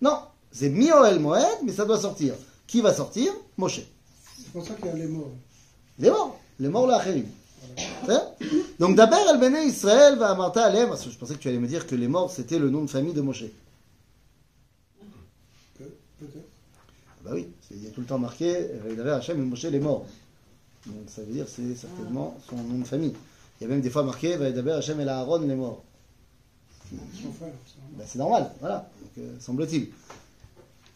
Non, 0.00 0.18
c'est 0.50 0.68
mi 0.70 0.90
Oel 0.90 1.20
Moed, 1.20 1.58
mais 1.64 1.72
ça 1.72 1.84
doit 1.84 2.00
sortir. 2.00 2.34
Qui 2.66 2.80
va 2.80 2.92
sortir? 2.92 3.32
Moshe. 3.56 3.80
C'est 4.38 4.52
pour 4.52 4.66
ça 4.66 4.74
qu'il 4.74 4.86
y 4.86 4.88
a 4.90 4.94
les 4.94 5.06
mots. 5.06 5.32
Les 5.98 6.10
morts, 6.10 6.38
les 6.58 6.68
morts 6.68 6.86
l'Acherim. 6.86 7.26
Donc 8.78 8.96
d'abord, 8.96 9.20
El 9.28 9.68
Israël 9.68 10.16
va 10.18 10.30
amarta 10.30 10.64
alem. 10.64 10.88
Parce 10.88 11.04
que 11.04 11.10
je 11.10 11.18
pensais 11.18 11.34
que 11.34 11.40
tu 11.40 11.48
allais 11.48 11.58
me 11.58 11.68
dire 11.68 11.86
que 11.86 11.94
les 11.94 12.08
morts 12.08 12.30
c'était 12.30 12.58
le 12.58 12.70
nom 12.70 12.82
de 12.82 12.90
famille 12.90 13.12
de 13.12 13.20
Moshe. 13.20 13.44
Pe- 15.78 15.84
Peut-être. 16.18 16.48
Ah 17.19 17.19
Bah 17.30 17.36
oui, 17.36 17.46
il 17.70 17.84
y 17.84 17.86
a 17.86 17.90
tout 17.90 18.00
le 18.00 18.06
temps 18.08 18.18
marqué 18.18 18.66
Vaïdaver 18.84 19.12
Hachem 19.12 19.40
et 19.40 19.44
Moshe 19.44 19.62
les 19.62 19.78
morts. 19.78 20.04
Donc 20.84 20.96
ça 21.06 21.22
veut 21.22 21.32
dire 21.32 21.44
que 21.44 21.50
c'est 21.52 21.76
certainement 21.76 22.36
son 22.48 22.56
nom 22.56 22.80
de 22.80 22.84
famille. 22.84 23.14
Il 23.60 23.64
y 23.64 23.66
a 23.66 23.68
même 23.70 23.80
des 23.80 23.90
fois 23.90 24.02
marqué 24.02 24.36
Vaïdaver 24.36 24.72
Hachem 24.72 25.00
et 25.00 25.06
Aaron 25.06 25.38
les 25.38 25.54
morts. 25.54 25.84
Ben, 26.90 28.04
c'est 28.04 28.18
normal, 28.18 28.50
voilà, 28.58 28.90
euh, 29.18 29.36
semble-t-il. 29.38 29.90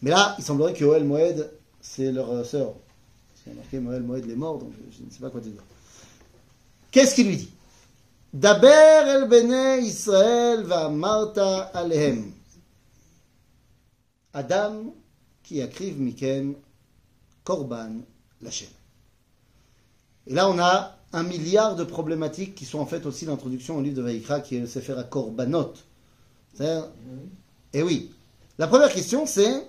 Mais 0.02 0.10
là, 0.10 0.34
il 0.36 0.42
semblerait 0.42 0.72
que 0.72 0.84
Oel 0.84 1.04
Moed, 1.04 1.52
c'est 1.80 2.10
leur 2.10 2.28
euh, 2.32 2.42
sœur. 2.42 2.72
Parce 2.72 3.42
qu'il 3.44 3.52
y 3.52 3.56
a 3.56 3.60
marqué 3.60 3.78
Moel 3.78 4.02
Moed 4.02 4.26
les 4.26 4.34
morts, 4.34 4.58
donc 4.58 4.72
je, 4.90 4.98
je 4.98 5.04
ne 5.04 5.10
sais 5.10 5.20
pas 5.20 5.30
quoi 5.30 5.40
te 5.40 5.46
dire. 5.46 5.62
Qu'est-ce 6.90 7.14
qu'il 7.14 7.28
lui 7.28 7.36
dit? 7.36 7.50
Daber 8.32 9.04
el 9.06 9.28
bene 9.28 9.84
Israël 9.84 10.64
va 10.64 10.88
Marta 10.88 11.70
alehem. 11.72 12.32
Adam 14.32 14.92
qui 15.44 15.62
akriv 15.62 16.00
mikem 16.00 16.56
korban 17.44 18.00
lachem. 18.42 18.68
Et 20.26 20.34
là, 20.34 20.48
on 20.48 20.58
a 20.58 20.96
un 21.12 21.22
milliard 21.22 21.76
de 21.76 21.84
problématiques 21.84 22.54
qui 22.54 22.64
sont 22.64 22.78
en 22.80 22.86
fait 22.86 23.06
aussi 23.06 23.26
l'introduction 23.26 23.76
au 23.76 23.82
livre 23.82 23.96
de 23.96 24.02
Vaïkra 24.02 24.40
qui 24.40 24.56
est 24.56 24.60
le 24.60 24.66
Sefer 24.66 24.94
à 24.98 25.04
Korbanot. 25.04 25.74
C'est-à-dire- 26.54 26.88
Eh 27.72 27.82
oui. 27.82 28.10
La 28.58 28.66
première 28.66 28.92
question, 28.92 29.26
c'est 29.26 29.66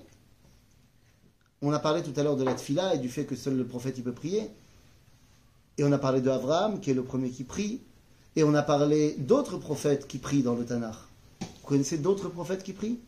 on 1.62 1.72
a 1.72 1.80
parlé 1.80 2.04
tout 2.04 2.14
à 2.20 2.24
l'heure 2.24 2.38
de 2.38 2.44
la 2.44 2.54
tfila 2.54 2.96
et 2.96 3.00
du 3.00 3.10
fait 3.10 3.26
que 3.26 3.36
seul 3.36 3.58
le 3.58 3.66
prophète 3.66 4.02
peut 4.04 4.14
prier. 4.14 4.50
Et 5.78 5.84
on 5.84 5.92
a 5.92 5.98
parlé 5.98 6.22
de 6.22 6.80
qui 6.80 6.92
est 6.92 6.94
le 6.94 7.04
premier 7.04 7.30
qui 7.30 7.44
prie. 7.44 7.82
Et 8.36 8.44
on 8.44 8.54
a 8.54 8.62
parlé 8.62 9.16
d'autres 9.18 9.58
prophètes 9.58 10.08
qui 10.08 10.20
prient 10.20 10.44
dans 10.44 10.56
le 10.56 10.66
Tanakh. 10.66 10.96
Vous 11.42 11.68
connaissez 11.68 11.98
d'autres 11.98 12.30
prophètes 12.30 12.64
qui 12.64 12.74
prient? 12.74 13.00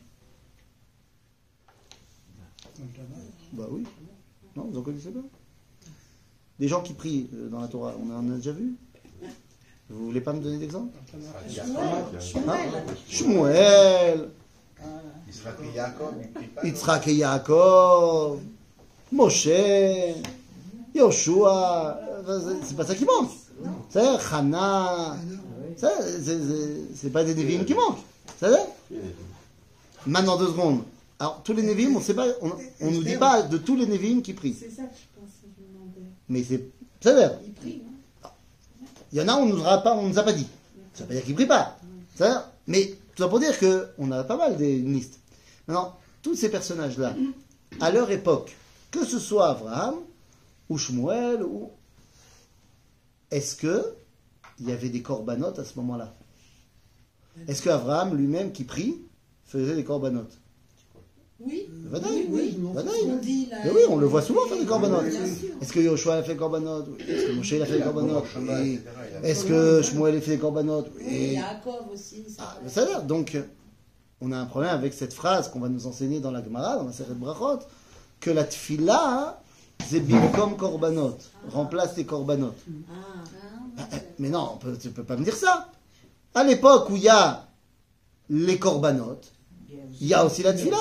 Bah 3.54 3.66
oui. 3.72 3.84
Non, 4.56 4.66
vous 4.72 4.78
en 4.78 4.82
connaissez 4.82 5.10
pas 5.10 5.20
Des 6.60 6.68
gens 6.68 6.82
qui 6.82 6.94
prient 6.94 7.30
euh, 7.34 7.50
dans 7.50 7.62
la 7.62 7.68
Torah, 7.68 7.94
on 8.02 8.12
en 8.16 8.32
a 8.32 8.36
déjà 8.38 8.52
vu 8.52 8.76
Vous 9.90 10.06
voulez 10.08 10.22
pas 10.22 10.34
me 10.34 10.42
donner 10.42 10.58
d'exemple. 10.58 10.98
Shmuel, 13.10 14.30
pas. 16.56 16.64
Yitzhak 16.64 17.08
et 17.08 17.16
Yaakov, 17.16 18.40
Moshe, 19.12 19.50
Yoshua, 20.96 22.00
c'est 22.64 22.76
pas 22.76 22.86
ça 22.86 22.96
qui 22.96 23.06
manque. 23.06 23.32
C'est 23.90 24.06
Hana, 24.32 25.16
ça, 25.78 25.90
c'est- 26.96 27.10
pas 27.10 27.24
des 27.24 27.34
Névim 27.36 27.64
qui 27.64 27.74
manquent. 27.74 28.00
Ça 28.40 28.50
va? 28.50 28.58
Maintenant 30.06 30.38
deux 30.38 30.48
secondes. 30.48 30.84
Alors 31.20 31.42
tous 31.44 31.54
les 31.54 31.64
Névim, 31.64 31.96
on 31.96 32.02
sait 32.02 32.14
pas, 32.14 32.28
on, 32.42 32.52
on 32.82 32.92
nous 32.92 33.04
dit 33.04 33.18
pas 33.18 33.42
de 33.42 33.58
tous 33.58 33.76
les 33.76 33.88
Névim 33.88 34.22
qui 34.22 34.34
prient. 34.34 34.54
C'est 34.54 34.70
ça 34.70 34.84
que 34.84 34.96
je 34.96 35.20
pensais, 35.20 35.48
je 35.58 35.64
demandais. 35.74 36.12
Mais 36.30 36.44
c'est 36.44 36.70
c'est 37.02 37.14
vrai. 37.14 37.40
Il 37.46 37.54
prie, 37.54 37.82
hein 38.24 38.30
Il 39.12 39.18
y 39.18 39.22
en 39.22 39.28
a, 39.28 39.36
on 39.36 39.46
nous 39.46 39.60
on 39.60 40.08
nous 40.08 40.20
a 40.20 40.24
pas 40.24 40.34
dit. 40.34 40.48
Ça 40.94 41.04
veut 41.04 41.08
pas 41.10 41.14
dire 41.16 41.24
qu'ils 41.24 41.36
prient 41.36 41.48
pas. 41.48 41.78
Ça, 42.16 42.52
mais 42.68 42.96
tout 43.16 43.24
ça 43.24 43.30
pour 43.30 43.40
dire 43.40 43.58
que 43.58 43.88
on 43.98 44.12
a 44.12 44.24
pas 44.24 44.38
mal 44.38 44.58
des 44.58 44.78
une 44.78 44.94
liste. 44.94 45.20
Maintenant, 45.68 45.98
tous 46.22 46.36
ces 46.36 46.50
personnages-là, 46.50 47.16
à 47.80 47.92
leur 47.92 48.10
époque, 48.12 48.56
que 48.92 49.06
ce 49.06 49.20
soit 49.20 49.50
Abraham 49.50 49.96
ou 50.70 50.78
Shmuel 50.78 51.44
ou 51.44 51.70
est-ce 53.32 53.56
que 53.56 53.96
il 54.60 54.70
y 54.70 54.72
avait 54.72 54.90
des 54.90 55.02
corbanotes 55.02 55.60
à 55.60 55.66
ce 55.66 55.76
moment-là? 55.78 56.16
Est-ce 57.48 57.62
que 57.62 57.70
Abraham 57.70 58.16
lui-même 58.16 58.52
qui 58.52 58.64
prie 58.64 59.02
faisait 59.46 59.76
des 59.76 59.84
corbanotes? 59.84 60.38
Oui, 61.40 61.70
Vadaï, 61.86 62.26
oui, 62.30 62.56
oui, 62.58 62.70
Vadaï. 62.74 63.00
on 63.06 63.16
dit 63.18 63.46
là. 63.46 63.58
Mais 63.64 63.70
oui, 63.72 63.82
on 63.90 63.98
le 63.98 64.08
voit 64.08 64.24
souvent 64.24 64.46
faire 64.48 64.58
des 64.58 64.66
corbanotes. 64.66 65.06
Est-ce 65.62 65.72
que 65.72 65.80
Yoshua 65.80 66.16
a 66.16 66.24
fait 66.24 66.34
des 66.34 66.38
corbanotes 66.38 66.88
Oui. 66.90 67.04
Est-ce 67.08 67.28
que 67.28 67.32
Moshe 67.34 67.54
a 67.54 67.66
fait 67.66 67.78
des 67.78 67.84
corbanotes 67.84 68.26
Oui. 68.40 68.80
Est-ce 69.24 69.46
que 69.46 69.82
Shmuel 69.84 70.18
a 70.18 70.22
fait 70.22 70.32
des 70.32 70.38
corbanotes 70.40 70.90
Oui, 70.98 71.04
Oui. 71.08 71.34
Yaakov 71.36 71.92
aussi. 71.94 72.26
Ah, 72.40 72.58
vrai. 72.62 72.70
ça 72.72 72.82
veut 72.82 72.88
dire, 72.88 73.04
donc, 73.04 73.38
on 74.22 74.32
a 74.32 74.38
un 74.38 74.46
problème 74.46 74.72
avec 74.74 74.94
cette 74.94 75.14
phrase 75.14 75.50
qu'on 75.50 75.60
va 75.60 75.70
nous 75.70 75.86
enseigner 75.86 76.20
dans 76.20 76.32
la 76.32 76.44
Gemara, 76.44 76.78
dans 76.78 76.86
la 76.86 76.92
série 76.92 77.10
de 77.10 77.14
Brachot, 77.16 77.60
que 78.20 78.32
la 78.32 78.44
tfila, 78.44 79.40
c'est 79.88 80.02
comme 80.36 80.58
korbanot, 80.58 81.18
remplace 81.52 81.96
les 81.98 82.06
korbanot. 82.06 82.54
Ah, 83.78 83.84
Mais 84.18 84.30
non, 84.30 84.50
on 84.56 84.58
peut- 84.58 84.76
tu 84.82 84.90
peux 84.90 85.04
pas 85.04 85.16
me 85.18 85.24
dire 85.24 85.36
ça. 85.36 85.70
À 86.34 86.44
l'époque 86.44 86.90
où 86.90 86.96
il 86.96 87.04
y 87.04 87.10
a 87.10 87.46
les 88.32 88.58
corbanotes, 88.58 89.32
il 90.02 90.08
y 90.08 90.16
a 90.16 90.26
aussi 90.26 90.42
la 90.42 90.54
tfila. 90.54 90.78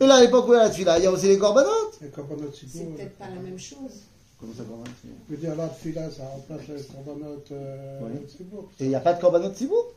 Et 0.00 0.06
là, 0.06 0.16
à 0.16 0.20
l'époque 0.20 0.48
où 0.48 0.52
il 0.52 0.56
y 0.56 0.60
a 0.60 0.64
la 0.64 0.70
tfila, 0.70 0.98
il 0.98 1.04
y 1.04 1.06
a 1.06 1.10
aussi 1.12 1.26
les 1.28 1.38
corbanotes. 1.38 1.98
Les 2.00 2.08
corbanotes 2.08 2.54
C'est 2.60 2.66
Sibour, 2.68 2.96
peut-être 2.96 3.16
pas 3.16 3.28
la 3.28 3.40
même 3.40 3.58
chose. 3.58 3.92
Comment 4.40 4.52
ça, 4.56 4.62
corbanotes 4.64 4.90
Je 5.28 5.34
veux 5.34 5.40
dire, 5.40 5.56
là, 5.56 5.68
fila, 5.68 6.10
ça 6.10 6.24
remplace 6.24 6.68
les 6.68 6.82
corbanotes 6.84 7.52
euh, 7.52 8.00
Oui. 8.02 8.20
Et 8.80 8.84
il 8.84 8.88
n'y 8.88 8.94
a 8.94 9.00
pas 9.00 9.14
de 9.14 9.20
corbanotes 9.20 9.56
Sibour 9.56 9.92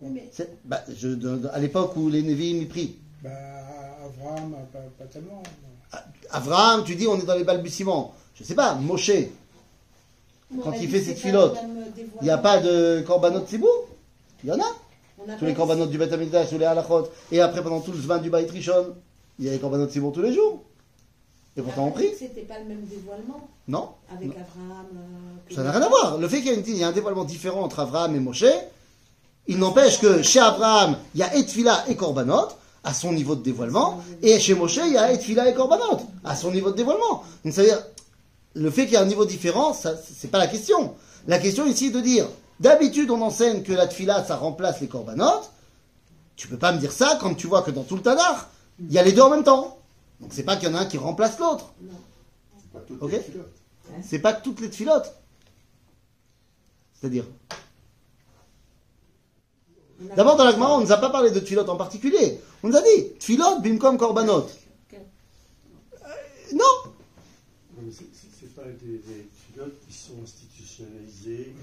Oui, 0.00 0.10
mais 0.12 0.28
C'est- 0.32 0.50
bah, 0.64 0.82
je- 0.94 1.08
de- 1.08 1.36
de- 1.38 1.48
À 1.48 1.58
l'époque 1.58 1.96
où 1.96 2.08
les 2.08 2.22
Nevi'im 2.22 2.60
y 2.62 2.66
prient. 2.66 2.96
Ben, 3.22 3.30
Abraham, 4.04 4.56
pas, 4.72 4.78
pas 4.98 5.04
tellement. 5.06 5.42
Abraham, 6.30 6.84
tu 6.84 6.96
dis, 6.96 7.06
on 7.06 7.18
est 7.18 7.24
dans 7.24 7.36
les 7.36 7.44
balbutiements. 7.44 8.14
Je 8.34 8.44
sais 8.44 8.54
pas, 8.54 8.74
Moshe, 8.74 9.10
Quand 10.62 10.72
il 10.72 10.88
fait 10.88 11.00
c'est 11.02 11.30
le 11.32 11.38
même 11.38 11.84
il 12.20 12.24
n'y 12.24 12.30
a 12.30 12.38
pas 12.38 12.58
de 12.60 13.02
corbanotes 13.06 13.48
Sibour 13.48 13.88
Il 14.44 14.50
y 14.50 14.52
en 14.52 14.60
a. 14.60 14.66
Tous 15.38 15.44
les 15.44 15.54
corbanotes 15.54 15.90
du 15.90 15.98
Beth 15.98 16.12
Amikdash, 16.12 16.50
tous 16.50 16.58
les 16.58 16.64
halachot. 16.64 17.08
Et 17.32 17.40
après, 17.40 17.62
pendant 17.62 17.80
tout 17.80 17.92
le 17.92 17.98
Zvan 17.98 18.18
du 18.18 18.30
Baït 18.30 18.50
Rishon, 18.50 18.94
il 19.38 19.44
y 19.46 19.48
a 19.48 19.52
les 19.52 19.58
corbanotes 19.58 19.90
Sibour 19.90 20.12
tous 20.12 20.22
les 20.22 20.32
jours. 20.32 20.62
Et 21.56 21.62
pourtant, 21.62 21.86
on 21.86 21.90
prie. 21.90 22.10
C'était 22.18 22.42
pas 22.42 22.58
le 22.58 22.66
même 22.66 22.84
dévoilement 22.84 23.48
Non 23.66 23.90
avec. 24.14 24.28
Abraham. 24.30 24.86
euh, 25.50 25.54
Ça 25.54 25.62
n'a 25.62 25.70
rien 25.72 25.82
à 25.82 25.88
voir. 25.88 26.18
Le 26.18 26.28
fait 26.28 26.42
qu'il 26.42 26.68
y, 26.68 26.78
y 26.78 26.84
a 26.84 26.88
un 26.88 26.92
dévoilement 26.92 27.24
différent 27.24 27.62
entre 27.62 27.80
Abraham 27.80 28.14
et 28.14 28.20
Moshe, 28.20 28.44
il 29.46 29.58
n'empêche 29.58 29.98
que 30.00 30.22
chez 30.22 30.40
Abraham, 30.40 30.96
il 31.14 31.20
y 31.20 31.22
a 31.22 31.34
Etfila 31.34 31.84
et 31.88 31.96
Korbanot, 31.96 32.48
à 32.84 32.92
son 32.92 33.12
niveau 33.12 33.34
de 33.36 33.42
dévoilement, 33.42 34.02
et 34.22 34.38
chez 34.38 34.54
Moshe, 34.54 34.78
il 34.84 34.92
y 34.92 34.98
a 34.98 35.12
Etfila 35.12 35.48
et 35.48 35.54
Korbanot, 35.54 36.00
à 36.24 36.36
son 36.36 36.50
niveau 36.52 36.70
de 36.70 36.76
dévoilement. 36.76 37.22
Donc, 37.44 37.52
ça 37.54 37.62
veut 37.62 37.68
dire, 37.68 37.82
le 38.54 38.70
fait 38.70 38.84
qu'il 38.84 38.94
y 38.94 38.96
a 38.96 39.02
un 39.02 39.06
niveau 39.06 39.24
différent, 39.24 39.72
ça, 39.72 39.94
c'est 39.96 40.30
pas 40.30 40.38
la 40.38 40.46
question. 40.48 40.94
La 41.26 41.38
question 41.38 41.64
ici 41.66 41.86
est 41.86 41.90
de 41.90 42.00
dire, 42.00 42.26
d'habitude, 42.60 43.10
on 43.10 43.20
enseigne 43.22 43.62
que 43.62 43.72
la 43.72 43.86
Tfila, 43.86 44.24
ça 44.24 44.36
remplace 44.36 44.80
les 44.80 44.88
Korbanot. 44.88 45.42
Tu 46.36 46.48
peux 46.48 46.58
pas 46.58 46.72
me 46.72 46.78
dire 46.78 46.92
ça 46.92 47.18
quand 47.20 47.34
tu 47.34 47.46
vois 47.46 47.62
que 47.62 47.70
dans 47.70 47.82
tout 47.84 47.96
le 47.96 48.02
Tanakh, 48.02 48.46
il 48.78 48.92
y 48.92 48.98
a 48.98 49.02
les 49.02 49.12
deux 49.12 49.22
en 49.22 49.30
même 49.30 49.44
temps. 49.44 49.78
Donc, 50.20 50.32
c'est 50.32 50.42
pas 50.42 50.56
qu'il 50.56 50.68
y 50.68 50.72
en 50.72 50.74
a 50.74 50.80
un 50.80 50.86
qui 50.86 50.98
remplace 50.98 51.38
l'autre. 51.38 51.72
Non. 51.80 51.92
C'est 52.60 52.72
pas 52.72 52.80
toutes 52.80 53.02
Ok. 53.02 53.12
les 53.12 53.20
filotes. 53.20 53.52
C'est 54.02 54.18
pas 54.18 54.32
toutes 54.32 54.60
les 54.60 54.70
tfilotes. 54.70 55.14
C'est-à-dire, 56.94 57.24
d'abord 60.16 60.36
dans 60.36 60.44
la 60.44 60.52
Gemara, 60.52 60.74
on 60.76 60.80
ne 60.80 60.84
nous 60.86 60.92
a 60.92 60.96
pas 60.96 61.10
parlé 61.10 61.30
de 61.30 61.40
tfilotes 61.40 61.68
en 61.68 61.76
particulier. 61.76 62.40
On 62.62 62.68
nous 62.68 62.76
a 62.76 62.82
dit 62.82 63.12
tfilot 63.18 63.60
bimkom 63.60 63.96
korbanot. 63.98 64.46
Euh, 64.94 64.98
non, 66.54 66.64
c'est- 67.92 68.04
pas 68.54 68.62
des, 68.62 68.96
des 68.98 69.28
pilotes 69.52 69.74
qui 69.86 69.92
sont 69.92 70.14
institutionnalisés 70.22 71.54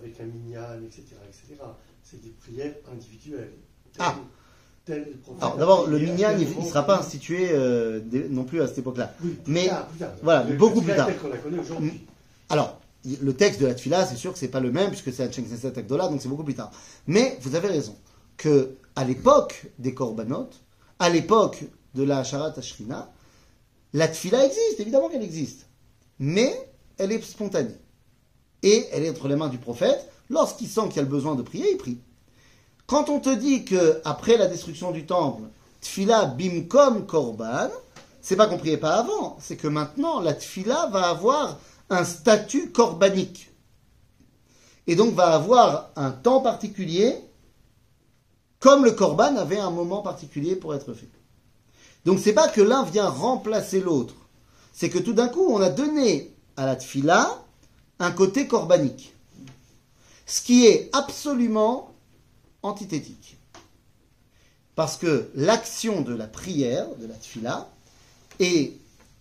avec 0.00 0.20
un 0.20 0.24
minyan, 0.24 0.82
etc. 0.84 1.04
etc. 1.28 1.62
C'est 2.02 2.20
des 2.22 2.30
prières 2.30 2.74
individuelles. 2.92 3.52
Ah. 3.98 4.16
tel 4.84 5.14
Alors 5.40 5.54
a 5.54 5.58
d'abord, 5.58 5.86
le 5.86 5.98
minyan, 5.98 6.32
il 6.38 6.48
ne 6.58 6.64
sera 6.64 6.84
pas 6.86 6.98
institué 6.98 7.48
euh, 7.52 8.00
non 8.30 8.44
plus 8.44 8.62
à 8.62 8.68
cette 8.68 8.78
époque-là. 8.78 9.14
Oui, 9.22 9.36
Mais, 9.46 9.68
tard, 9.68 9.86
plus 9.88 9.98
tard. 9.98 10.12
voilà, 10.22 10.44
Le- 10.44 10.56
beaucoup 10.56 10.80
plus 10.80 10.94
tard. 10.94 11.08
la. 11.08 11.78
Alors, 12.48 12.80
le 13.04 13.32
texte 13.34 13.60
de 13.60 13.66
la 13.66 13.74
tfila, 13.74 14.06
c'est 14.06 14.16
sûr 14.16 14.32
que 14.32 14.38
c'est 14.38 14.48
pas 14.48 14.60
le 14.60 14.72
même, 14.72 14.88
puisque 14.90 15.12
c'est 15.12 15.24
un 15.24 15.28
Knesset 15.28 15.78
Agdola, 15.78 16.08
donc 16.08 16.20
c'est 16.20 16.28
beaucoup 16.28 16.44
plus 16.44 16.54
tard. 16.54 16.70
Mais 17.06 17.38
vous 17.42 17.54
avez 17.54 17.68
raison, 17.68 17.96
que 18.36 18.76
à 18.96 19.04
l'époque 19.04 19.66
des 19.78 19.94
korbanot, 19.94 20.50
à 20.98 21.08
l'époque 21.08 21.64
de 21.94 22.02
la 22.02 22.24
Sharat 22.24 22.54
Ashrina, 22.56 23.10
la 23.92 24.08
tfila 24.08 24.44
existe, 24.44 24.78
évidemment 24.80 25.08
qu'elle 25.08 25.22
existe. 25.22 25.66
Mais 26.18 26.52
elle 26.98 27.12
est 27.12 27.22
spontanée. 27.22 27.74
Et 28.62 28.86
elle 28.92 29.04
est 29.04 29.10
entre 29.10 29.28
les 29.28 29.36
mains 29.36 29.48
du 29.48 29.58
prophète. 29.58 30.10
Lorsqu'il 30.28 30.68
sent 30.68 30.88
qu'il 30.90 31.00
a 31.00 31.02
le 31.02 31.08
besoin 31.08 31.34
de 31.34 31.42
prier, 31.42 31.72
il 31.72 31.76
prie. 31.76 31.98
Quand 32.86 33.08
on 33.08 33.20
te 33.20 33.32
dit 33.32 33.64
que 33.64 34.00
après 34.04 34.36
la 34.36 34.46
destruction 34.46 34.90
du 34.90 35.06
temple, 35.06 35.42
tfila 35.80 36.26
bimkom 36.26 37.06
korban, 37.06 37.70
c'est 38.20 38.36
pas 38.36 38.46
qu'on 38.46 38.58
priait 38.58 38.76
pas 38.76 38.96
avant, 38.96 39.38
c'est 39.40 39.56
que 39.56 39.68
maintenant 39.68 40.20
la 40.20 40.34
tfila 40.34 40.88
va 40.88 41.08
avoir 41.08 41.58
un 41.88 42.04
statut 42.04 42.70
corbanique. 42.70 43.50
Et 44.86 44.96
donc 44.96 45.14
va 45.14 45.34
avoir 45.34 45.90
un 45.96 46.10
temps 46.10 46.40
particulier, 46.40 47.14
comme 48.58 48.84
le 48.84 48.92
korban 48.92 49.36
avait 49.36 49.58
un 49.58 49.70
moment 49.70 50.02
particulier 50.02 50.56
pour 50.56 50.74
être 50.74 50.92
fait. 50.92 51.08
Donc 52.04 52.18
c'est 52.18 52.32
pas 52.32 52.48
que 52.48 52.60
l'un 52.60 52.82
vient 52.82 53.08
remplacer 53.08 53.80
l'autre, 53.80 54.14
c'est 54.72 54.90
que 54.90 54.98
tout 54.98 55.12
d'un 55.12 55.28
coup 55.28 55.46
on 55.48 55.60
a 55.60 55.70
donné 55.70 56.34
à 56.56 56.66
la 56.66 56.76
tfila 56.76 57.44
un 58.00 58.10
côté 58.10 58.48
corbanique. 58.48 59.14
Ce 60.26 60.42
qui 60.42 60.66
est 60.66 60.90
absolument 60.92 61.94
antithétique. 62.62 63.36
Parce 64.74 64.96
que 64.96 65.30
l'action 65.34 66.00
de 66.00 66.14
la 66.14 66.26
prière, 66.26 66.86
de 66.96 67.06
la 67.06 67.14
tfila, 67.14 67.70
est 68.38 68.72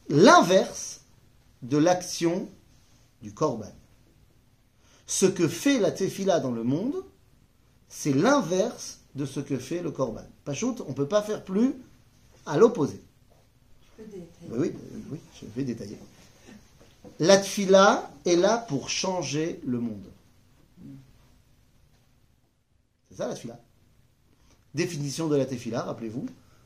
l'inverse 0.08 1.02
de 1.62 1.78
l'action 1.78 2.50
du 3.22 3.34
korban. 3.34 3.72
Ce 5.06 5.26
que 5.26 5.48
fait 5.48 5.80
la 5.80 5.92
tefila 5.92 6.40
dans 6.40 6.52
le 6.52 6.64
monde, 6.64 7.04
c'est 7.90 8.14
l'inverse 8.14 9.00
de 9.16 9.26
ce 9.26 9.40
que 9.40 9.58
fait 9.58 9.82
le 9.82 9.92
korban. 9.92 10.24
Pachout, 10.46 10.76
on 10.86 10.90
ne 10.90 10.94
peut 10.94 11.08
pas 11.08 11.22
faire 11.22 11.44
plus 11.44 11.74
à 12.46 12.58
l'opposé. 12.58 13.02
Oui, 13.98 14.06
oui, 14.52 14.74
oui, 15.12 15.20
je 15.42 15.46
vais 15.56 15.64
détailler. 15.64 15.98
La 17.20 17.38
tfila 17.38 18.12
est 18.26 18.36
là 18.36 18.58
pour 18.58 18.90
changer 18.90 19.60
le 19.66 19.80
monde. 19.80 20.06
C'est 23.10 23.18
ça 23.18 23.28
la 23.28 23.36
tfila. 23.36 23.60
Définition 24.74 25.28
de 25.28 25.36
la 25.36 25.46
tefila, 25.46 25.82
rappelez-vous. 25.82 26.26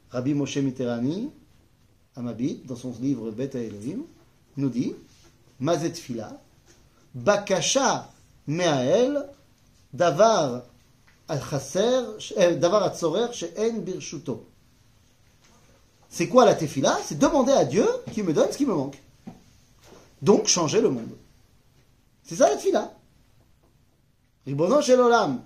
Rabbi 0.10 0.34
Moshe 0.34 0.58
Mitterrani, 0.58 1.32
Amabit, 2.16 2.62
dans 2.66 2.76
son 2.76 2.94
livre 3.02 3.32
Bet 3.32 3.52
Elohim, 3.56 4.04
nous 4.58 4.70
dit 4.70 4.94
Mazet 5.60 5.92
tfila, 5.92 6.40
Bakasha 7.16 8.12
Me'ael, 8.48 9.30
Davar 9.94 10.64
Birshuto. 13.80 14.46
C'est 16.10 16.28
quoi 16.28 16.46
la 16.46 16.54
tefila 16.54 17.00
C'est 17.04 17.18
demander 17.18 17.54
à 17.54 17.66
Dieu 17.66 17.88
qui 18.12 18.22
me 18.22 18.34
donne 18.34 18.52
ce 18.52 18.58
qui 18.58 18.66
me 18.66 18.74
manque. 18.74 19.02
Donc 20.24 20.48
changer 20.48 20.80
le 20.82 20.90
monde. 20.90 21.10
C'est 22.24 22.36
ça 22.38 22.50
la 22.50 22.56
tefila. 22.56 22.94
Ribono 24.46 24.82
shel 24.82 25.00
olam. 25.02 25.42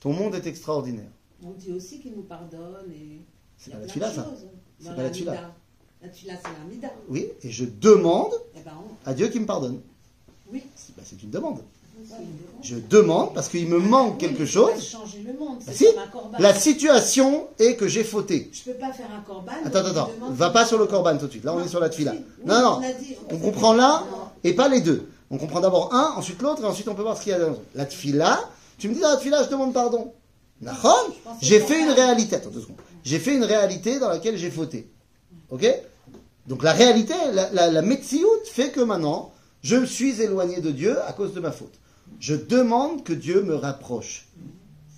Ton 0.00 0.12
monde 0.14 0.34
est 0.34 0.46
extraordinaire. 0.46 1.10
On 1.44 1.50
dit 1.52 1.70
aussi 1.72 2.00
qu'il 2.00 2.12
nous 2.16 2.22
pardonne 2.22 2.90
et. 2.90 3.20
C'est 3.58 3.72
pas 3.72 3.78
la 3.78 3.84
de 3.86 3.90
ça. 4.14 4.26
C'est 4.80 4.94
pas 4.96 5.02
la 5.02 5.10
tefila. 5.10 5.32
mida. 5.32 5.54
La 6.02 6.08
tefila, 6.08 6.34
c'est 6.36 6.58
la 6.58 6.64
mida. 6.64 6.88
Oui, 7.10 7.28
et 7.42 7.50
je 7.50 7.66
demande 7.66 8.32
Eh 8.54 8.60
ben, 8.60 8.72
on- 8.78 9.08
à 9.08 9.12
Dieu 9.12 9.28
qui 9.28 9.38
me 9.40 9.46
pardonne. 9.46 9.82
oui. 10.50 10.62
C'est 10.74 10.96
bah, 10.96 11.02
c'est 11.04 11.22
une 11.22 11.30
demande. 11.30 11.62
Je 12.62 12.76
demande 12.76 13.34
parce 13.34 13.48
qu'il 13.48 13.68
me 13.68 13.78
manque 13.78 14.18
quelque 14.18 14.44
chose. 14.46 14.82
changer 14.82 15.24
le 15.24 15.38
monde. 15.38 15.58
Bah, 15.58 15.72
C'est 15.72 15.74
si, 15.74 15.94
la 16.38 16.54
situation 16.54 17.46
est 17.58 17.76
que 17.76 17.86
j'ai 17.88 18.04
fauté. 18.04 18.50
Je 18.52 18.70
peux 18.70 18.78
pas 18.78 18.92
faire 18.92 19.08
un 19.16 19.20
corban. 19.20 19.52
Attends, 19.64 19.84
attends, 19.84 20.10
va 20.30 20.50
pas 20.50 20.66
sur 20.66 20.78
le 20.78 20.86
corban 20.86 21.16
tout 21.18 21.26
de 21.26 21.30
suite. 21.30 21.44
Là, 21.44 21.54
on 21.54 21.58
Non, 21.58 21.64
est 21.64 21.68
sur 21.68 21.80
la. 21.80 21.88
Oui, 21.88 22.04
Non, 22.44 22.60
non, 22.62 22.78
on 22.78 22.82
a 22.82 22.92
dit- 22.92 23.16
on 23.30 23.38
comprend 23.38 23.72
l'un 23.72 24.02
et 24.44 24.52
pas 24.54 24.68
les 24.68 24.80
deux. 24.80 25.08
On 25.30 25.38
comprend 25.38 25.60
d'abord 25.60 25.92
un, 25.94 26.14
ensuite 26.16 26.40
l'autre, 26.42 26.62
et 26.62 26.66
ensuite 26.66 26.88
on 26.88 26.94
peut 26.94 27.02
voir 27.02 27.16
ce 27.16 27.22
qu'il 27.22 27.32
y 27.32 27.34
a 27.34 27.38
dans. 27.38 27.56
La 27.74 27.84
tefila, 27.84 28.48
tu 28.78 28.88
me 28.88 28.94
dis 28.94 29.00
dans 29.00 29.10
la 29.10 29.16
tefila, 29.16 29.42
je 29.44 29.48
demande 29.50 29.72
pardon. 29.72 30.12
J'ai 31.42 31.60
fait 31.60 31.80
une 31.80 31.90
réalité. 31.90 32.36
Attends 32.36 32.50
deux 32.50 32.60
secondes. 32.62 32.76
J'ai 33.04 33.18
fait 33.18 33.34
une 33.34 33.44
réalité 33.44 33.98
dans 33.98 34.08
laquelle 34.08 34.36
j'ai 34.36 34.50
fauté. 34.50 34.90
Ok? 35.50 35.66
Donc 36.46 36.62
la 36.62 36.72
réalité, 36.72 37.14
la, 37.32 37.70
la, 37.70 37.82
fait 38.44 38.70
que 38.70 38.80
maintenant, 38.80 39.32
je 39.62 39.76
me 39.76 39.86
suis 39.86 40.20
éloigné 40.22 40.60
de 40.60 40.70
Dieu 40.70 40.96
à 41.06 41.12
cause 41.12 41.34
de 41.34 41.40
ma 41.40 41.50
faute. 41.52 41.74
Je 42.20 42.34
demande 42.34 43.04
que 43.04 43.12
Dieu 43.12 43.42
me 43.42 43.54
rapproche. 43.54 44.26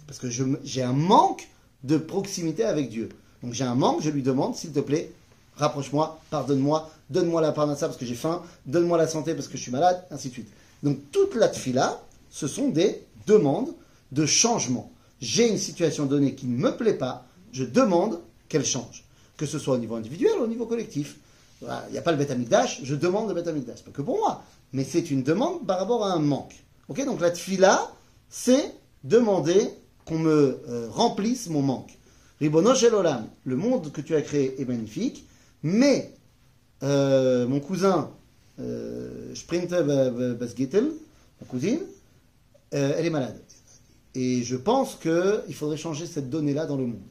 Parce 0.06 0.18
que 0.18 0.28
j'ai 0.30 0.82
un 0.82 0.92
manque 0.92 1.48
de 1.84 1.96
proximité 1.96 2.64
avec 2.64 2.88
Dieu. 2.88 3.10
Donc 3.42 3.52
j'ai 3.52 3.64
un 3.64 3.74
manque, 3.74 4.02
je 4.02 4.10
lui 4.10 4.22
demande, 4.22 4.56
s'il 4.56 4.72
te 4.72 4.80
plaît, 4.80 5.12
rapproche-moi, 5.56 6.20
pardonne-moi, 6.30 6.90
donne-moi 7.10 7.40
la 7.40 7.52
parnassa 7.52 7.86
parce 7.86 7.98
que 7.98 8.06
j'ai 8.06 8.14
faim, 8.14 8.42
donne-moi 8.66 8.98
la 8.98 9.06
santé 9.06 9.34
parce 9.34 9.48
que 9.48 9.56
je 9.56 9.62
suis 9.62 9.72
malade, 9.72 10.02
ainsi 10.10 10.28
de 10.28 10.32
suite. 10.32 10.48
Donc 10.82 10.98
toute 11.12 11.34
la 11.34 11.48
tfila, 11.48 12.00
ce 12.30 12.46
sont 12.46 12.68
des 12.68 13.02
demandes 13.26 13.74
de 14.12 14.26
changement. 14.26 14.90
J'ai 15.20 15.48
une 15.48 15.58
situation 15.58 16.06
donnée 16.06 16.34
qui 16.34 16.46
ne 16.46 16.56
me 16.56 16.76
plaît 16.76 16.94
pas, 16.94 17.26
je 17.52 17.64
demande 17.64 18.20
qu'elle 18.48 18.64
change. 18.64 19.04
Que 19.36 19.46
ce 19.46 19.58
soit 19.58 19.74
au 19.74 19.78
niveau 19.78 19.94
individuel 19.94 20.32
ou 20.40 20.44
au 20.44 20.48
niveau 20.48 20.66
collectif. 20.66 21.16
Il 21.62 21.92
n'y 21.92 21.98
a 21.98 22.02
pas 22.02 22.12
le 22.12 22.30
Amikdash, 22.30 22.80
je 22.82 22.94
demande 22.94 23.32
le 23.32 23.48
Amikdash. 23.48 23.82
Pas 23.82 23.90
que 23.90 24.02
pour 24.02 24.16
moi, 24.16 24.42
mais 24.72 24.84
c'est 24.84 25.10
une 25.10 25.22
demande 25.22 25.66
par 25.66 25.78
rapport 25.78 26.04
à 26.04 26.12
un 26.12 26.18
manque. 26.18 26.54
Ok, 26.88 27.04
donc 27.04 27.20
la 27.20 27.30
tfila, 27.30 27.92
c'est 28.30 28.72
demander 29.04 29.68
qu'on 30.06 30.18
me 30.18 30.58
euh, 30.68 30.88
remplisse 30.88 31.50
mon 31.50 31.60
manque. 31.60 31.98
Ribono 32.40 32.74
shel 32.74 32.94
olam, 32.94 33.28
le 33.44 33.56
monde 33.56 33.92
que 33.92 34.00
tu 34.00 34.14
as 34.14 34.22
créé 34.22 34.58
est 34.58 34.64
magnifique, 34.64 35.26
mais 35.62 36.14
euh, 36.82 37.46
mon 37.46 37.60
cousin 37.60 38.10
euh, 38.58 39.34
Sprinte 39.34 39.74
Basgetel, 40.38 40.90
ma 41.40 41.46
cousine, 41.46 41.80
elle 42.70 43.04
est 43.04 43.10
malade. 43.10 43.38
Et 44.14 44.42
je 44.42 44.56
pense 44.56 44.94
qu'il 44.94 45.54
faudrait 45.54 45.76
changer 45.76 46.06
cette 46.06 46.30
donnée-là 46.30 46.64
dans 46.64 46.76
le 46.76 46.86
monde. 46.86 47.02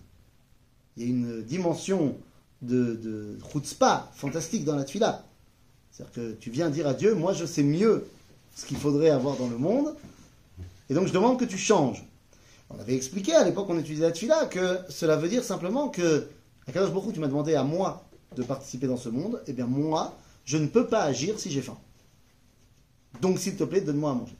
Il 0.96 1.04
y 1.04 1.06
a 1.06 1.10
une 1.10 1.44
dimension 1.44 2.16
de, 2.63 2.96
de 2.96 3.38
chutzpah 3.52 4.10
fantastique 4.16 4.66
dans 4.66 4.76
la 4.76 4.86
tfila. 4.86 5.24
C'est-à-dire 5.92 6.13
que 6.13 6.32
tu 6.34 6.50
viens 6.50 6.72
dire 6.72 6.88
à 6.88 6.96
Dieu, 6.96 7.13
moi 7.13 7.34
je 7.34 7.46
sais 7.46 7.63
mieux 7.63 8.08
ce 8.58 8.65
qu'il 8.65 8.78
faudrait 8.78 9.12
avoir 9.12 9.38
dans 9.38 9.48
le 9.48 9.58
monde, 9.58 9.96
et 10.89 10.96
donc 10.96 11.06
je 11.08 11.13
demande 11.13 11.39
que 11.39 11.46
tu 11.46 11.60
changes. 11.60 12.04
On 12.72 12.80
avait 12.80 12.96
expliqué 12.96 13.34
à 13.36 13.43
l'époque 13.43 13.67
on 13.70 13.78
utilisait 13.78 14.04
la 14.04 14.12
tfila 14.12 14.48
que 14.48 14.80
cela 14.89 15.15
veut 15.15 15.30
dire 15.30 15.43
simplement 15.43 15.89
que, 15.89 16.28
à 16.65 16.72
Kadosh 16.72 16.91
Baruch 16.91 17.13
tu 17.13 17.20
m'as 17.20 17.28
demandé 17.28 17.54
à 17.54 17.63
moi 17.63 18.04
de 18.36 18.41
participer 18.41 18.88
dans 18.88 18.98
ce 18.98 19.10
monde, 19.10 19.43
et 19.46 19.54
bien 19.54 19.67
moi, 19.67 20.17
je 20.43 20.58
ne 20.58 20.65
peux 20.65 20.88
pas 20.88 21.04
agir 21.04 21.39
si 21.39 21.52
j'ai 21.52 21.62
faim. 21.62 21.78
Donc 23.22 23.38
s'il 23.38 23.56
te 23.56 23.63
plaît, 23.63 23.82
donne-moi 23.82 24.12
à 24.12 24.15
manger. 24.15 24.36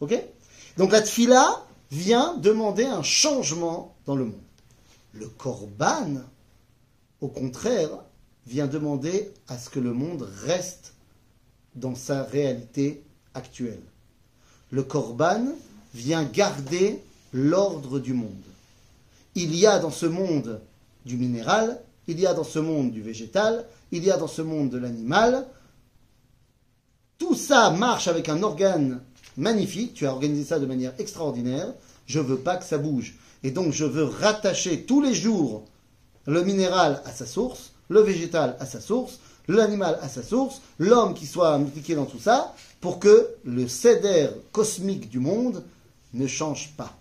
Ok? 0.00 0.18
Donc 0.78 0.90
la 0.90 1.02
tfila 1.02 1.66
vient 1.90 2.34
demander 2.38 2.86
un 2.86 3.02
changement 3.02 3.94
dans 4.06 4.16
le 4.16 4.24
monde. 4.24 4.40
Le 5.12 5.28
korban, 5.28 6.22
au 7.20 7.28
contraire, 7.28 7.90
vient 8.46 8.66
demander 8.66 9.30
à 9.48 9.58
ce 9.58 9.68
que 9.68 9.80
le 9.80 9.92
monde 9.92 10.26
reste 10.44 10.94
dans 11.76 11.94
sa 11.94 12.24
réalité 12.24 13.02
actuelle. 13.34 13.82
Le 14.70 14.82
korban 14.82 15.46
vient 15.94 16.24
garder 16.24 17.00
l'ordre 17.32 17.98
du 17.98 18.12
monde. 18.12 18.32
Il 19.34 19.54
y 19.54 19.66
a 19.66 19.78
dans 19.78 19.90
ce 19.90 20.06
monde 20.06 20.60
du 21.04 21.16
minéral, 21.16 21.80
il 22.08 22.18
y 22.18 22.26
a 22.26 22.34
dans 22.34 22.44
ce 22.44 22.58
monde 22.58 22.90
du 22.90 23.02
végétal, 23.02 23.64
il 23.92 24.04
y 24.04 24.10
a 24.10 24.16
dans 24.16 24.26
ce 24.26 24.42
monde 24.42 24.70
de 24.70 24.78
l'animal. 24.78 25.46
Tout 27.18 27.34
ça 27.34 27.70
marche 27.70 28.08
avec 28.08 28.28
un 28.28 28.42
organe 28.42 29.00
magnifique, 29.36 29.94
tu 29.94 30.06
as 30.06 30.12
organisé 30.12 30.44
ça 30.44 30.58
de 30.58 30.66
manière 30.66 30.94
extraordinaire, 30.98 31.72
je 32.06 32.20
veux 32.20 32.38
pas 32.38 32.56
que 32.56 32.64
ça 32.64 32.78
bouge. 32.78 33.14
Et 33.42 33.50
donc 33.50 33.72
je 33.72 33.84
veux 33.84 34.04
rattacher 34.04 34.82
tous 34.82 35.00
les 35.00 35.14
jours 35.14 35.64
le 36.26 36.42
minéral 36.42 37.02
à 37.04 37.12
sa 37.12 37.26
source, 37.26 37.72
le 37.88 38.00
végétal 38.00 38.56
à 38.58 38.66
sa 38.66 38.80
source, 38.80 39.18
l'animal 39.48 39.98
à 40.02 40.08
sa 40.08 40.22
source, 40.22 40.60
l'homme 40.78 41.14
qui 41.14 41.26
soit 41.26 41.54
impliqué 41.54 41.94
dans 41.94 42.04
tout 42.04 42.18
ça, 42.18 42.54
pour 42.80 42.98
que 42.98 43.28
le 43.44 43.68
céder 43.68 44.28
cosmique 44.52 45.08
du 45.08 45.18
monde 45.18 45.62
ne 46.14 46.26
change 46.26 46.72
pas. 46.76 46.92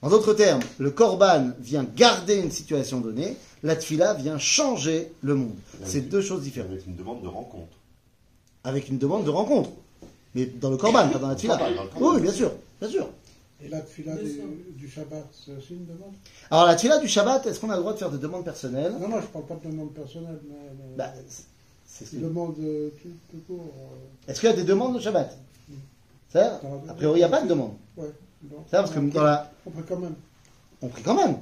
En 0.00 0.10
d'autres 0.10 0.34
termes, 0.34 0.62
le 0.78 0.90
korban 0.90 1.50
vient 1.58 1.84
garder 1.96 2.36
une 2.36 2.52
situation 2.52 3.00
donnée, 3.00 3.36
la 3.64 3.74
tfila 3.74 4.14
vient 4.14 4.38
changer 4.38 5.12
le 5.22 5.34
monde. 5.34 5.56
C'est 5.84 6.02
deux 6.02 6.22
choses 6.22 6.42
différentes. 6.42 6.70
Avec 6.70 6.86
une 6.86 6.96
demande 6.96 7.22
de 7.22 7.28
rencontre. 7.28 7.76
Avec 8.62 8.88
une 8.88 8.98
demande 8.98 9.24
de 9.24 9.30
rencontre. 9.30 9.70
Mais 10.34 10.46
dans 10.46 10.70
le 10.70 10.76
korban, 10.76 11.08
pas 11.08 11.18
dans 11.18 11.28
la 11.28 11.34
tfila. 11.34 11.58
Oui, 12.00 12.20
bien 12.20 12.32
sûr, 12.32 12.52
bien 12.80 12.90
sûr. 12.90 13.08
Et 13.60 13.68
la 13.68 13.80
tfila 13.80 14.14
du, 14.16 14.40
du 14.76 14.88
Shabbat, 14.88 15.26
c'est 15.32 15.52
aussi 15.56 15.74
une 15.74 15.86
demande 15.86 16.12
Alors 16.50 16.66
la 16.66 16.76
tfila 16.76 16.98
du 16.98 17.08
Shabbat, 17.08 17.44
est-ce 17.46 17.58
qu'on 17.58 17.70
a 17.70 17.74
le 17.74 17.80
droit 17.80 17.92
de 17.92 17.98
faire 17.98 18.10
des 18.10 18.18
demandes 18.18 18.44
personnelles? 18.44 18.92
Non, 18.92 19.08
non, 19.08 19.16
je 19.20 19.26
ne 19.26 19.30
parle 19.32 19.46
pas 19.46 19.54
de 19.56 19.70
demande 19.70 19.92
personnelle, 19.92 20.38
mais, 20.48 20.54
mais 20.78 20.96
Bah, 20.96 21.12
c'est 21.84 22.04
ce 22.04 22.16
demande 22.16 22.54
euh, 22.60 22.90
tout, 23.02 23.08
tout 23.30 23.42
court. 23.48 23.64
euh, 23.76 24.30
Est-ce 24.30 24.38
qu'il 24.40 24.48
y 24.48 24.52
a 24.52 24.56
des 24.56 24.62
demandes 24.64 24.94
de 24.94 25.00
Shabbat? 25.00 25.36
C'est-à-dire, 26.28 26.60
A 26.88 26.94
priori, 26.94 27.16
il 27.18 27.22
n'y 27.22 27.24
a 27.24 27.28
pas 27.28 27.42
de 27.42 27.48
demande. 27.48 27.72
C'est-à-dire 27.96 28.66
parce 28.70 28.90
que 28.92 29.00
dans 29.00 29.22
la, 29.24 29.50
On 29.66 29.70
peut 29.70 29.82
quand 29.88 29.96
même. 29.98 30.14
On 30.82 30.88
prie 30.88 31.02
quand 31.02 31.14
même. 31.16 31.38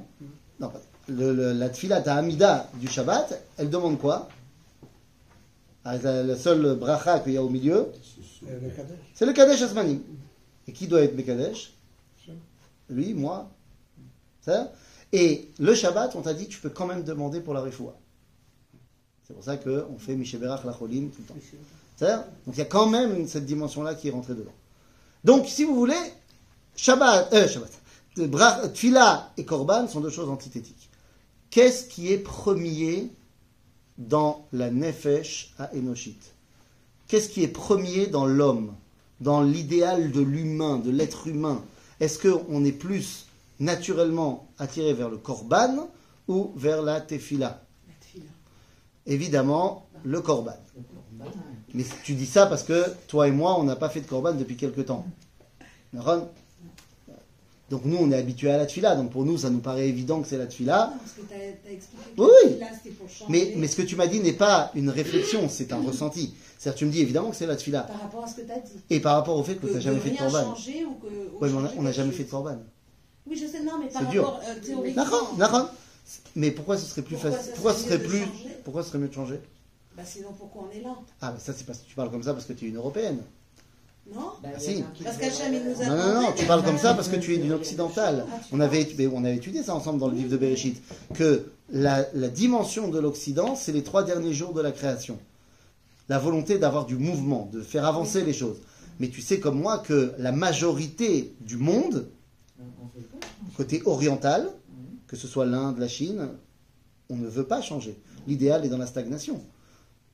Non, 0.59 0.69
pas- 0.69 0.81
le, 1.09 1.33
le- 1.33 1.53
la 1.53 1.69
tfilat 1.69 2.01
à 2.05 2.15
Hamida 2.17 2.67
du 2.75 2.87
Shabbat, 2.87 3.39
elle 3.57 3.69
demande 3.69 3.99
quoi? 3.99 4.27
Ah, 5.85 5.97
la, 5.97 6.23
la 6.23 6.35
seule 6.35 6.75
bracha 6.75 7.19
qu'il 7.19 7.33
y 7.33 7.37
a 7.37 7.43
au 7.43 7.49
milieu, 7.49 7.75
euh, 8.47 8.59
le 8.61 8.69
Kadesh. 8.69 8.97
c'est 9.13 9.25
le 9.25 9.33
Kadesh 9.33 9.61
Asmani. 9.61 10.01
Et 10.67 10.73
qui 10.73 10.87
doit 10.87 11.01
être 11.01 11.15
Bekadesh? 11.15 11.63
Ça. 11.65 11.71
Lui, 12.89 13.13
moi. 13.13 13.49
Ça 14.41 14.71
Et 15.13 15.49
le 15.59 15.73
Shabbat, 15.73 16.15
on 16.15 16.21
t'a 16.21 16.33
dit, 16.33 16.47
tu 16.47 16.59
peux 16.59 16.69
quand 16.69 16.85
même 16.85 17.03
demander 17.03 17.41
pour 17.41 17.53
la 17.53 17.61
refoua. 17.61 17.97
C'est 19.27 19.33
pour 19.33 19.43
ça 19.43 19.57
qu'on 19.57 19.97
fait 19.97 20.15
Mishéberach 20.15 20.63
Lacholim 20.63 21.09
tout 21.09 21.21
le 21.21 21.27
temps. 21.27 21.35
Donc 22.45 22.55
il 22.55 22.59
y 22.59 22.61
a 22.61 22.65
quand 22.65 22.87
même 22.87 23.27
cette 23.27 23.45
dimension-là 23.45 23.95
qui 23.95 24.07
est 24.07 24.11
rentrée 24.11 24.35
dedans. 24.35 24.53
Donc, 25.23 25.47
si 25.47 25.63
vous 25.65 25.75
voulez, 25.75 25.95
Shabbat, 26.75 27.33
euh, 27.33 27.47
Shabbat, 27.47 27.71
euh, 28.19 28.27
Bra- 28.27 28.69
Tfila 28.69 29.33
et 29.35 29.43
Korban 29.43 29.87
sont 29.87 29.99
deux 29.99 30.09
choses 30.11 30.29
antithétiques. 30.29 30.89
Qu'est-ce 31.49 31.85
qui 31.87 32.11
est 32.13 32.19
premier 32.19 33.11
dans 33.97 34.47
la 34.53 34.69
Nefesh 34.69 35.53
à 35.57 35.73
Enoshit? 35.75 36.19
Qu'est-ce 37.07 37.29
qui 37.29 37.43
est 37.43 37.47
premier 37.47 38.07
dans 38.07 38.25
l'homme, 38.25 38.75
dans 39.19 39.41
l'idéal 39.41 40.11
de 40.11 40.21
l'humain, 40.21 40.77
de 40.77 40.91
l'être 40.91 41.27
humain? 41.27 41.61
Est-ce 41.99 42.19
qu'on 42.19 42.63
est 42.63 42.71
plus 42.71 43.27
naturellement 43.59 44.47
attiré 44.59 44.93
vers 44.93 45.09
le 45.09 45.17
Korban 45.17 45.89
ou 46.27 46.51
vers 46.55 46.81
la 46.81 47.01
Tefila? 47.01 47.63
La 47.87 47.93
tefila. 47.99 48.31
Évidemment, 49.05 49.87
le 50.03 50.21
Korban. 50.21 50.57
Mais 51.73 51.83
tu 52.03 52.13
dis 52.13 52.25
ça 52.25 52.45
parce 52.45 52.63
que 52.63 52.85
toi 53.07 53.27
et 53.27 53.31
moi, 53.31 53.59
on 53.59 53.63
n'a 53.63 53.75
pas 53.75 53.89
fait 53.89 54.01
de 54.01 54.07
Korban 54.07 54.33
depuis 54.33 54.57
quelque 54.57 54.81
temps. 54.81 55.05
Donc 57.69 57.81
nous, 57.83 57.97
on 57.97 58.11
est 58.11 58.15
habitués 58.15 58.49
à 58.49 58.57
la 58.57 58.65
Tfila. 58.65 58.95
Donc 58.95 59.11
pour 59.11 59.25
nous, 59.25 59.37
ça 59.37 59.49
nous 59.49 59.59
paraît 59.59 59.89
évident 59.89 60.21
que 60.21 60.27
c'est 60.27 60.37
la 60.37 60.47
Tfila. 60.47 60.93
Parce 60.97 61.11
que 61.11 61.21
tu 61.21 61.33
as, 61.33 61.71
expliqué 61.71 62.03
que 62.15 62.21
Oui, 62.21 62.27
la 62.27 62.47
oui. 62.47 62.53
tefila, 62.53 62.67
c'était 62.73 62.95
pour 62.95 63.09
changer 63.09 63.31
Mais, 63.31 63.53
mais 63.57 63.67
ce 63.67 63.75
que 63.75 63.81
tu 63.81 63.95
m'as 63.95 64.07
dit 64.07 64.19
n'est 64.21 64.33
pas 64.33 64.71
une 64.75 64.89
réflexion, 64.89 65.49
c'est 65.49 65.73
un 65.73 65.81
ressenti. 65.81 66.33
C'est-à-dire 66.57 66.79
tu 66.79 66.85
me 66.85 66.91
dis 66.91 67.01
évidemment 67.01 67.29
que 67.29 67.35
c'est 67.35 67.45
la 67.45 67.55
Tfila. 67.57 67.81
par 67.81 68.01
rapport 68.01 68.23
à 68.23 68.27
ce 68.27 68.35
que 68.35 68.41
tu 68.41 68.51
as 68.51 68.59
dit. 68.59 68.79
Et 68.89 68.99
par 68.99 69.15
rapport 69.15 69.37
au 69.37 69.43
fait 69.43 69.55
que 69.55 69.67
tu 69.67 69.73
n'as 69.73 69.79
jamais 69.79 69.99
fait 69.99 70.11
de 70.11 70.15
Oui, 70.15 71.49
mais 71.51 71.69
on 71.77 71.81
n'a 71.83 71.91
jamais 71.91 72.11
fait 72.11 72.23
de 72.23 72.29
Korban. 72.29 72.57
Oui, 73.29 73.35
je 73.35 73.45
sais, 73.45 73.61
non, 73.61 73.73
mais 73.79 73.89
par 73.89 74.03
rapport 74.03 74.39
euh, 74.47 74.65
théoriquement. 74.65 75.03
D'accord, 75.03 75.35
d'accord. 75.37 75.69
Mais 76.35 76.51
pourquoi 76.51 76.77
ce 76.77 76.85
serait 76.85 77.01
plus 77.01 77.17
facile 77.17 77.51
Pourquoi 77.53 77.73
ce 77.73 77.79
serait 77.81 77.97
serait 77.97 77.97
mieux 77.97 78.03
de 78.03 78.09
plus 78.09 78.19
changer? 78.19 78.57
Pourquoi 78.63 78.83
ce 78.83 78.89
serait 78.89 78.99
mieux 78.99 79.07
de 79.09 79.13
changer? 79.13 79.39
Bah 79.97 80.03
sinon, 80.05 80.29
pourquoi 80.37 80.69
on 80.69 80.77
est 80.77 80.81
là? 80.81 80.95
Ah, 81.21 81.33
mais 81.33 81.39
ça 81.39 81.53
c'est 81.53 81.65
parce 81.65 81.79
que 81.79 81.87
tu 81.87 81.95
parles 81.95 82.11
comme 82.11 82.23
ça 82.23 82.33
parce 82.33 82.45
que 82.45 82.53
tu 82.53 82.65
es 82.65 82.69
une 82.69 82.77
européenne. 82.77 83.19
Non 84.13 84.31
Bah, 84.41 84.49
Ah, 84.55 84.59
si. 84.59 84.83
Parce 85.03 85.17
qu'Hachem, 85.17 85.53
il 85.53 85.63
nous 85.63 85.81
a 85.81 85.85
Non, 85.85 85.97
non, 85.97 86.21
non, 86.21 86.31
tu 86.35 86.45
parles 86.45 86.63
comme 86.63 86.77
ça 86.77 86.93
parce 86.93 87.07
que 87.09 87.15
tu 87.17 87.33
es 87.33 87.37
d'une 87.37 87.53
occidentale. 87.53 88.25
On 88.51 88.59
avait, 88.59 88.87
on 89.13 89.23
avait 89.23 89.35
étudié 89.35 89.63
ça 89.63 89.75
ensemble 89.75 89.99
dans 89.99 90.07
le 90.07 90.15
livre 90.15 90.29
de 90.29 90.37
Bereshit, 90.37 90.81
que 91.13 91.45
la, 91.69 92.05
la 92.13 92.29
dimension 92.29 92.87
de 92.89 92.99
l'Occident, 92.99 93.55
c'est 93.55 93.71
les 93.71 93.83
trois 93.83 94.03
derniers 94.03 94.33
jours 94.33 94.53
de 94.53 94.61
la 94.61 94.71
création. 94.71 95.19
La 96.09 96.19
volonté 96.19 96.57
d'avoir 96.57 96.85
du 96.85 96.95
mouvement, 96.95 97.49
de 97.51 97.61
faire 97.61 97.85
avancer 97.85 98.23
les 98.23 98.33
choses. 98.33 98.57
Mais 98.99 99.09
tu 99.09 99.21
sais 99.21 99.39
comme 99.39 99.59
moi 99.59 99.77
que 99.79 100.13
la 100.17 100.31
majorité 100.31 101.33
du 101.41 101.57
monde, 101.57 102.07
côté 103.55 103.81
oriental, 103.85 104.49
que 105.07 105.15
ce 105.15 105.27
soit 105.27 105.45
l'Inde, 105.45 105.77
la 105.79 105.87
Chine, 105.87 106.29
on 107.09 107.15
ne 107.17 107.27
veut 107.27 107.43
pas 107.45 107.61
changer. 107.61 107.97
L'idéal 108.27 108.65
est 108.65 108.69
dans 108.69 108.77
la 108.77 108.87
stagnation. 108.87 109.41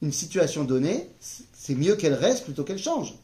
Une 0.01 0.12
situation 0.12 0.63
donnée, 0.63 1.10
c'est 1.19 1.75
mieux 1.75 1.95
qu'elle 1.95 2.13
reste 2.13 2.43
plutôt 2.43 2.63
qu'elle 2.63 2.77
change. 2.79 3.15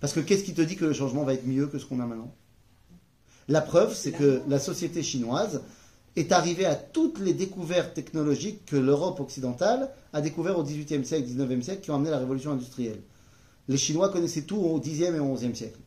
Parce 0.00 0.12
que 0.12 0.20
qu'est-ce 0.20 0.44
qui 0.44 0.54
te 0.54 0.62
dit 0.62 0.76
que 0.76 0.84
le 0.84 0.92
changement 0.92 1.24
va 1.24 1.34
être 1.34 1.46
mieux 1.46 1.66
que 1.66 1.78
ce 1.78 1.86
qu'on 1.86 2.00
a 2.00 2.06
maintenant? 2.06 2.34
La 3.48 3.60
preuve, 3.60 3.94
c'est 3.94 4.12
que 4.12 4.42
la 4.48 4.58
société 4.58 5.02
chinoise 5.02 5.62
est 6.16 6.32
arrivée 6.32 6.66
à 6.66 6.74
toutes 6.74 7.20
les 7.20 7.34
découvertes 7.34 7.94
technologiques 7.94 8.64
que 8.66 8.76
l'Europe 8.76 9.20
occidentale 9.20 9.90
a 10.12 10.20
découvertes 10.20 10.58
au 10.58 10.62
XVIIIe 10.62 11.04
siècle, 11.04 11.26
XIXe 11.26 11.64
siècle, 11.64 11.82
qui 11.82 11.90
ont 11.90 11.96
amené 11.96 12.10
la 12.10 12.18
révolution 12.18 12.52
industrielle. 12.52 13.02
Les 13.68 13.76
Chinois 13.76 14.08
connaissaient 14.08 14.42
tout 14.42 14.56
au 14.56 14.80
Xe 14.80 15.02
et 15.02 15.18
au 15.18 15.34
XIe 15.34 15.54
siècle. 15.54 15.78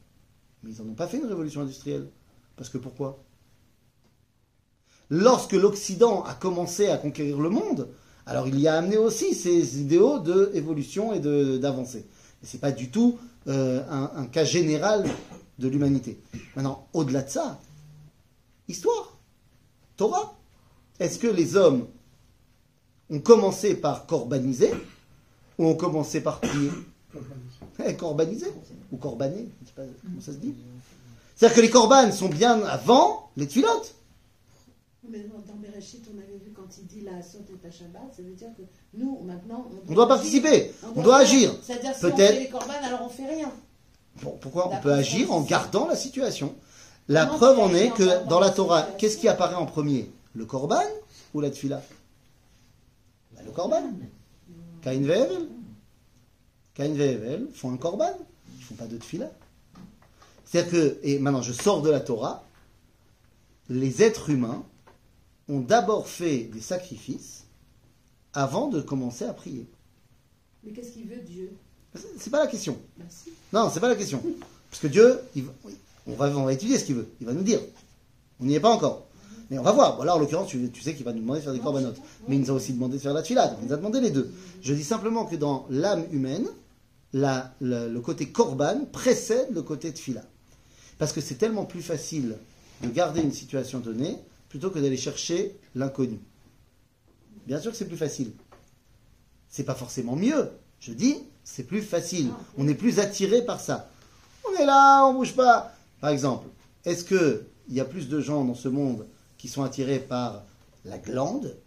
Mais 0.64 0.72
ils 0.72 0.84
n'en 0.84 0.92
ont 0.92 0.96
pas 0.96 1.08
fait 1.08 1.18
une 1.18 1.26
révolution 1.26 1.62
industrielle. 1.62 2.08
Parce 2.56 2.70
que 2.70 2.78
pourquoi? 2.78 3.24
Lorsque 5.10 5.54
l'Occident 5.54 6.24
a 6.24 6.34
commencé 6.34 6.88
à 6.88 6.98
conquérir 6.98 7.40
le 7.40 7.50
monde, 7.50 7.90
alors 8.26 8.48
il 8.48 8.60
y 8.60 8.68
a 8.68 8.76
amené 8.76 8.98
aussi 8.98 9.34
ses 9.34 9.82
idéaux 9.82 10.20
d'évolution 10.20 11.14
et 11.14 11.20
d'avancée. 11.60 12.06
Et 12.44 12.46
ce 12.46 12.56
n'est 12.56 12.62
pas 12.62 12.72
du 12.72 12.92
tout 12.92 13.18
euh, 13.50 13.84
un, 13.90 14.12
un 14.16 14.26
cas 14.28 14.44
général 14.46 15.06
de 15.58 15.68
l'humanité. 15.68 16.20
Maintenant, 16.56 16.88
au-delà 16.94 17.22
de 17.24 17.30
ça, 17.30 17.60
histoire, 18.68 19.18
Torah. 19.98 20.36
Est-ce 21.00 21.18
que 21.20 21.28
les 21.28 21.56
hommes 21.56 21.88
ont 23.10 23.20
commencé 23.20 23.76
par 23.76 24.06
corbaniser 24.06 24.72
ou 25.58 25.66
ont 25.68 25.76
commencé 25.76 26.22
par 26.22 26.40
prier 26.40 26.70
Eh, 27.86 27.96
Corbaniser 27.96 28.52
ou 28.92 28.98
corbaner, 28.98 29.48
je 29.62 29.68
sais 29.68 29.74
pas 29.74 29.82
comment 30.04 30.22
ça 30.22 30.32
se 30.34 30.38
dit. 30.38 30.54
C'est-à-dire 31.36 31.56
que 31.56 31.62
les 31.62 31.70
corbanes 31.70 32.12
sont 32.12 32.28
bien 32.30 32.62
avant 32.64 33.30
les 33.38 33.48
tuilotes. 33.48 33.96
Mais 35.10 35.20
dans 35.24 35.40
dans 35.40 35.60
Bereshit, 35.60 36.06
on 36.14 36.18
avait 36.20 36.38
vu 36.38 36.52
quand 36.56 36.68
il 36.78 36.86
dit 36.86 37.02
la 37.02 37.22
saute 37.24 37.50
et 37.50 37.58
ta 37.58 37.72
Shabbat, 37.72 38.14
ça 38.16 38.22
veut 38.22 38.34
dire 38.34 38.50
que 38.56 38.62
nous, 38.94 39.20
maintenant, 39.24 39.68
On 39.88 39.94
doit 39.94 40.06
agir. 40.06 40.08
participer, 40.16 40.72
on 40.96 41.02
doit 41.02 41.20
faire. 41.20 41.28
agir. 41.28 41.56
C'est-à-dire 41.64 41.96
si 41.96 42.06
on 42.06 42.16
fait 42.16 42.40
les 42.40 42.50
corbanes, 42.50 42.84
alors 42.84 43.02
on 43.06 43.10
fait 43.10 43.26
rien. 43.26 43.52
Bon, 44.22 44.38
pourquoi 44.40 44.70
on 44.72 44.80
peut 44.82 44.92
agir 44.94 45.32
en 45.32 45.42
gardant 45.42 45.88
la 45.88 45.96
situation? 45.96 46.54
La 47.08 47.26
Comment 47.26 47.38
preuve 47.38 47.60
en 47.60 47.74
est 47.74 47.90
que 47.92 48.28
dans 48.28 48.40
la 48.40 48.52
Torah, 48.52 48.84
qu'est-ce 48.98 49.18
qui 49.18 49.28
apparaît 49.28 49.56
en 49.56 49.66
premier? 49.66 50.12
Le 50.36 50.46
korban 50.46 50.82
ou 51.34 51.42
la 51.42 51.50
tfila? 51.50 51.82
Bah, 53.36 53.42
Le 53.44 53.52
Hevel. 54.92 55.48
Caïn 56.76 56.94
et 56.96 57.00
Hevel 57.14 57.48
font 57.54 57.72
un 57.74 57.78
korban. 57.78 58.12
Ils 58.58 58.64
font 58.64 58.76
pas 58.76 58.86
de 58.86 58.98
tfila. 58.98 59.32
C'est-à-dire 60.46 60.72
que, 60.72 60.98
et 61.04 61.18
maintenant 61.20 61.42
je 61.42 61.54
sors 61.54 61.82
de 61.82 61.90
la 61.90 62.00
Torah, 62.00 62.44
les 63.70 64.04
êtres 64.04 64.30
humains 64.30 64.64
ont 65.50 65.60
d'abord 65.60 66.08
fait 66.08 66.44
des 66.54 66.62
sacrifices 66.62 67.44
avant 68.34 68.68
de 68.68 68.82
commencer 68.82 69.26
à 69.26 69.34
prier. 69.34 69.68
Mais 70.64 70.72
qu'est-ce 70.72 70.92
qu'il 70.92 71.08
veut 71.08 71.22
Dieu? 71.26 71.52
C'est- 72.18 72.30
pas 72.30 72.40
la 72.40 72.48
question. 72.48 72.78
Ben 72.98 73.06
si. 73.10 73.32
Non, 73.52 73.70
c'est 73.74 73.80
pas 73.80 73.88
la 73.90 73.96
question. 73.96 74.22
Parce 74.70 74.82
que 74.82 74.88
Dieu, 74.88 75.20
il 75.36 75.46
on, 76.08 76.14
va, 76.14 76.28
on 76.38 76.44
va 76.46 76.54
étudier 76.54 76.78
ce 76.78 76.86
qu'il 76.86 76.96
veut. 76.96 77.08
Il 77.20 77.26
va 77.26 77.34
nous 77.34 77.42
dire. 77.44 77.60
On 78.40 78.46
n'y 78.46 78.54
est 78.56 78.60
pas 78.60 78.70
encore. 78.74 79.08
Mais 79.50 79.58
on 79.58 79.64
va 79.64 79.72
voir. 79.72 79.98
Bon, 79.98 80.04
là, 80.04 80.16
en 80.16 80.20
l'occurrence, 80.20 80.48
tu, 80.50 80.70
tu 80.70 80.82
sais 80.82 80.94
qu'il 80.94 81.04
va 81.06 81.12
nous 81.14 81.22
demander 81.22 81.40
de 81.40 81.44
faire 81.46 81.54
des 81.54 81.60
corbanotes. 81.60 81.98
Mais 82.28 82.36
il 82.36 82.42
nous 82.42 82.52
a 82.52 82.54
aussi 82.54 82.74
demandé 82.74 82.98
de 82.98 83.02
faire 83.02 83.14
la 83.16 83.24
tfila. 83.24 83.48
donc 83.48 83.58
Il 83.64 83.68
nous 83.68 83.74
a 83.74 83.78
demandé 83.78 84.00
les 84.00 84.12
deux. 84.12 84.32
Je 84.62 84.74
dis 84.76 84.84
simplement 84.84 85.26
que 85.26 85.36
dans 85.36 85.66
l'âme 85.72 86.06
humaine, 86.12 86.48
la- 87.14 87.52
la- 87.60 87.88
le 87.88 88.02
côté 88.02 88.30
korban 88.30 88.86
précède 88.92 89.48
le 89.52 89.64
côté 89.64 89.92
tfila. 89.92 90.22
Parce 91.00 91.12
que 91.14 91.22
c'est 91.22 91.36
tellement 91.36 91.66
plus 91.66 91.82
facile 91.82 92.36
de 92.84 92.90
garder 92.90 93.22
une 93.22 93.34
situation 93.34 93.80
donnée 93.80 94.18
plutôt 94.50 94.72
que 94.72 94.80
d'aller 94.80 94.98
chercher 94.98 95.56
l'inconnu. 95.76 96.20
Bien 97.46 97.60
sûr 97.60 97.72
que 97.72 97.78
c'est 97.78 97.88
plus 97.88 97.98
facile. 97.98 98.32
C'est 99.48 99.64
pas 99.64 99.76
forcément 99.76 100.16
mieux. 100.16 100.50
Je 100.80 100.94
dis, 100.94 101.18
c'est 101.44 101.64
plus 101.64 101.82
facile. 101.82 102.32
On 102.58 102.68
est 102.68 102.76
plus 102.76 103.00
attiré 103.00 103.44
par 103.44 103.60
ça. 103.60 103.90
On 104.48 104.56
est 104.56 104.66
là, 104.66 105.06
on 105.06 105.14
bouge 105.14 105.36
pas. 105.36 105.74
Par 106.02 106.10
exemple, 106.10 106.48
est-ce 106.86 107.04
que 107.04 107.46
il 107.68 107.76
y 107.76 107.80
a 107.80 107.86
plus 107.86 108.10
de 108.10 108.20
gens 108.20 108.44
dans 108.44 108.56
ce 108.56 108.68
monde 108.68 109.08
qui 109.38 109.48
sont 109.48 109.64
attirés 109.64 110.00
par 110.00 110.44
la 110.86 110.98
glande 110.98 111.58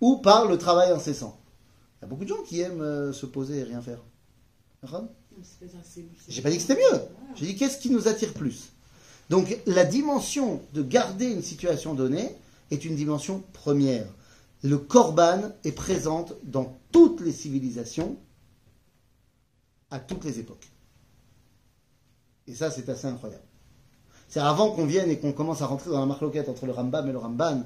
ou 0.00 0.16
par 0.16 0.46
le 0.46 0.58
travail 0.58 0.90
incessant? 0.90 1.38
Il 1.98 2.04
y 2.04 2.06
a 2.06 2.08
beaucoup 2.08 2.24
de 2.24 2.28
gens 2.28 2.42
qui 2.42 2.60
aiment 2.60 2.80
euh, 2.80 3.12
se 3.12 3.26
poser 3.26 3.58
et 3.58 3.64
rien 3.64 3.82
faire. 3.82 4.00
J'ai 6.28 6.42
pas 6.42 6.50
dit 6.50 6.56
que 6.56 6.62
c'était 6.62 6.76
mieux. 6.76 6.88
Voilà. 6.88 7.34
J'ai 7.36 7.46
dit 7.46 7.56
qu'est-ce 7.56 7.78
qui 7.78 7.90
nous 7.90 8.08
attire 8.08 8.32
plus? 8.32 8.70
Donc 9.30 9.56
la 9.66 9.84
dimension 9.84 10.60
de 10.74 10.82
garder 10.82 11.30
une 11.30 11.42
situation 11.42 11.94
donnée 11.94 12.34
est 12.72 12.84
une 12.84 12.96
dimension 12.96 13.42
première. 13.52 14.06
Le 14.64 14.76
korban 14.76 15.52
est 15.64 15.72
présente 15.72 16.34
dans 16.42 16.76
toutes 16.90 17.20
les 17.20 17.32
civilisations, 17.32 18.16
à 19.90 20.00
toutes 20.00 20.24
les 20.24 20.40
époques. 20.40 20.68
Et 22.48 22.54
ça, 22.54 22.72
c'est 22.72 22.88
assez 22.88 23.06
incroyable. 23.06 23.44
C'est 24.28 24.40
avant 24.40 24.72
qu'on 24.72 24.84
vienne 24.84 25.10
et 25.10 25.18
qu'on 25.18 25.32
commence 25.32 25.62
à 25.62 25.66
rentrer 25.66 25.90
dans 25.90 26.00
la 26.00 26.06
marloquette 26.06 26.48
entre 26.48 26.66
le 26.66 26.72
Rambam 26.72 27.08
et 27.08 27.12
le 27.12 27.18
Ramban, 27.18 27.62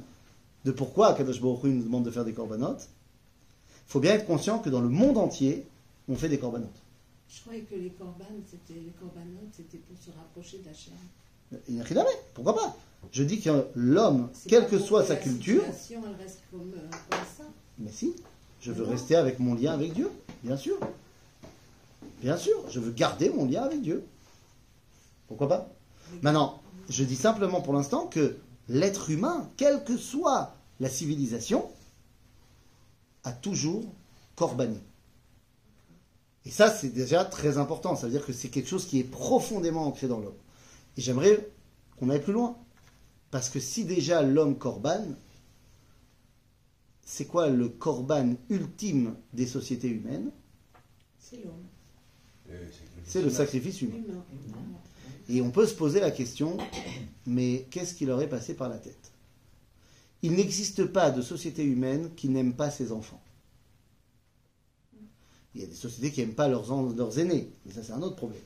de 0.66 0.70
pourquoi 0.70 1.14
Kadosh 1.14 1.40
Baruch 1.40 1.64
nous 1.64 1.83
demande 1.83 2.05
de 2.05 2.11
faire 2.11 2.24
des 2.24 2.35
corbanotes, 2.35 2.88
il 3.87 3.90
faut 3.90 4.00
bien 4.00 4.14
être 4.14 4.27
conscient 4.27 4.59
que 4.59 4.70
dans 4.70 4.81
le 4.81 4.88
monde 4.88 5.16
entier, 5.16 5.66
on 6.09 6.14
fait 6.14 6.29
des 6.29 6.38
corbanotes. 6.38 6.83
Je 7.29 7.40
croyais 7.40 7.62
que 7.62 7.74
les 7.74 7.90
corbanotes, 7.90 8.44
c'était 8.48 9.79
pour 9.79 9.96
se 9.98 10.11
rapprocher 10.11 10.59
d'Hachem. 10.59 10.92
Il 11.69 11.75
n'y 11.75 11.81
a 11.81 11.85
rien. 11.85 12.05
Pourquoi 12.35 12.55
pas? 12.55 12.77
Je 13.13 13.23
dis 13.23 13.41
que 13.41 13.67
l'homme, 13.75 14.31
quelle 14.49 14.67
que 14.67 14.79
soit 14.79 15.05
sa 15.05 15.17
culture, 15.17 15.63
elle 15.65 16.15
reste 16.19 16.41
comme, 16.51 16.73
euh, 16.75 16.91
comme 17.11 17.21
ça. 17.37 17.45
mais 17.79 17.91
si, 17.91 18.15
je 18.61 18.73
veux 18.73 18.85
non. 18.85 18.91
rester 18.91 19.15
avec 19.15 19.39
mon 19.39 19.55
lien 19.55 19.73
avec 19.73 19.93
Dieu, 19.93 20.11
bien 20.43 20.57
sûr. 20.57 20.79
Bien 22.23 22.37
sûr, 22.37 22.65
je 22.71 22.81
veux 22.81 22.91
garder 22.91 23.29
mon 23.29 23.45
lien 23.45 23.63
avec 23.63 23.83
Dieu. 23.83 24.05
Pourquoi 25.29 25.49
pas? 25.49 25.69
Maintenant, 26.23 26.61
je 26.89 27.05
dis 27.05 27.17
simplement 27.17 27.61
pour 27.61 27.75
l'instant 27.75 28.07
que 28.07 28.37
l'être 28.69 29.11
humain, 29.11 29.49
quelle 29.57 29.85
que 29.85 29.97
soit 29.97 30.55
la 30.81 30.89
civilisation, 30.89 31.71
a 33.25 33.33
toujours 33.33 33.85
corbané. 34.37 34.79
Et 36.47 36.51
ça, 36.51 36.71
c'est 36.71 36.91
déjà 36.91 37.25
très 37.25 37.59
important. 37.59 37.97
Ça 37.97 38.07
veut 38.07 38.13
dire 38.13 38.25
que 38.25 38.33
c'est 38.33 38.49
quelque 38.49 38.69
chose 38.69 38.87
qui 38.87 39.01
est 39.01 39.05
profondément 39.05 39.87
ancré 39.87 40.09
dans 40.09 40.21
l'homme. 40.21 40.35
Et 40.97 41.01
j'aimerais 41.01 41.51
qu'on 41.99 42.11
aille 42.11 42.23
plus 42.23 42.33
loin. 42.33 42.57
Parce 43.31 43.49
que 43.49 43.59
si 43.61 43.85
déjà 43.85 44.23
l'homme 44.23 44.57
corbane, 44.57 45.17
c'est 47.05 47.27
quoi 47.27 47.49
le 47.49 47.69
corban 47.69 48.35
ultime 48.49 49.17
des 49.33 49.47
sociétés 49.47 49.89
humaines? 49.89 50.31
C'est 51.19 51.43
l'homme, 51.43 51.65
C'est 53.05 53.23
le 53.23 53.31
sacrifice 53.31 53.83
humain. 53.83 54.03
Et 55.29 55.41
on 55.41 55.51
peut 55.51 55.67
se 55.67 55.75
poser 55.75 56.01
la 56.01 56.11
question, 56.11 56.57
mais 57.27 57.67
qu'est-ce 57.71 57.95
qui 57.95 58.07
leur 58.07 58.21
est 58.21 58.29
passé 58.29 58.55
par 58.55 58.69
la 58.69 58.79
tête? 58.79 59.13
Il 60.23 60.33
n'existe 60.33 60.85
pas 60.87 61.11
de 61.11 61.23
société 61.23 61.65
humaine 61.65 62.11
qui 62.15 62.29
n'aime 62.29 62.55
pas 62.55 62.71
ses 62.71 62.93
enfants. 62.93 63.23
Il 65.55 65.61
y 65.61 65.65
a 65.65 65.67
des 65.67 65.75
sociétés 65.75 66.11
qui 66.11 66.21
n'aiment 66.21 66.35
pas 66.35 66.49
leurs, 66.49 66.67
leurs 66.95 67.19
aînés, 67.19 67.51
mais 67.65 67.73
ça 67.73 67.83
c'est 67.83 67.93
un 67.93 68.03
autre 68.03 68.17
problème. 68.17 68.43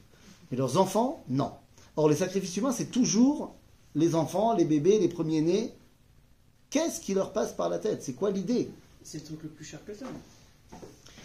Mais 0.51 0.57
leurs 0.57 0.77
enfants, 0.77 1.25
non. 1.29 1.53
Or, 1.99 2.09
les 2.09 2.15
sacrifices 2.15 2.57
humains, 2.57 2.71
c'est 2.71 2.93
toujours 2.93 3.57
les 3.97 4.15
enfants, 4.15 4.55
les 4.55 4.65
bébés, 4.65 5.01
les 5.01 5.09
premiers-nés. 5.09 5.75
Qu'est-ce 6.71 7.01
qui 7.01 7.13
leur 7.13 7.33
passe 7.33 7.53
par 7.53 7.69
la 7.69 7.81
tête? 7.81 8.05
C'est 8.05 8.13
quoi 8.13 8.31
l'idée? 8.31 8.71
C'est 9.03 9.19
le 9.19 9.25
truc 9.25 9.43
le 9.43 9.49
plus 9.49 9.65
cher 9.65 9.85
que 9.85 9.93
ça. 9.93 10.07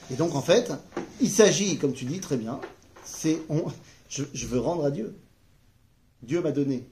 Et 0.10 0.16
donc, 0.16 0.34
en 0.34 0.42
fait, 0.42 0.74
il 1.22 1.30
s'agit, 1.30 1.78
comme 1.78 1.94
tu 1.94 2.06
dis 2.06 2.20
très 2.20 2.38
bien, 2.38 2.60
c'est 3.06 3.40
on, 3.50 3.66
je, 4.10 4.24
je 4.34 4.48
veux 4.48 4.60
rendre 4.60 4.84
à 4.84 4.90
Dieu. 4.90 5.16
Dieu 6.24 6.42
m'a 6.42 6.52
donné. 6.52 6.90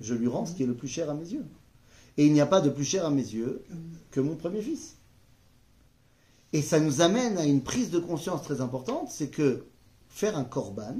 Je 0.00 0.14
lui 0.14 0.26
rends 0.26 0.44
ce 0.44 0.54
qui 0.54 0.64
est 0.64 0.66
le 0.66 0.74
plus 0.74 0.88
cher 0.88 1.08
à 1.08 1.14
mes 1.14 1.28
yeux. 1.28 1.46
Et 2.16 2.26
il 2.26 2.32
n'y 2.32 2.40
a 2.40 2.46
pas 2.46 2.60
de 2.60 2.70
plus 2.70 2.84
cher 2.84 3.06
à 3.06 3.10
mes 3.10 3.22
yeux 3.22 3.62
que 4.10 4.18
mon 4.18 4.34
premier 4.34 4.62
fils. 4.62 4.96
Et 6.52 6.60
ça 6.60 6.80
nous 6.80 7.02
amène 7.02 7.38
à 7.38 7.44
une 7.44 7.62
prise 7.62 7.90
de 7.90 8.00
conscience 8.00 8.42
très 8.42 8.60
importante, 8.60 9.12
c'est 9.12 9.28
que 9.28 9.64
faire 10.08 10.36
un 10.36 10.42
korban, 10.44 10.96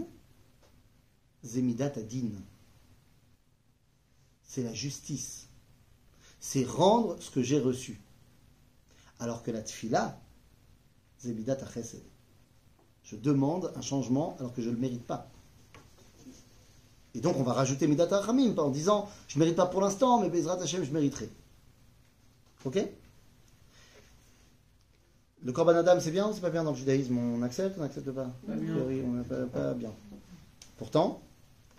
zemidat 1.44 1.92
adin, 1.96 2.30
c'est 4.44 4.62
la 4.62 4.74
justice. 4.74 5.48
C'est 6.40 6.64
rendre 6.64 7.16
ce 7.20 7.30
que 7.30 7.42
j'ai 7.42 7.60
reçu. 7.60 8.00
Alors 9.20 9.42
que 9.42 9.50
la 9.50 9.62
tfila, 9.62 10.18
Zemidat 11.20 11.58
Chesed. 11.72 12.02
Je 13.04 13.16
demande 13.16 13.72
un 13.76 13.80
changement 13.80 14.36
alors 14.40 14.52
que 14.52 14.60
je 14.60 14.68
ne 14.68 14.74
le 14.74 14.80
mérite 14.80 15.06
pas. 15.06 15.30
Et 17.14 17.20
donc 17.20 17.36
on 17.36 17.42
va 17.42 17.52
rajouter 17.52 17.86
Midat 17.86 18.08
Hamim 18.28 18.58
en 18.58 18.70
disant 18.70 19.08
je 19.28 19.38
ne 19.38 19.44
mérite 19.44 19.56
pas 19.56 19.66
pour 19.66 19.80
l'instant, 19.80 20.20
mais 20.20 20.30
Bezrat 20.30 20.60
Hashem, 20.60 20.82
je 20.82 20.90
mériterai. 20.90 21.30
Ok? 22.64 22.78
Le 25.44 25.52
Korban 25.52 25.76
Adam, 25.76 25.98
c'est 26.00 26.10
bien 26.10 26.28
ou 26.28 26.32
c'est 26.32 26.40
pas 26.40 26.50
bien 26.50 26.64
dans 26.64 26.70
le 26.70 26.76
judaïsme? 26.76 27.16
On 27.18 27.42
accepte 27.42 27.76
ou 27.76 27.80
on 27.80 27.82
n'accepte 27.82 28.10
pas? 28.10 28.30
Bien. 28.48 28.76
On 29.04 29.22
pas, 29.24 29.46
pas 29.46 29.74
bien. 29.74 29.92
Pourtant, 30.76 31.20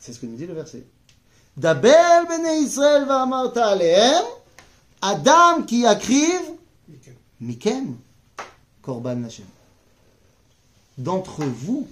c'est 0.03 0.11
ce 0.11 0.19
que 0.19 0.25
nous 0.25 0.35
dit 0.35 0.45
le 0.45 0.53
verset. 0.53 0.85
Dabel 1.55 2.27
bene 2.27 2.61
Israël 2.61 3.05
va'amarta 3.05 3.67
alehem, 3.67 4.25
Adam 5.01 5.63
qui 5.63 5.85
akriv. 5.85 6.41
Mikem, 7.39 7.95
Korban 8.81 9.23
Hashem. 9.23 9.45
D'entre 10.97 11.45
vous, 11.45 11.87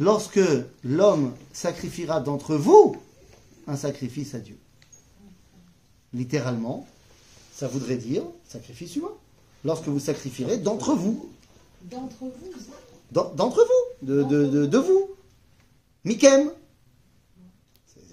lorsque 0.00 0.40
l'homme 0.82 1.34
sacrifiera 1.52 2.20
d'entre 2.20 2.56
vous 2.56 2.96
un 3.66 3.76
sacrifice 3.76 4.34
à 4.34 4.38
Dieu. 4.38 4.58
Littéralement, 6.14 6.86
ça 7.54 7.68
voudrait 7.68 7.98
dire 7.98 8.22
sacrifice 8.48 8.96
humain. 8.96 9.12
Lorsque 9.64 9.88
vous 9.88 10.00
sacrifierez 10.00 10.56
d'entre 10.56 10.94
vous, 10.94 11.28
D'entre 11.82 12.16
vous, 12.20 12.32
d'entre 13.12 13.58
vous, 13.58 14.06
de, 14.06 14.22
de, 14.22 14.46
de, 14.46 14.66
de 14.66 14.78
vous. 14.78 15.10
Mikem. 16.04 16.50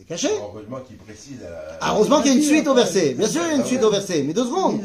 C'est 0.08 0.16
caché. 0.16 0.30
Heureusement 0.40 0.80
qu'il 0.82 0.98
précise. 0.98 1.40
Ah, 1.82 1.94
heureusement 1.96 2.22
qu'il 2.22 2.32
y 2.32 2.36
a 2.36 2.38
une 2.38 2.44
suite 2.44 2.68
au 2.68 2.74
verset. 2.76 3.14
Bien 3.16 3.28
sûr, 3.28 3.42
il 3.46 3.50
y 3.50 3.54
a 3.54 3.56
une 3.56 3.66
suite 3.66 3.84
au 3.84 3.90
verset. 3.90 4.24
Mais 4.24 4.34
deux 4.34 4.46
secondes. 4.46 4.80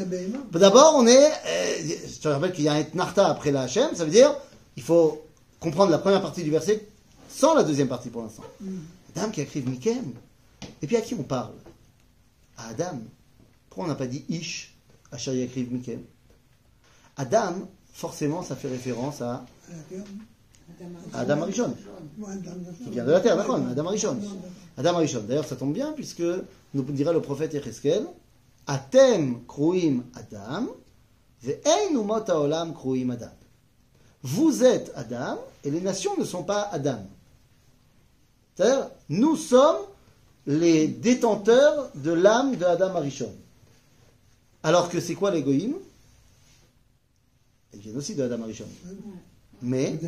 A. 0.55 0.59
D'abord, 0.59 0.95
on 0.97 1.07
est. 1.07 1.27
euh, 1.47 1.77
je 2.15 2.21
te 2.21 2.29
rappelle 2.29 2.53
qu'il 2.53 2.65
y 2.65 2.69
a 2.69 2.75
un 2.75 2.85
narta 2.95 3.29
après 3.29 3.51
la 3.51 3.63
Hachem, 3.63 3.95
ça 3.95 4.05
veut 4.05 4.11
dire 4.11 4.35
il 4.77 4.83
faut 4.83 5.23
comprendre 5.59 5.91
la 5.91 5.99
première 5.99 6.23
partie 6.23 6.43
du 6.43 6.51
verset 6.51 6.87
sans 7.29 7.55
la 7.55 7.65
deuxième 7.65 7.89
partie 7.89 8.09
pour 8.09 8.23
l'instant. 8.23 8.45
Adam 9.15 9.31
qui 9.31 9.41
écrit 9.43 9.61
Mikem. 9.63 10.13
Et 10.83 10.87
puis 10.87 10.97
à 10.97 11.01
qui 11.03 11.15
on 11.15 11.23
parle? 11.23 11.53
À 12.57 12.69
Adam. 12.69 12.99
Pourquoi 13.69 13.85
on 13.85 13.89
n'a 13.89 13.95
pas 13.95 14.07
dit 14.07 14.25
Ish, 14.29 14.75
Asher 15.13 15.35
Yakriv 15.35 15.71
Mikem 15.73 16.01
Adam, 17.17 17.55
forcément, 17.93 18.43
ça 18.43 18.57
fait 18.57 18.69
référence 18.69 19.21
à 19.21 19.45
Adam 21.15 21.43
Arishon, 21.43 21.75
qui 22.85 22.91
vient 22.91 23.05
de 23.05 23.11
la 23.11 23.21
terre, 23.21 23.37
d'accord 23.37 23.57
Adam 23.57 23.87
Arishon. 23.87 24.17
Adam 24.77 24.95
Arishon. 24.97 25.23
D'ailleurs, 25.29 25.45
ça 25.45 25.57
tombe 25.57 25.73
bien 25.73 25.93
puisque 25.93 26.23
nous 26.75 26.83
dira 26.83 27.13
le 27.13 27.21
prophète 27.21 27.53
Yecheskel 27.55 28.07
Atem 28.67 29.45
kruim 29.47 30.05
Adam, 30.15 30.69
ve'ein 31.43 31.91
umot 31.93 32.29
haolam 32.29 32.75
kruim 32.75 33.11
Adam. 33.11 33.33
Vous 34.23 34.65
êtes 34.65 34.93
Adam 34.95 35.39
et 35.65 35.71
les 35.71 35.81
nations 35.81 36.17
ne 36.19 36.25
sont 36.25 36.45
pas 36.45 36.69
Adam. 36.73 37.01
C'est-à-dire, 38.55 38.91
nous 39.09 39.37
sommes 39.37 39.79
les 40.47 40.89
détenteurs 40.89 41.91
de 41.95 42.13
l'âme 42.13 42.57
de 42.57 42.65
Adam 42.65 42.95
Arishon. 42.97 43.33
Alors 44.63 44.91
que 44.91 45.01
c'est 45.01 45.15
quoi 45.15 45.31
les 45.31 45.43
goïms 45.43 45.77
Ils 47.73 47.81
viennent 47.81 47.97
aussi 47.97 48.15
de 48.15 48.23
Adam 48.23 48.43
Arishon. 48.43 48.67
Mais. 49.63 49.99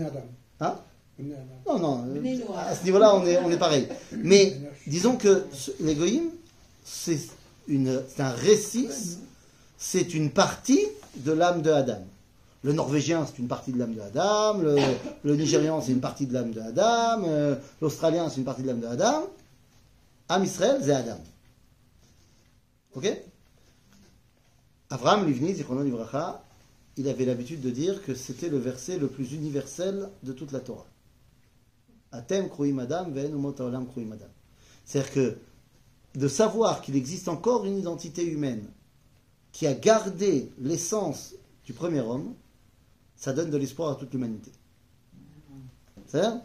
Hein 0.62 0.76
Non, 1.66 1.78
non, 1.78 2.04
euh, 2.08 2.20
à 2.56 2.74
ce 2.74 2.84
niveau-là, 2.84 3.14
on 3.14 3.26
est, 3.26 3.38
on 3.38 3.50
est 3.50 3.58
pareil. 3.58 3.86
Mais 4.16 4.56
disons 4.86 5.16
que 5.16 5.44
goïms, 5.94 6.30
c'est 6.84 7.18
une- 7.68 8.02
c'est 8.08 8.22
un 8.22 8.30
récit, 8.30 8.88
c'est 9.78 10.14
une 10.14 10.30
partie 10.30 10.84
de 11.16 11.32
l'âme 11.32 11.62
de 11.62 11.70
Adam. 11.70 12.02
Le 12.64 12.72
norvégien, 12.72 13.26
c'est 13.26 13.38
une 13.40 13.48
partie 13.48 13.72
de 13.72 13.78
l'âme 13.78 13.94
de 13.94 14.00
Adam. 14.00 14.58
Le, 14.58 14.76
le 15.24 15.36
nigérian, 15.36 15.80
c'est 15.82 15.92
une 15.92 16.00
partie 16.00 16.26
de 16.26 16.32
l'âme 16.32 16.52
de 16.52 16.60
Adam. 16.60 17.22
euh, 17.26 17.56
L'australien, 17.80 18.28
c'est 18.30 18.36
une 18.36 18.44
partie 18.44 18.62
de 18.62 18.68
l'âme 18.68 18.80
de 18.80 18.86
Adam. 18.86 19.26
Am 20.28 20.44
Israël, 20.44 20.80
c'est 20.82 20.92
Adam. 20.94 21.18
Ok? 22.94 23.06
Avraham 24.90 25.26
Livni, 25.26 25.54
Zichrono 25.54 25.82
Livracha, 25.82 26.42
il 26.96 27.08
avait 27.08 27.24
l'habitude 27.24 27.60
de 27.60 27.70
dire 27.70 28.02
que 28.04 28.14
c'était 28.14 28.48
le 28.48 28.58
verset 28.58 28.98
le 28.98 29.08
plus 29.08 29.32
universel 29.32 30.08
de 30.22 30.32
toute 30.32 30.52
la 30.52 30.60
Torah. 30.60 30.86
Atem 32.12 32.48
haolam 32.50 33.86
kruim 33.88 34.12
Adam. 34.12 34.26
C'est-à-dire 34.84 35.12
que 35.12 35.38
de 36.14 36.28
savoir 36.28 36.82
qu'il 36.82 36.96
existe 36.96 37.28
encore 37.28 37.64
une 37.64 37.78
identité 37.78 38.24
humaine 38.26 38.66
qui 39.52 39.66
a 39.66 39.74
gardé 39.74 40.50
l'essence 40.58 41.34
du 41.64 41.72
premier 41.72 42.00
homme, 42.00 42.34
ça 43.16 43.32
donne 43.32 43.50
de 43.50 43.56
l'espoir 43.56 43.90
à 43.90 43.94
toute 43.94 44.12
l'humanité. 44.12 44.50
C'est-à-dire 46.06 46.40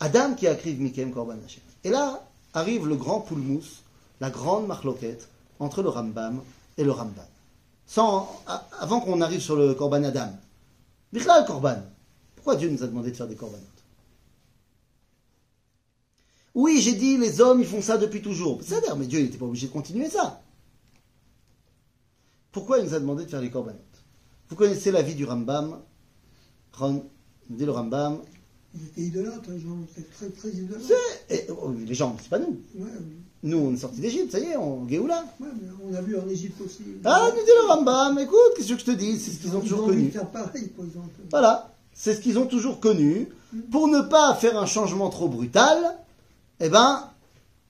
Adam 0.00 0.34
qui 0.34 0.46
a 0.46 0.52
écrit 0.52 0.74
Mikem 0.74 1.12
Korban 1.12 1.38
Hashem. 1.44 1.62
Et 1.82 1.90
là 1.90 2.24
arrive 2.54 2.86
le 2.86 2.96
grand 2.96 3.20
poulmous, 3.20 3.82
la 4.20 4.30
grande 4.30 4.66
marloquette 4.66 5.28
entre 5.58 5.82
le 5.82 5.88
Rambam 5.88 6.40
et 6.76 6.84
le 6.84 6.92
Ramban. 6.92 7.26
Sans, 7.88 8.42
avant 8.78 9.00
qu'on 9.00 9.22
arrive 9.22 9.40
sur 9.40 9.56
le 9.56 9.72
Korban 9.74 10.04
Adam. 10.04 10.30
Bichlal 11.10 11.46
Korban. 11.46 11.78
Pourquoi 12.36 12.54
Dieu 12.56 12.68
nous 12.68 12.82
a 12.82 12.86
demandé 12.86 13.10
de 13.10 13.16
faire 13.16 13.26
des 13.26 13.34
Korbanot 13.34 13.64
Oui, 16.54 16.80
j'ai 16.82 16.92
dit, 16.92 17.16
les 17.16 17.40
hommes, 17.40 17.60
ils 17.60 17.66
font 17.66 17.80
ça 17.80 17.96
depuis 17.96 18.20
toujours. 18.20 18.60
C'est-à-dire, 18.62 18.94
mais 18.94 19.06
Dieu 19.06 19.20
n'était 19.22 19.38
pas 19.38 19.46
obligé 19.46 19.68
de 19.68 19.72
continuer 19.72 20.10
ça. 20.10 20.42
Pourquoi 22.52 22.78
il 22.78 22.84
nous 22.84 22.94
a 22.94 23.00
demandé 23.00 23.24
de 23.24 23.30
faire 23.30 23.40
les 23.40 23.50
Korbanot 23.50 23.78
Vous 24.50 24.56
connaissez 24.56 24.90
la 24.90 25.00
vie 25.00 25.14
du 25.14 25.24
Rambam 25.24 25.80
Ron, 26.74 27.06
dit 27.48 27.64
le 27.64 27.72
Rambam. 27.72 28.18
Ils 28.74 28.84
étaient 28.86 29.00
idolâtres, 29.00 29.50
les 29.50 29.60
gens, 29.60 29.78
très, 30.14 30.28
très, 30.28 30.48
et- 31.30 31.46
oh, 31.50 31.72
les 31.72 31.94
gens, 31.94 32.14
c'est 32.20 32.28
pas 32.28 32.38
nous. 32.38 32.60
Ouais, 32.74 32.90
Nous, 33.42 33.56
on 33.56 33.72
est 33.72 33.76
sortis 33.76 34.00
d'Égypte, 34.00 34.32
ça 34.32 34.40
y 34.40 34.44
est, 34.44 34.56
on 34.56 34.88
Géoula. 34.88 35.24
ouais, 35.40 35.46
mais 35.60 35.68
on 35.88 35.94
a 35.94 36.00
vu 36.00 36.16
en 36.18 36.28
Égypte 36.28 36.60
aussi. 36.64 36.78
Ah, 37.04 37.28
nous 37.34 37.40
dit 37.42 37.50
le 37.62 37.68
Rambam, 37.72 38.18
écoute, 38.18 38.36
qu'est-ce 38.56 38.72
que 38.72 38.80
je 38.80 38.84
te 38.84 38.90
dis 38.90 39.18
C'est 39.18 39.30
ce 39.30 39.38
qu'ils 39.38 39.56
ont 39.56 39.60
toujours 39.60 39.86
connu. 39.86 40.12
pareil. 40.32 40.72
Voilà, 41.30 41.70
c'est 41.94 42.14
ce 42.14 42.20
qu'ils 42.20 42.38
ont 42.38 42.46
toujours 42.46 42.80
connu. 42.80 43.28
Pour 43.70 43.86
ne 43.88 44.00
pas 44.02 44.34
faire 44.34 44.58
un 44.58 44.66
changement 44.66 45.08
trop 45.08 45.28
brutal, 45.28 45.78
eh 46.60 46.68
ben, 46.68 47.04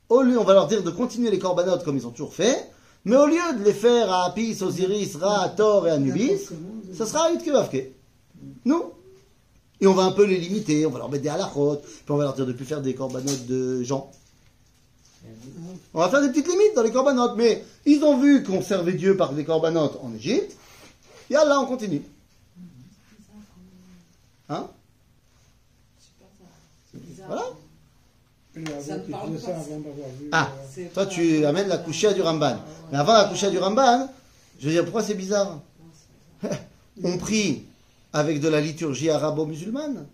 au 0.09 0.23
lieu, 0.23 0.39
on 0.39 0.45
va 0.45 0.55
leur 0.55 0.67
dire 0.69 0.83
de 0.83 0.91
continuer 0.91 1.31
les 1.31 1.39
corbanotes 1.39 1.85
comme 1.85 1.97
ils 1.99 2.07
ont 2.07 2.11
toujours 2.11 2.35
fait, 2.35 2.71
mais 3.05 3.17
au 3.17 3.27
lieu 3.27 3.37
de 3.59 3.63
les 3.65 3.75
faire 3.75 4.11
à 4.11 4.25
Apis, 4.27 4.57
Osiris, 4.63 5.17
Ra, 5.17 5.51
Thor 5.51 5.87
et 5.87 5.91
Anubis, 5.91 6.49
ça 6.95 7.05
sera 7.07 7.27
à 7.27 7.33
Utkevavke. 7.33 7.93
Nous? 8.65 8.83
Et 9.81 9.87
on 9.87 9.95
va 9.95 10.03
un 10.05 10.13
peu 10.13 10.25
les 10.25 10.39
limiter, 10.39 10.87
on 10.87 10.91
va 10.91 10.99
leur 10.99 11.11
mettre 11.11 11.23
des 11.23 11.29
halachot, 11.29 11.77
puis 11.77 11.93
on 12.09 12.17
va 12.17 12.25
leur 12.25 12.35
dire 12.35 12.47
de 12.47 12.53
plus 12.53 12.65
faire 12.65 12.81
des 12.81 12.95
corbanotes 12.95 13.47
de 13.47 13.83
gens. 13.85 14.11
On 15.95 15.99
va 16.01 16.09
faire 16.09 16.23
des 16.23 16.29
petites 16.29 16.49
limites 16.49 16.75
dans 16.77 16.83
les 16.83 16.93
corbanotes, 16.93 17.35
mais 17.37 17.65
ils 17.87 18.03
ont 18.05 18.19
vu 18.19 18.43
qu'on 18.43 18.63
servait 18.63 18.93
Dieu 18.95 19.17
par 19.17 19.33
des 19.33 19.45
corbanotes 19.45 19.99
en 20.03 20.15
Égypte, 20.15 20.57
et 21.31 21.35
là 21.35 21.61
on 21.61 21.67
continue. 21.67 22.03
Hein? 24.49 24.67
C'est 26.93 27.01
bizarre. 27.05 27.27
Voilà. 27.29 27.45
Ça 28.81 28.99
parle 28.99 29.35
pas. 29.39 29.51
Ah. 30.33 30.51
Toi, 30.95 31.07
tu 31.07 31.45
amènes 31.45 31.69
la 31.69 31.79
couchia 31.79 32.13
du 32.13 32.23
Ramban. 32.23 32.57
Mais 32.91 32.99
avant 32.99 33.13
la 33.13 33.25
couchia 33.27 33.51
du 33.51 33.59
Ramban, 33.59 34.09
je 34.59 34.67
veux 34.67 34.73
dire, 34.73 34.85
pourquoi 34.85 35.03
c'est 35.03 35.15
bizarre? 35.15 35.61
On 37.05 37.19
prie 37.19 37.65
avec 38.13 38.41
de 38.41 38.49
la 38.49 38.61
liturgie 38.61 39.11
arabo-musulmane. 39.11 40.07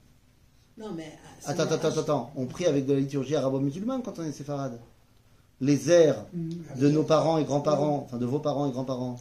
Non, 0.76 0.92
mais. 0.94 1.04
euh, 1.48 1.50
Attends, 1.52 1.62
attends, 1.62 1.88
attends, 1.88 2.00
attends. 2.00 2.32
On 2.36 2.46
prie 2.46 2.66
avec 2.66 2.84
de 2.86 2.92
la 2.92 3.00
liturgie 3.00 3.36
arabo-musulmane 3.36 4.02
quand 4.02 4.18
on 4.18 4.24
est 4.24 4.32
séfarade. 4.32 4.78
Les 5.64 5.90
airs 5.90 6.26
de 6.76 6.88
nos 6.90 7.04
parents 7.04 7.38
et 7.38 7.44
grands-parents, 7.44 8.04
enfin 8.06 8.18
de 8.18 8.26
vos 8.26 8.38
parents 8.38 8.68
et 8.68 8.70
grands-parents, 8.70 9.18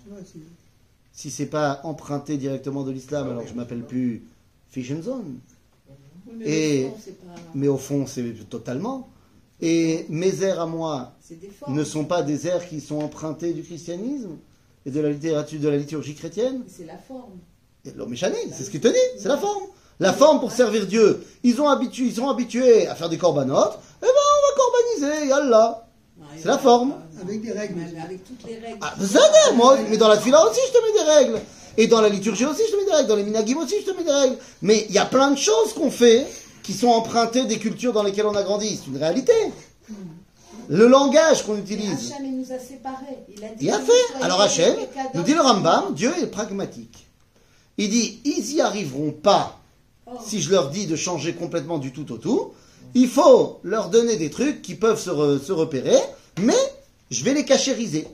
si 1.13 1.31
c'est 1.31 1.45
pas 1.45 1.79
emprunté 1.83 2.35
directement 2.37 2.83
de 2.83 2.91
l'islam, 2.91 3.29
alors 3.29 3.47
je 3.47 3.53
m'appelle 3.53 3.83
plus 3.83 4.23
Fish 4.69 4.91
and 4.91 5.03
Zone. 5.03 5.35
Oui, 6.27 6.33
mais 6.39 6.45
Et- 6.45 6.85
au 6.85 6.89
fond, 6.89 6.97
c'est 7.05 7.17
pas- 7.19 7.33
Mais 7.55 7.67
au 7.67 7.77
fond, 7.77 8.05
c'est 8.07 8.49
totalement. 8.49 9.07
Et 9.61 10.05
mes 10.09 10.43
airs 10.43 10.59
à 10.59 10.65
moi, 10.65 11.13
ne 11.69 11.83
sont 11.85 12.03
pas 12.03 12.23
des 12.23 12.47
airs 12.47 12.67
qui 12.67 12.81
sont 12.81 12.99
empruntés 12.99 13.53
du 13.53 13.63
christianisme 13.63 14.31
et 14.85 14.91
de 14.91 14.99
la 14.99 15.11
littérature 15.11 15.61
de 15.61 15.69
la 15.69 15.77
liturgie 15.77 16.15
chrétienne. 16.15 16.63
C'est 16.67 16.85
la 16.85 16.97
forme. 16.97 17.39
Et 17.85 17.91
L'homme 17.91 18.15
c'est 18.17 18.63
ce 18.63 18.69
qu'il 18.69 18.81
te 18.81 18.89
dit, 18.89 18.95
c'est 19.17 19.29
la 19.29 19.37
forme. 19.37 19.63
La 19.99 20.11
forme 20.11 20.41
pour 20.41 20.51
servir 20.51 20.87
Dieu. 20.87 21.23
Ils, 21.43 21.61
ont 21.61 21.69
habitué, 21.69 22.05
ils 22.07 22.15
sont 22.15 22.27
habitués 22.27 22.87
à 22.87 22.95
faire 22.95 23.07
des 23.09 23.17
corbanotes, 23.17 23.79
eh 24.01 24.05
ben 24.05 24.11
on 24.11 25.01
va 25.01 25.05
corbaniser, 25.05 25.27
yallah. 25.29 25.87
C'est 26.37 26.47
la 26.47 26.57
forme. 26.57 26.93
Avec 27.21 27.41
des 27.41 27.51
règles. 27.51 27.75
Même 27.75 28.01
avec 28.03 28.23
toutes 28.25 28.43
les 28.47 28.59
règles. 28.59 28.77
Ah, 28.81 28.93
ça 29.01 29.19
moi, 29.55 29.77
mais 29.89 29.97
dans 29.97 30.07
la 30.07 30.19
fila 30.19 30.45
aussi, 30.49 30.59
je 30.67 30.71
te 30.71 30.77
mets 30.85 31.03
des 31.03 31.09
règles. 31.11 31.41
Et 31.77 31.87
dans 31.87 32.01
la 32.01 32.09
liturgie 32.09 32.45
aussi, 32.45 32.61
je 32.67 32.71
te 32.71 32.77
mets 32.77 32.85
des 32.85 32.91
règles. 32.91 33.07
Dans 33.09 33.15
les 33.15 33.23
minagim 33.23 33.57
aussi, 33.57 33.75
je 33.81 33.91
te 33.91 33.97
mets 33.97 34.03
des 34.03 34.11
règles. 34.11 34.37
Mais 34.61 34.85
il 34.89 34.95
y 34.95 34.99
a 34.99 35.05
plein 35.05 35.31
de 35.31 35.37
choses 35.37 35.73
qu'on 35.73 35.91
fait 35.91 36.27
qui 36.61 36.73
sont 36.73 36.89
empruntées 36.89 37.45
des 37.45 37.57
cultures 37.57 37.93
dans 37.93 38.03
lesquelles 38.03 38.25
on 38.25 38.35
a 38.35 38.43
grandi. 38.43 38.77
C'est 38.77 38.89
une 38.89 38.97
réalité. 38.97 39.33
Le 40.69 40.87
langage 40.87 41.43
qu'on 41.45 41.55
Mais 41.55 41.61
utilise. 41.61 42.11
Hachem, 42.11 42.25
il 42.25 42.37
nous 42.37 42.51
a 42.51 42.59
séparés. 42.59 43.19
Il 43.35 43.43
a 43.43 43.49
dit 43.49 43.65
Il 43.65 43.69
a 43.71 43.79
fait. 43.79 44.21
Alors 44.23 44.41
Hachem, 44.41 44.75
nous 45.13 45.23
dit 45.23 45.33
le 45.33 45.41
Rambam, 45.41 45.93
Dieu 45.93 46.11
est 46.21 46.27
pragmatique. 46.27 47.07
Il 47.77 47.89
dit, 47.89 48.21
ils 48.23 48.53
y 48.53 48.61
arriveront 48.61 49.11
pas 49.11 49.59
Oh. 50.05 50.11
si 50.25 50.41
je 50.41 50.51
leur 50.51 50.69
dis 50.69 50.85
de 50.85 50.95
changer 50.95 51.33
complètement 51.33 51.77
du 51.77 51.93
tout 51.93 52.11
au 52.11 52.17
tout. 52.17 52.51
Il 52.95 53.07
faut 53.07 53.59
leur 53.63 53.89
donner 53.89 54.17
des 54.17 54.29
trucs 54.29 54.61
qui 54.61 54.75
peuvent 54.75 54.99
se, 55.01 55.09
re- 55.09 55.41
se 55.43 55.51
repérer, 55.51 55.97
mais 56.39 56.53
je 57.09 57.23
vais 57.23 57.33
les 57.33 57.45
cachériser. 57.45 58.07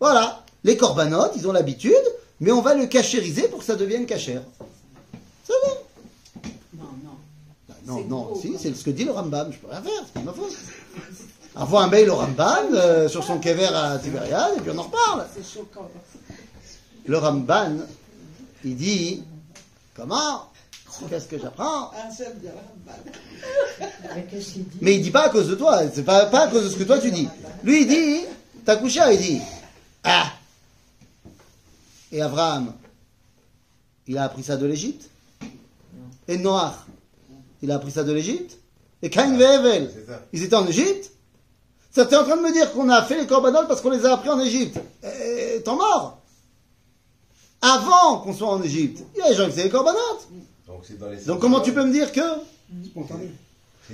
Voilà. 0.00 0.44
Les 0.64 0.76
corbanotes, 0.76 1.32
ils 1.36 1.46
ont 1.48 1.52
l'habitude, 1.52 1.94
mais 2.40 2.52
on 2.52 2.60
va 2.60 2.74
le 2.74 2.86
cachériser 2.86 3.48
pour 3.48 3.60
que 3.60 3.64
ça 3.64 3.76
devienne 3.76 4.06
cachère. 4.06 4.42
C'est 5.44 5.52
bon. 5.64 6.50
Non, 6.78 6.84
non. 7.04 7.10
Bah, 7.68 7.74
non, 7.86 8.00
non, 8.08 8.22
gros, 8.24 8.40
si, 8.40 8.54
c'est 8.58 8.74
ce 8.74 8.84
que 8.84 8.90
dit 8.90 9.04
le 9.04 9.12
Rambam. 9.12 9.52
Je 9.52 9.58
peux 9.58 9.68
rien 9.68 9.80
faire, 9.82 10.02
c'est 10.06 10.12
pas 10.14 10.20
ma 10.20 10.32
faute. 10.32 10.52
Envoie 11.56 11.82
un 11.84 11.88
mail 11.88 12.10
au 12.10 12.16
Rambam 12.16 12.74
euh, 12.74 13.08
sur 13.08 13.24
son 13.24 13.38
kever 13.38 13.66
à 13.74 13.98
Tibériade 13.98 14.52
et 14.56 14.60
puis 14.60 14.70
on 14.74 14.78
en 14.78 14.82
reparle. 14.82 15.26
C'est 15.34 15.44
choquant. 15.58 15.88
Le 17.06 17.16
Ramban, 17.18 17.76
il 18.64 18.76
dit 18.76 19.22
Comment 19.96 20.49
Qu'est-ce 21.08 21.26
que 21.26 21.38
j'apprends. 21.38 21.90
Mais 24.80 24.96
il 24.96 25.02
dit 25.02 25.10
pas 25.10 25.26
à 25.26 25.28
cause 25.30 25.48
de 25.48 25.54
toi, 25.54 25.80
c'est 25.92 26.02
pas, 26.04 26.26
pas 26.26 26.42
à 26.42 26.48
cause 26.48 26.64
de 26.64 26.68
ce 26.68 26.76
que 26.76 26.84
toi 26.84 26.98
tu 26.98 27.10
dis. 27.10 27.28
Lui 27.64 27.82
il 27.82 27.88
dit 27.88 28.24
Takusha, 28.64 29.12
il 29.12 29.18
dit 29.20 29.40
Ah 30.04 30.30
Et 32.12 32.20
Abraham, 32.20 32.72
il 34.06 34.18
a 34.18 34.24
appris 34.24 34.42
ça 34.42 34.56
de 34.56 34.66
l'Égypte 34.66 35.08
Et 36.28 36.36
Noach, 36.36 36.74
il 37.62 37.70
a 37.70 37.76
appris 37.76 37.90
ça 37.92 38.04
de 38.04 38.12
l'Égypte 38.12 38.58
Et 39.02 39.10
Cain 39.10 39.38
et 39.38 39.88
ils 40.32 40.42
étaient 40.42 40.56
en 40.56 40.66
Égypte 40.66 41.10
Ça 41.90 42.04
t'es 42.04 42.16
en 42.16 42.24
train 42.24 42.36
de 42.36 42.42
me 42.42 42.52
dire 42.52 42.72
qu'on 42.72 42.88
a 42.88 43.02
fait 43.02 43.18
les 43.18 43.26
corbanotes 43.26 43.68
parce 43.68 43.80
qu'on 43.80 43.90
les 43.90 44.04
a 44.04 44.14
appris 44.14 44.28
en 44.28 44.40
Égypte 44.40 44.78
Eh, 45.02 45.62
T'en 45.64 45.76
mort 45.76 46.18
Avant 47.62 48.18
qu'on 48.20 48.34
soit 48.34 48.48
en 48.50 48.62
Égypte, 48.62 49.02
il 49.14 49.18
y 49.20 49.22
a 49.22 49.28
des 49.30 49.34
gens 49.34 49.44
qui 49.46 49.52
faisaient 49.52 49.64
les 49.64 49.70
corbanotes. 49.70 50.28
Donc 50.70 50.84
c'est 50.84 50.98
dans 50.98 51.08
les. 51.10 51.16
Donc 51.24 51.40
comment 51.40 51.60
tu 51.60 51.72
peux 51.72 51.84
me 51.84 51.92
dire 51.92 52.12
que 52.12 52.20
Spontané. 52.84 53.30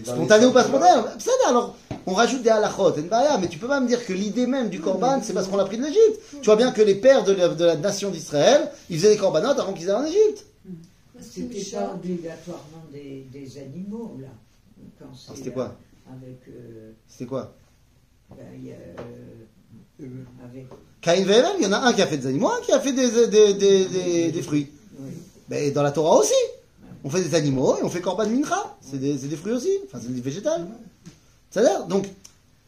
Spontané 0.04 0.44
ou 0.46 0.52
pas 0.52 0.64
spontané 0.64 1.02
Ça, 1.18 1.30
alors, 1.48 1.74
on 2.06 2.12
rajoute 2.12 2.42
des 2.42 2.50
halachot, 2.50 2.94
mais 3.40 3.48
tu 3.48 3.58
peux 3.58 3.66
pas 3.66 3.80
me 3.80 3.88
dire 3.88 4.04
que 4.04 4.12
l'idée 4.12 4.46
même 4.46 4.68
du 4.68 4.78
korban, 4.80 5.20
c'est 5.22 5.32
parce 5.32 5.48
qu'on 5.48 5.56
l'a 5.56 5.64
pris 5.64 5.78
de 5.78 5.84
l'Égypte. 5.84 6.20
Tu 6.42 6.44
vois 6.44 6.56
bien 6.56 6.70
que 6.70 6.82
les 6.82 6.94
pères 6.94 7.24
de 7.24 7.32
la, 7.32 7.48
de 7.48 7.64
la 7.64 7.76
nation 7.76 8.10
d'Israël, 8.10 8.70
ils 8.90 8.98
faisaient 8.98 9.12
des 9.14 9.16
korbanotes 9.16 9.58
avant 9.58 9.72
qu'ils 9.72 9.88
aient 9.88 9.92
en 9.92 10.04
Égypte. 10.04 10.44
C'était 11.18 11.64
pas 11.76 11.92
obligatoirement 11.94 12.84
des, 12.92 13.26
des 13.32 13.58
animaux, 13.58 14.18
là. 14.20 14.28
Ah, 15.00 15.32
c'était 15.34 15.50
quoi 15.50 15.64
euh, 16.08 16.12
Avec. 16.12 16.40
euh, 16.48 16.92
C'était 17.08 17.24
quoi 17.26 17.54
ben, 18.30 18.44
il 18.58 18.66
y 18.66 18.72
a, 18.72 18.74
euh, 18.74 20.04
avec. 20.44 20.66
Il 21.58 21.62
y 21.62 21.66
en 21.66 21.72
a 21.72 21.78
un 21.78 21.92
qui 21.94 22.02
a 22.02 22.06
fait 22.06 22.18
des 22.18 22.26
animaux, 22.26 22.50
un 22.50 22.60
qui 22.60 22.72
a 22.72 22.80
fait 22.80 22.92
des, 22.92 23.10
des, 23.28 23.54
des, 23.54 23.84
des, 23.86 24.32
des 24.32 24.42
fruits. 24.42 24.68
Oui. 24.98 25.10
Mais 25.48 25.70
dans 25.70 25.82
la 25.82 25.92
Torah 25.92 26.18
aussi. 26.18 26.34
On 27.04 27.10
fait 27.10 27.22
des 27.22 27.34
animaux 27.34 27.76
et 27.78 27.82
on 27.82 27.90
fait 27.90 28.00
korban 28.00 28.28
mincha. 28.28 28.76
C'est 28.80 28.98
des, 28.98 29.14
des 29.14 29.36
fruits 29.36 29.52
aussi. 29.52 29.70
Enfin, 29.86 29.98
c'est 30.02 30.12
des 30.12 30.20
végétales. 30.20 30.66
C'est-à-dire, 31.50 31.86
donc, 31.86 32.08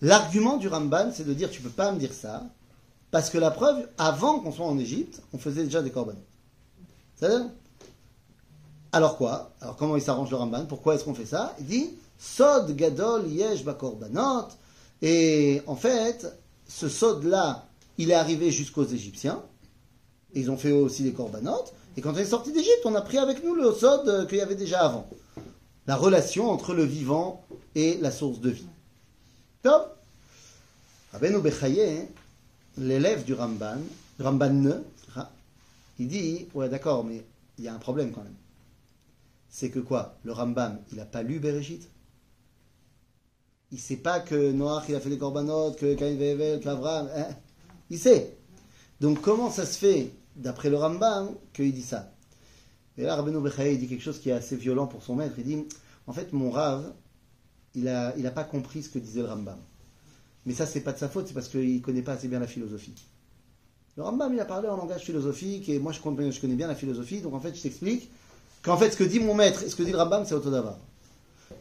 l'argument 0.00 0.56
du 0.56 0.68
Ramban, 0.68 1.10
c'est 1.12 1.26
de 1.26 1.34
dire 1.34 1.50
tu 1.50 1.60
peux 1.60 1.70
pas 1.70 1.92
me 1.92 1.98
dire 1.98 2.12
ça, 2.12 2.44
parce 3.10 3.30
que 3.30 3.38
la 3.38 3.50
preuve, 3.50 3.88
avant 3.98 4.40
qu'on 4.40 4.52
soit 4.52 4.66
en 4.66 4.78
Égypte, 4.78 5.20
on 5.32 5.38
faisait 5.38 5.64
déjà 5.64 5.82
des 5.82 5.90
corbanotes. 5.90 6.22
C'est-à-dire 7.16 7.46
Alors 8.92 9.16
quoi? 9.16 9.52
Alors 9.60 9.76
comment 9.76 9.96
il 9.96 10.02
s'arrange 10.02 10.30
le 10.30 10.36
Ramban? 10.36 10.66
Pourquoi 10.66 10.94
est-ce 10.94 11.04
qu'on 11.04 11.14
fait 11.14 11.26
ça? 11.26 11.54
Il 11.58 11.66
dit 11.66 11.90
Sod 12.18 12.74
gadol 12.76 13.28
yesh 13.28 13.64
bakorbanot. 13.64 14.48
Et 15.02 15.62
en 15.66 15.76
fait, 15.76 16.26
ce 16.66 16.88
sod-là, 16.88 17.66
il 17.96 18.10
est 18.10 18.14
arrivé 18.14 18.50
jusqu'aux 18.50 18.84
Égyptiens. 18.84 19.42
Ils 20.34 20.50
ont 20.50 20.56
fait 20.56 20.72
aussi 20.72 21.02
les 21.02 21.12
korbanot. 21.12 21.64
Et 21.98 22.00
quand 22.00 22.12
on 22.12 22.16
est 22.18 22.26
sorti 22.26 22.52
d'Égypte, 22.52 22.82
on 22.84 22.94
a 22.94 23.00
pris 23.00 23.18
avec 23.18 23.42
nous 23.42 23.56
le 23.56 23.72
sod 23.72 24.08
euh, 24.08 24.24
qu'il 24.24 24.38
y 24.38 24.40
avait 24.40 24.54
déjà 24.54 24.82
avant. 24.82 25.10
La 25.88 25.96
relation 25.96 26.48
entre 26.48 26.72
le 26.72 26.84
vivant 26.84 27.44
et 27.74 27.98
la 28.00 28.12
source 28.12 28.38
de 28.38 28.50
vie. 28.50 28.68
Top 29.64 29.98
Rabbeinu 31.10 31.40
Bechaye, 31.40 32.06
l'élève 32.76 33.24
du 33.24 33.34
Ramban, 33.34 33.78
Ramban 34.20 34.80
il 35.98 36.06
dit, 36.06 36.46
ouais 36.54 36.68
d'accord, 36.68 37.02
mais 37.02 37.24
il 37.58 37.64
y 37.64 37.68
a 37.68 37.74
un 37.74 37.78
problème 37.78 38.12
quand 38.12 38.22
même. 38.22 38.36
C'est 39.50 39.70
que 39.70 39.80
quoi? 39.80 40.18
Le 40.22 40.30
Rambam, 40.30 40.78
il 40.92 40.98
n'a 40.98 41.04
pas 41.04 41.24
lu 41.24 41.40
Bereshit? 41.40 41.82
Il 43.72 43.80
sait 43.80 43.96
pas 43.96 44.20
que 44.20 44.52
Noach, 44.52 44.84
il 44.88 44.94
a 44.94 45.00
fait 45.00 45.10
des 45.10 45.18
korbanot, 45.18 45.72
que 45.72 45.94
Cain 45.94 46.14
Vevel, 46.14 46.60
qu'Avraham, 46.60 47.10
hein? 47.12 47.26
Il 47.90 47.98
sait. 47.98 48.36
Donc 49.00 49.20
comment 49.20 49.50
ça 49.50 49.66
se 49.66 49.76
fait, 49.76 50.12
d'après 50.38 50.70
le 50.70 50.76
Rambam, 50.76 51.30
qu'il 51.52 51.72
dit 51.72 51.82
ça 51.82 52.12
Et 52.96 53.02
là, 53.02 53.16
Rabbeinu 53.16 53.40
Bechaye, 53.40 53.74
il 53.74 53.80
dit 53.80 53.88
quelque 53.88 54.02
chose 54.02 54.18
qui 54.20 54.30
est 54.30 54.32
assez 54.32 54.56
violent 54.56 54.86
pour 54.86 55.02
son 55.02 55.14
maître. 55.16 55.34
Il 55.38 55.44
dit, 55.44 55.64
en 56.06 56.12
fait, 56.12 56.32
mon 56.32 56.50
Rav, 56.50 56.92
il 57.74 57.84
n'a 57.84 58.14
il 58.16 58.26
a 58.26 58.30
pas 58.30 58.44
compris 58.44 58.82
ce 58.82 58.88
que 58.88 58.98
disait 58.98 59.20
le 59.20 59.28
Rambam. 59.28 59.58
Mais 60.46 60.54
ça, 60.54 60.64
c'est 60.66 60.80
pas 60.80 60.92
de 60.92 60.98
sa 60.98 61.08
faute, 61.08 61.26
c'est 61.28 61.34
parce 61.34 61.48
qu'il 61.48 61.74
ne 61.74 61.80
connaît 61.80 62.02
pas 62.02 62.12
assez 62.12 62.28
bien 62.28 62.38
la 62.38 62.46
philosophie. 62.46 62.94
Le 63.96 64.02
Rambam, 64.04 64.32
il 64.32 64.40
a 64.40 64.44
parlé 64.44 64.68
en 64.68 64.76
langage 64.76 65.02
philosophique, 65.02 65.68
et 65.68 65.78
moi, 65.78 65.92
je 65.92 66.00
connais, 66.00 66.30
je 66.32 66.40
connais 66.40 66.54
bien 66.54 66.68
la 66.68 66.74
philosophie, 66.76 67.20
donc 67.20 67.34
en 67.34 67.40
fait, 67.40 67.54
je 67.54 67.62
t'explique 67.62 68.08
qu'en 68.62 68.76
fait, 68.76 68.90
ce 68.92 68.96
que 68.96 69.04
dit 69.04 69.20
mon 69.20 69.34
maître 69.34 69.62
et 69.64 69.68
ce 69.68 69.76
que 69.76 69.82
dit 69.82 69.90
le 69.92 69.98
Rambam, 69.98 70.24
c'est 70.24 70.34
autodava. 70.34 70.78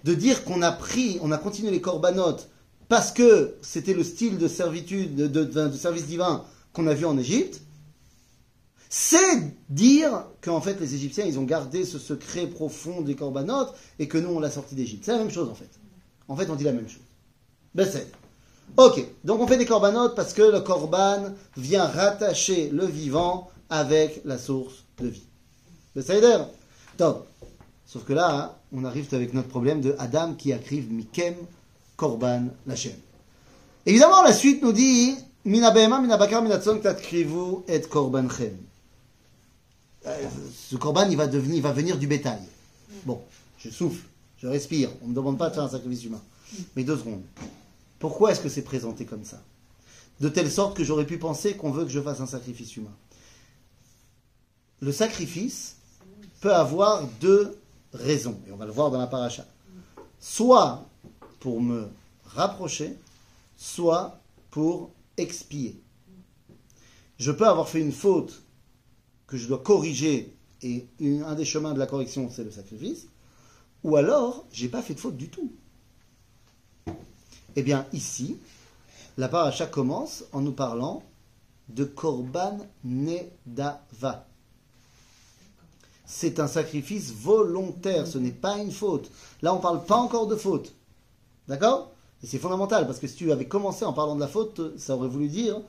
De 0.03 0.13
dire 0.13 0.43
qu'on 0.43 0.61
a 0.61 0.71
pris, 0.71 1.17
on 1.21 1.31
a 1.31 1.37
continué 1.37 1.71
les 1.71 1.81
corbanotes 1.81 2.49
parce 2.89 3.11
que 3.11 3.55
c'était 3.61 3.93
le 3.93 4.03
style 4.03 4.37
de 4.37 4.47
servitude, 4.47 5.15
de, 5.15 5.27
de- 5.27 5.43
de 5.67 5.77
service 5.77 6.05
divin 6.05 6.43
qu'on 6.73 6.87
a 6.87 6.93
vu 6.93 7.05
en 7.05 7.17
Égypte, 7.17 7.61
c'est 8.89 9.55
dire 9.69 10.25
qu'en 10.41 10.61
fait, 10.61 10.79
les 10.79 10.95
Égyptiens, 10.95 11.25
ils 11.25 11.39
ont 11.39 11.43
gardé 11.43 11.85
ce 11.85 11.99
secret 11.99 12.47
profond 12.47 13.01
des 13.01 13.15
corbanotes 13.15 13.75
et 13.99 14.07
que 14.07 14.17
nous, 14.17 14.29
on 14.29 14.39
l'a 14.39 14.51
sorti 14.51 14.75
d'Égypte. 14.75 15.03
C'est 15.05 15.11
la 15.11 15.17
même 15.17 15.31
chose, 15.31 15.49
en 15.49 15.55
fait. 15.55 15.69
En 16.27 16.35
fait, 16.35 16.49
on 16.49 16.55
dit 16.55 16.63
la 16.63 16.73
même 16.73 16.87
chose. 16.87 17.03
C'est. 17.91 18.11
Ok, 18.75 19.05
donc 19.23 19.39
on 19.39 19.47
fait 19.47 19.57
des 19.57 19.65
corbanotes 19.65 20.15
parce 20.15 20.33
que 20.33 20.41
le 20.41 20.61
corban 20.61 21.33
vient 21.55 21.85
rattacher 21.85 22.69
le 22.69 22.85
vivant 22.85 23.49
avec 23.69 24.21
la 24.25 24.37
source 24.37 24.85
de 24.99 25.07
vie. 25.07 25.23
Seider 25.99 26.37
Donc, 26.97 27.17
sauf 27.85 28.03
que 28.03 28.13
là, 28.13 28.35
hein, 28.35 28.51
on 28.73 28.83
arrive 28.83 29.07
avec 29.13 29.33
notre 29.33 29.47
problème 29.47 29.81
de 29.81 29.95
Adam 29.99 30.33
qui 30.33 30.51
écrive 30.51 30.91
Mikem 30.91 31.35
Korban 31.95 32.47
Lachem. 32.67 32.93
Évidemment, 33.85 34.21
la 34.21 34.33
suite 34.33 34.61
nous 34.61 34.73
dit 34.73 35.15
Mina 35.45 35.71
behema, 35.71 36.01
mina 36.01 36.17
bakar, 36.17 36.41
mina 36.41 36.57
tatkrivu 36.57 37.63
et 37.69 37.87
korbanchem. 37.87 38.66
Euh, 40.07 40.27
Ce 40.53 40.75
korban, 40.75 41.07
il 41.09 41.17
va, 41.17 41.27
va 41.27 41.73
venir 41.73 41.97
du 41.97 42.07
bétail. 42.07 42.41
Bon, 43.05 43.21
je 43.59 43.69
souffle, 43.69 44.05
je 44.37 44.47
respire. 44.47 44.89
On 45.01 45.05
ne 45.05 45.09
me 45.11 45.15
demande 45.15 45.37
pas 45.37 45.49
de 45.49 45.55
faire 45.55 45.63
un 45.63 45.69
sacrifice 45.69 46.05
humain. 46.05 46.21
Mais 46.75 46.83
deux 46.83 46.97
secondes. 46.97 47.23
Pourquoi 47.99 48.31
est-ce 48.31 48.39
que 48.39 48.49
c'est 48.49 48.61
présenté 48.61 49.05
comme 49.05 49.25
ça? 49.25 49.41
De 50.19 50.29
telle 50.29 50.49
sorte 50.49 50.77
que 50.77 50.83
j'aurais 50.83 51.05
pu 51.05 51.17
penser 51.17 51.55
qu'on 51.55 51.71
veut 51.71 51.83
que 51.83 51.91
je 51.91 51.99
fasse 51.99 52.21
un 52.21 52.25
sacrifice 52.25 52.75
humain. 52.75 52.95
Le 54.79 54.91
sacrifice 54.91 55.75
peut 56.41 56.53
avoir 56.53 57.03
deux 57.19 57.57
raisons, 57.93 58.37
et 58.47 58.51
on 58.51 58.57
va 58.57 58.65
le 58.65 58.71
voir 58.71 58.91
dans 58.91 58.99
la 58.99 59.07
paracha. 59.07 59.45
Soit 60.19 60.85
pour 61.39 61.61
me 61.61 61.87
rapprocher, 62.25 62.95
soit 63.57 64.19
pour 64.51 64.91
expier. 65.17 65.79
Je 67.17 67.31
peux 67.31 67.47
avoir 67.47 67.67
fait 67.67 67.81
une 67.81 67.91
faute 67.91 68.41
que 69.27 69.37
je 69.37 69.47
dois 69.47 69.59
corriger, 69.59 70.33
et 70.63 70.87
un 71.01 71.35
des 71.35 71.45
chemins 71.45 71.73
de 71.73 71.79
la 71.79 71.85
correction, 71.85 72.29
c'est 72.31 72.43
le 72.43 72.51
sacrifice, 72.51 73.07
ou 73.83 73.95
alors, 73.95 74.45
j'ai 74.51 74.69
pas 74.69 74.81
fait 74.81 74.95
de 74.95 74.99
faute 74.99 75.17
du 75.17 75.29
tout. 75.29 75.51
Eh 77.55 77.61
bien, 77.61 77.85
ici, 77.93 78.37
la 79.17 79.27
paracha 79.27 79.65
commence 79.65 80.23
en 80.31 80.41
nous 80.41 80.51
parlant 80.51 81.03
de 81.69 81.83
Korban 81.83 82.57
Nedava. 82.83 84.25
C'est 86.05 86.39
un 86.39 86.47
sacrifice 86.47 87.11
volontaire, 87.11 88.07
ce 88.07 88.17
n'est 88.17 88.31
pas 88.31 88.57
une 88.57 88.71
faute. 88.71 89.11
Là, 89.41 89.53
on 89.53 89.57
ne 89.57 89.61
parle 89.61 89.83
pas 89.83 89.97
encore 89.97 90.27
de 90.27 90.35
faute. 90.35 90.73
D'accord? 91.47 91.91
Et 92.23 92.27
c'est 92.27 92.39
fondamental, 92.39 92.87
parce 92.87 92.99
que 92.99 93.07
si 93.07 93.15
tu 93.15 93.31
avais 93.31 93.47
commencé 93.47 93.85
en 93.85 93.93
parlant 93.93 94.15
de 94.15 94.21
la 94.21 94.27
faute, 94.27 94.77
ça 94.77 94.95
aurait 94.95 95.09
voulu 95.09 95.27
dire 95.27 95.59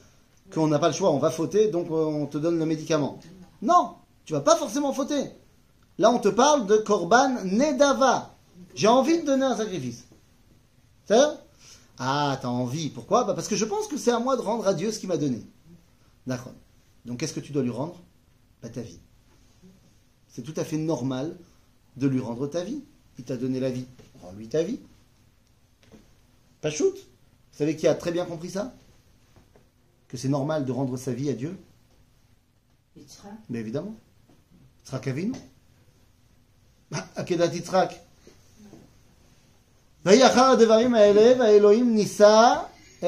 qu'on 0.52 0.68
n'a 0.68 0.78
pas 0.78 0.88
le 0.88 0.94
choix, 0.94 1.10
on 1.10 1.18
va 1.18 1.30
fauter, 1.30 1.68
donc 1.68 1.90
on 1.90 2.26
te 2.26 2.38
donne 2.38 2.58
le 2.58 2.66
médicament. 2.66 3.18
Non, 3.62 3.96
tu 4.24 4.32
vas 4.32 4.40
pas 4.40 4.56
forcément 4.56 4.92
fauter. 4.92 5.30
Là, 5.98 6.10
on 6.10 6.18
te 6.18 6.28
parle 6.28 6.66
de 6.66 6.76
Korban 6.76 7.44
Nedava. 7.44 8.34
J'ai 8.74 8.88
envie 8.88 9.20
de 9.20 9.26
donner 9.26 9.44
un 9.46 9.56
sacrifice. 9.56 10.04
C'est 11.06 11.18
Ah, 11.98 12.38
t'as 12.40 12.48
envie. 12.48 12.90
Pourquoi? 12.90 13.24
Bah, 13.24 13.34
Parce 13.34 13.48
que 13.48 13.56
je 13.56 13.64
pense 13.64 13.88
que 13.88 13.96
c'est 13.96 14.12
à 14.12 14.20
moi 14.20 14.36
de 14.36 14.42
rendre 14.42 14.66
à 14.68 14.74
Dieu 14.74 14.92
ce 14.92 15.00
qu'il 15.00 15.08
m'a 15.08 15.16
donné. 15.16 15.42
D'accord. 16.26 16.52
Donc 17.04 17.18
qu'est-ce 17.18 17.32
que 17.32 17.40
tu 17.40 17.52
dois 17.52 17.62
lui 17.62 17.70
rendre? 17.70 17.96
Bah, 18.62 18.68
Ta 18.68 18.80
vie. 18.82 19.00
C'est 20.28 20.42
tout 20.42 20.54
à 20.56 20.64
fait 20.64 20.76
normal 20.76 21.36
de 21.96 22.06
lui 22.06 22.20
rendre 22.20 22.46
ta 22.46 22.62
vie. 22.62 22.84
Il 23.18 23.24
t'a 23.24 23.36
donné 23.36 23.58
la 23.58 23.70
vie. 23.70 23.86
Rends-lui 24.22 24.48
ta 24.48 24.62
vie. 24.62 24.78
Pas 26.60 26.70
shoot? 26.70 26.94
Vous 26.94 27.58
savez 27.58 27.74
qui 27.74 27.88
a 27.88 27.94
très 27.96 28.12
bien 28.12 28.24
compris 28.24 28.50
ça? 28.50 28.72
Que 30.06 30.16
c'est 30.16 30.28
normal 30.28 30.64
de 30.64 30.70
rendre 30.70 30.96
sa 30.96 31.12
vie 31.12 31.28
à 31.30 31.34
Dieu? 31.34 31.58
Yitzhak, 32.97 33.33
Mais 33.49 33.59
évidemment. 33.59 33.95
Yitzhak 34.83 35.07
Avinu. 35.07 35.33
עקדת 37.15 37.53
יצחק. 37.53 37.93
ויהי 40.05 40.27
אחר 40.27 40.43
הדברים 40.43 40.95
האלה, 40.95 41.39
והאלוהים 41.39 41.95
נישא 41.95 42.53
את 42.99 43.05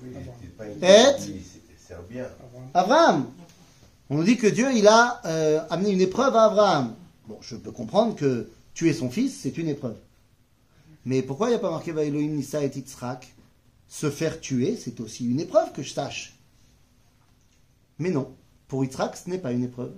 Oui, 0.00 0.06
il 0.12 0.20
était 0.20 0.56
pas 0.56 0.66
une 0.66 0.84
Et 0.84 1.18
famille 1.18 1.42
serbien. 1.88 2.26
Abraham. 2.74 3.26
On 4.10 4.16
nous 4.16 4.22
dit 4.24 4.36
que 4.36 4.46
Dieu, 4.46 4.68
il 4.72 4.86
a 4.86 5.20
euh, 5.24 5.60
amené 5.70 5.90
une 5.90 6.00
épreuve 6.00 6.36
à 6.36 6.44
Abraham. 6.44 6.94
Bon, 7.26 7.38
je 7.40 7.56
peux 7.56 7.72
comprendre 7.72 8.14
que 8.14 8.48
tuer 8.74 8.92
son 8.92 9.10
fils, 9.10 9.40
c'est 9.42 9.58
une 9.58 9.68
épreuve. 9.68 9.96
Mais 11.04 11.22
pourquoi 11.22 11.48
il 11.48 11.50
n'y 11.50 11.56
a 11.56 11.58
pas 11.58 11.70
marqué 11.70 11.90
Va 11.90 12.04
Elohim 12.04 12.32
Nissa 12.36 12.62
et 12.62 12.70
Yitzhak 12.72 13.26
Se 13.88 14.08
faire 14.10 14.40
tuer, 14.40 14.76
c'est 14.76 15.00
aussi 15.00 15.28
une 15.28 15.40
épreuve 15.40 15.72
que 15.72 15.82
je 15.82 15.92
sache. 15.92 16.36
Mais 17.98 18.10
non, 18.10 18.32
pour 18.73 18.83
Yitzhak, 18.83 19.15
ce 19.15 19.29
n'est 19.29 19.37
pas 19.37 19.51
une 19.51 19.65
épreuve. 19.65 19.93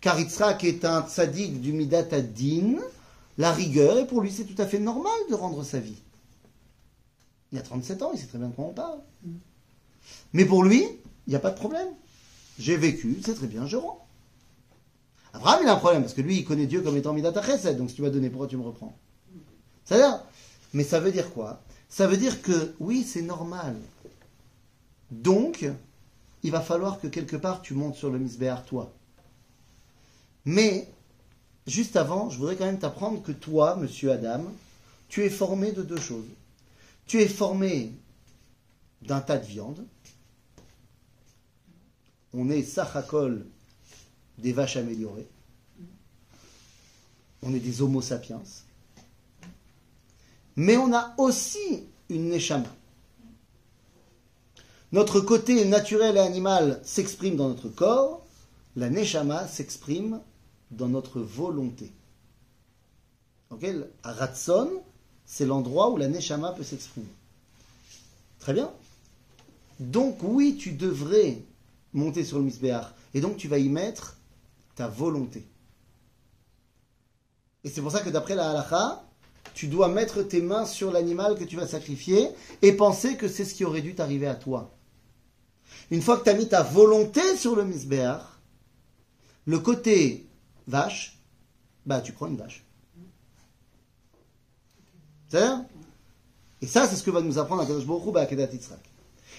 Car 0.00 0.18
Yitzhak 0.18 0.64
est 0.64 0.84
un 0.84 1.06
tzaddik 1.06 1.60
du 1.60 1.72
Midat 1.72 2.08
Adin, 2.10 2.74
la 3.38 3.52
rigueur, 3.52 3.98
et 3.98 4.06
pour 4.08 4.20
lui, 4.20 4.32
c'est 4.32 4.46
tout 4.46 4.60
à 4.60 4.66
fait 4.66 4.80
normal 4.80 5.14
de 5.30 5.34
rendre 5.36 5.62
sa 5.62 5.78
vie. 5.78 6.02
Il 7.52 7.58
a 7.58 7.62
37 7.62 8.02
ans, 8.02 8.10
il 8.12 8.18
sait 8.18 8.26
très 8.26 8.38
bien 8.38 8.48
de 8.48 8.52
quoi 8.52 8.64
on 8.64 8.72
parle. 8.72 8.98
Mais 10.32 10.44
pour 10.44 10.64
lui, 10.64 10.82
il 10.82 11.30
n'y 11.30 11.36
a 11.36 11.38
pas 11.38 11.52
de 11.52 11.56
problème. 11.56 11.86
J'ai 12.58 12.76
vécu, 12.76 13.16
c'est 13.24 13.34
très 13.34 13.46
bien, 13.46 13.64
je 13.68 13.76
rends. 13.76 14.04
Abraham, 15.32 15.60
il 15.62 15.68
a 15.68 15.74
un 15.74 15.76
problème, 15.76 16.02
parce 16.02 16.14
que 16.14 16.20
lui, 16.20 16.38
il 16.38 16.44
connaît 16.44 16.66
Dieu 16.66 16.80
comme 16.80 16.96
étant 16.96 17.12
Midat 17.12 17.40
Chesed, 17.40 17.78
donc 17.78 17.90
si 17.90 17.94
tu 17.94 18.02
m'as 18.02 18.10
donné, 18.10 18.28
pourquoi 18.28 18.48
tu 18.48 18.56
me 18.56 18.64
reprends? 18.64 18.98
Ça 19.84 19.94
veut 19.94 20.02
dire, 20.02 20.24
mais 20.72 20.82
ça 20.82 20.98
veut 20.98 21.12
dire 21.12 21.32
quoi? 21.32 21.62
Ça 21.88 22.08
veut 22.08 22.16
dire 22.16 22.42
que, 22.42 22.74
oui, 22.80 23.04
c'est 23.04 23.22
normal. 23.22 23.76
Donc, 25.12 25.64
il 26.42 26.50
va 26.50 26.60
falloir 26.60 27.00
que 27.00 27.06
quelque 27.06 27.36
part, 27.36 27.62
tu 27.62 27.74
montes 27.74 27.96
sur 27.96 28.10
le 28.10 28.18
misbéar, 28.18 28.64
toi. 28.64 28.92
Mais, 30.44 30.88
juste 31.66 31.96
avant, 31.96 32.30
je 32.30 32.38
voudrais 32.38 32.56
quand 32.56 32.66
même 32.66 32.78
t'apprendre 32.78 33.22
que 33.22 33.32
toi, 33.32 33.76
monsieur 33.76 34.12
Adam, 34.12 34.44
tu 35.08 35.24
es 35.24 35.30
formé 35.30 35.72
de 35.72 35.82
deux 35.82 36.00
choses. 36.00 36.28
Tu 37.06 37.20
es 37.20 37.28
formé 37.28 37.92
d'un 39.02 39.20
tas 39.20 39.38
de 39.38 39.46
viande. 39.46 39.84
On 42.32 42.50
est 42.50 42.62
sachakol 42.62 43.46
des 44.38 44.52
vaches 44.52 44.76
améliorées. 44.76 45.28
On 47.42 47.54
est 47.54 47.60
des 47.60 47.82
homo 47.82 48.02
sapiens. 48.02 48.42
Mais 50.56 50.76
on 50.76 50.92
a 50.92 51.14
aussi 51.18 51.84
une 52.08 52.28
neshama. 52.28 52.68
Notre 54.92 55.20
côté 55.20 55.64
naturel 55.64 56.16
et 56.16 56.20
animal 56.20 56.80
s'exprime 56.84 57.36
dans 57.36 57.48
notre 57.48 57.68
corps. 57.68 58.24
La 58.76 58.88
neshama 58.88 59.48
s'exprime 59.48 60.20
dans 60.70 60.88
notre 60.88 61.20
volonté. 61.20 61.92
Ok 63.50 63.66
À 64.02 64.12
Ratson, 64.12 64.70
c'est 65.24 65.46
l'endroit 65.46 65.90
où 65.90 65.96
la 65.96 66.08
neshama 66.08 66.52
peut 66.52 66.62
s'exprimer. 66.62 67.08
Très 68.38 68.52
bien. 68.52 68.70
Donc 69.80 70.18
oui, 70.22 70.56
tu 70.56 70.72
devrais 70.72 71.38
monter 71.92 72.24
sur 72.24 72.38
le 72.38 72.44
misbéach. 72.44 72.86
Et 73.14 73.20
donc 73.20 73.36
tu 73.36 73.48
vas 73.48 73.58
y 73.58 73.68
mettre 73.68 74.16
ta 74.76 74.86
volonté. 74.86 75.44
Et 77.64 77.70
c'est 77.70 77.80
pour 77.80 77.90
ça 77.90 78.00
que 78.00 78.10
d'après 78.10 78.36
la 78.36 78.50
halakha, 78.50 79.02
tu 79.54 79.66
dois 79.66 79.88
mettre 79.88 80.22
tes 80.22 80.40
mains 80.40 80.64
sur 80.64 80.92
l'animal 80.92 81.36
que 81.36 81.44
tu 81.44 81.56
vas 81.56 81.66
sacrifier 81.66 82.28
et 82.62 82.72
penser 82.72 83.16
que 83.16 83.26
c'est 83.26 83.44
ce 83.44 83.54
qui 83.54 83.64
aurait 83.64 83.80
dû 83.80 83.94
t'arriver 83.94 84.28
à 84.28 84.34
toi. 84.34 84.75
Une 85.89 86.01
fois 86.01 86.17
que 86.17 86.23
tu 86.23 86.29
as 86.29 86.33
mis 86.33 86.47
ta 86.47 86.63
volonté 86.63 87.35
sur 87.35 87.55
le 87.55 87.65
misbéach, 87.65 88.21
le 89.45 89.59
côté 89.59 90.25
vache, 90.67 91.17
bah 91.85 92.01
tu 92.01 92.13
prends 92.13 92.27
une 92.27 92.37
vache. 92.37 92.63
C'est 95.29 95.43
Et 96.61 96.67
ça, 96.67 96.87
c'est 96.87 96.95
ce 96.95 97.03
que 97.03 97.11
va 97.11 97.21
nous 97.21 97.39
apprendre 97.39 97.61
Akadosh 97.63 97.85
Baruch 97.85 98.05
Hu 98.05 98.11
ba'akedat 98.11 98.51
Yitzhak. 98.51 98.79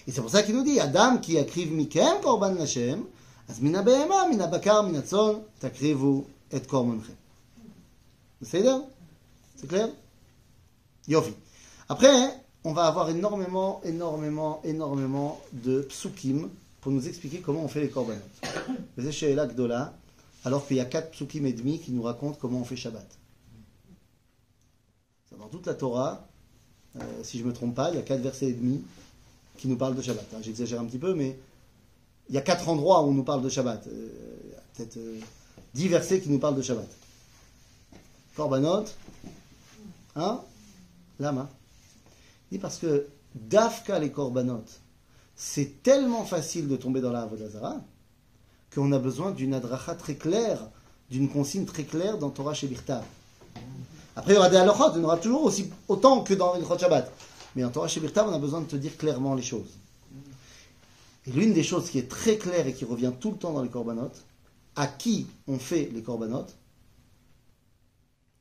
Et 0.07 0.13
c'est 0.13 0.21
pour 0.21 0.31
ça 0.31 0.43
qu'il 0.43 0.57
nous 0.57 0.65
dit, 0.65 0.81
Adam 0.81 1.19
qui 1.19 1.39
akriv 1.39 1.73
mikem 1.73 2.21
korban 2.23 2.57
Hashem, 2.57 3.05
אז 3.49 3.61
מן 3.61 3.75
הבהמה, 3.75 4.17
מן 4.31 4.41
הבקר, 4.41 4.83
מן 4.83 4.95
הצאן, 4.95 5.33
תקריבו 5.59 6.25
את 6.57 6.67
קורבנכם. 6.67 7.13
בסדר? 8.43 8.81
C'est 9.57 9.67
clair 9.67 9.89
Yofi. 11.09 11.35
Après, 11.89 12.13
On 12.68 12.74
va 12.74 12.86
avoir 12.86 13.10
énormément, 13.10 13.80
énormément, 13.86 14.60
énormément 14.66 15.40
de 15.54 15.84
psukim 15.84 16.50
pour 16.82 16.92
nous 16.92 17.08
expliquer 17.08 17.40
comment 17.40 17.64
on 17.64 17.70
fait 17.70 17.80
les 17.80 17.90
korbanot. 17.90 18.20
Vous 18.98 19.10
chez 19.10 19.32
Ela 19.32 19.48
Gdola, 19.48 19.94
alors 20.44 20.68
qu'il 20.68 20.76
y 20.76 20.82
a 20.82 20.86
quatre 20.86 21.12
psukim 21.12 21.46
et 21.46 21.54
demi 21.54 21.80
qui 21.80 21.94
nous 21.94 22.02
racontent 22.02 22.38
comment 22.38 22.60
on 22.60 22.66
fait 22.66 22.76
Shabbat. 22.76 23.08
Dans 25.40 25.48
toute 25.48 25.66
la 25.66 25.76
Torah, 25.76 26.28
euh, 26.98 27.24
si 27.24 27.38
je 27.38 27.44
ne 27.44 27.50
me 27.50 27.54
trompe 27.54 27.74
pas, 27.74 27.90
il 27.92 27.96
y 27.96 28.00
a 28.00 28.02
quatre 28.02 28.20
versets 28.20 28.48
et 28.48 28.54
demi 28.54 28.84
qui 29.58 29.70
nous 29.70 29.78
parlent 29.78 29.96
de 29.96 30.02
Shabbat. 30.02 30.26
Hein, 30.34 30.40
J'exagère 30.42 30.82
un 30.82 30.86
petit 30.86 30.98
peu, 30.98 31.14
mais 31.14 31.40
il 32.28 32.36
y 32.36 32.38
a 32.38 32.42
quatre 32.42 32.68
endroits 32.68 33.02
où 33.04 33.08
on 33.08 33.14
nous 33.14 33.24
parle 33.24 33.44
de 33.44 33.50
Shabbat. 33.50 33.88
Euh, 33.88 34.10
peut-être 34.76 34.98
euh, 34.98 35.20
dix 35.74 35.88
versets 35.88 36.20
qui 36.20 36.30
nous 36.30 36.40
parlent 36.40 36.58
de 36.58 36.62
Shabbat. 36.62 36.90
Korbanot, 38.36 38.84
hein 40.18 40.42
Lama. 41.18 41.50
Dit 42.52 42.60
parce 42.60 42.78
que 42.78 43.08
Dafka 43.36 44.00
les 44.00 44.12
Korbanot, 44.12 44.64
c'est 45.36 45.84
tellement 45.84 46.26
facile 46.26 46.68
de 46.68 46.76
tomber 46.76 47.02
dans 47.02 47.12
la 47.12 47.22
Avodazara 47.22 47.82
qu'on 48.74 48.92
a 48.92 49.00
besoin 49.00 49.32
d'une 49.32 49.54
adracha 49.54 49.96
très 49.96 50.16
claire, 50.16 50.70
d'une 51.10 51.30
consigne 51.30 51.66
très 51.66 51.84
claire 51.84 52.18
dans 52.18 52.30
Torah 52.30 52.54
Shebirtav. 52.54 53.04
Après, 54.16 54.34
il 54.34 54.36
y 54.36 54.38
aura 54.40 54.50
des 54.50 54.58
halachot, 54.58 54.92
il 54.96 54.98
y 54.98 55.02
en 55.02 55.04
aura 55.06 55.18
toujours 55.18 55.44
aussi 55.44 55.70
autant 55.88 56.24
que 56.24 56.34
dans 56.34 56.56
le 56.56 56.66
Shabbat. 56.66 57.12
Mais 57.56 57.64
en 57.64 57.70
Torah 57.70 57.88
Shebirtav, 57.88 58.28
on 58.28 58.34
a 58.34 58.40
besoin 58.40 58.62
de 58.62 58.66
te 58.66 58.76
dire 58.76 58.98
clairement 58.98 59.36
les 59.36 59.44
choses. 59.44 59.78
Et 61.28 61.32
l'une 61.32 61.54
des 61.54 61.64
choses 61.64 61.90
qui 61.90 62.00
est 62.00 62.10
très 62.10 62.38
claire 62.38 62.68
et 62.68 62.74
qui 62.74 62.86
revient 62.86 63.14
tout 63.20 63.32
le 63.32 63.38
temps 63.38 63.54
dans 63.54 63.62
les 63.62 63.70
korbanot, 63.70 64.12
à 64.76 64.88
qui 64.88 65.28
on 65.48 65.60
fait 65.60 65.90
les 65.94 66.02
korbanot 66.02 66.46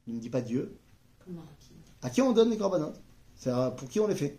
Il 0.07 0.15
ne 0.15 0.21
dit 0.21 0.31
pas 0.31 0.41
Dieu. 0.41 0.77
Comment 1.25 1.41
à 1.41 1.55
qui? 1.61 1.73
À 2.03 2.11
qui 2.11 2.23
on 2.23 2.33
donne 2.33 2.51
les 2.51 2.57
korbanot? 2.57 2.93
C'est 3.37 3.53
pour 3.77 3.89
qui 3.89 4.01
on 4.01 4.07
les 4.07 4.15
fait? 4.15 4.39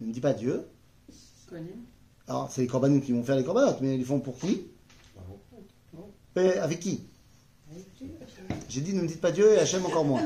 Ne 0.00 0.12
dit 0.12 0.20
pas 0.20 0.32
Dieu. 0.32 0.66
Alors, 2.28 2.50
c'est 2.50 2.62
les 2.62 2.66
korbanim 2.66 3.00
qui 3.00 3.12
vont 3.12 3.22
faire 3.22 3.36
les 3.36 3.44
korbanot, 3.44 3.76
mais 3.80 3.94
ils 3.94 3.98
les 3.98 4.04
font 4.04 4.20
pour 4.20 4.38
qui? 4.38 4.66
Et 6.36 6.52
Avec 6.58 6.80
qui? 6.80 7.02
J'ai 8.68 8.80
dit 8.80 8.94
ne 8.94 9.02
me 9.02 9.08
dites 9.08 9.20
pas 9.20 9.32
Dieu 9.32 9.52
et 9.52 9.58
Hachem 9.58 9.84
encore 9.86 10.04
moins. 10.04 10.22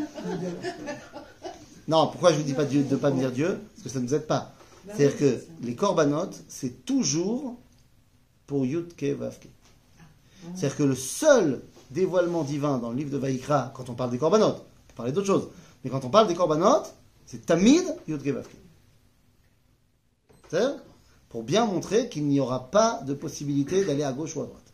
Non, 1.88 2.08
pourquoi 2.08 2.30
je 2.30 2.36
ne 2.36 2.40
vous 2.42 2.46
dis 2.46 2.54
pas 2.54 2.64
Dieu, 2.64 2.82
de 2.82 2.94
ne 2.94 3.00
pas 3.00 3.10
me 3.10 3.18
dire 3.18 3.32
Dieu? 3.32 3.60
Parce 3.74 3.82
que 3.82 3.88
ça 3.88 3.98
ne 3.98 4.04
nous 4.04 4.14
aide 4.14 4.26
pas. 4.26 4.54
C'est-à-dire 4.86 5.16
que 5.18 5.44
les 5.62 5.74
korbanot, 5.74 6.30
c'est 6.48 6.84
toujours 6.84 7.56
pour 8.46 8.64
Yudke 8.64 9.04
Vavke. 9.16 9.48
C'est-à-dire 10.54 10.76
que 10.76 10.82
le 10.84 10.94
seul 10.94 11.62
dévoilement 11.90 12.44
divin 12.44 12.78
dans 12.78 12.90
le 12.90 12.96
livre 12.96 13.10
de 13.10 13.18
Vaïkra, 13.18 13.72
quand 13.74 13.90
on 13.90 13.94
parle 13.94 14.10
des 14.10 14.18
korbanot, 14.18 14.46
on 14.46 14.52
peut 14.52 14.94
parler 14.96 15.12
d'autres 15.12 15.26
choses, 15.26 15.48
mais 15.84 15.90
quand 15.90 16.04
on 16.04 16.10
parle 16.10 16.28
des 16.28 16.34
korbanot, 16.34 16.82
c'est 17.30 17.46
Tamid 17.46 17.84
Yudke 18.08 18.34
pour 21.28 21.44
bien 21.44 21.64
montrer 21.64 22.08
qu'il 22.08 22.26
n'y 22.26 22.40
aura 22.40 22.72
pas 22.72 23.02
de 23.06 23.14
possibilité 23.14 23.84
d'aller 23.84 24.02
à 24.02 24.12
gauche 24.12 24.34
ou 24.34 24.40
à 24.40 24.46
droite. 24.46 24.64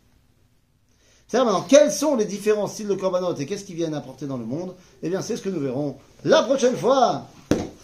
Maintenant, 1.35 1.67
quels 1.69 1.93
sont 1.93 2.17
les 2.17 2.25
différents 2.25 2.67
styles 2.67 2.89
de 2.89 2.95
korbanot 2.95 3.35
et 3.35 3.45
qu'est-ce 3.45 3.65
qu'ils 3.65 3.77
viennent 3.77 3.93
apporter 3.93 4.27
dans 4.27 4.39
le 4.39 4.47
monde? 4.47 4.75
Eh 5.03 5.11
bien, 5.11 5.21
c'est 5.21 5.37
ce 5.37 5.43
que 5.43 5.51
nous 5.51 5.61
verrons 5.61 5.99
la 6.25 6.45
prochaine 6.45 6.77
fois. 6.77 7.27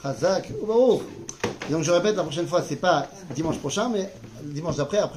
Baruch. 0.03 1.03
Et 1.69 1.73
donc, 1.73 1.83
je 1.83 1.91
répète, 1.91 2.17
la 2.17 2.23
prochaine 2.23 2.47
fois, 2.47 2.63
c'est 2.67 2.77
pas 2.77 3.09
dimanche 3.35 3.59
prochain, 3.59 3.91
mais 3.91 4.11
dimanche 4.43 4.77
d'après, 4.77 4.99
après. 4.99 5.11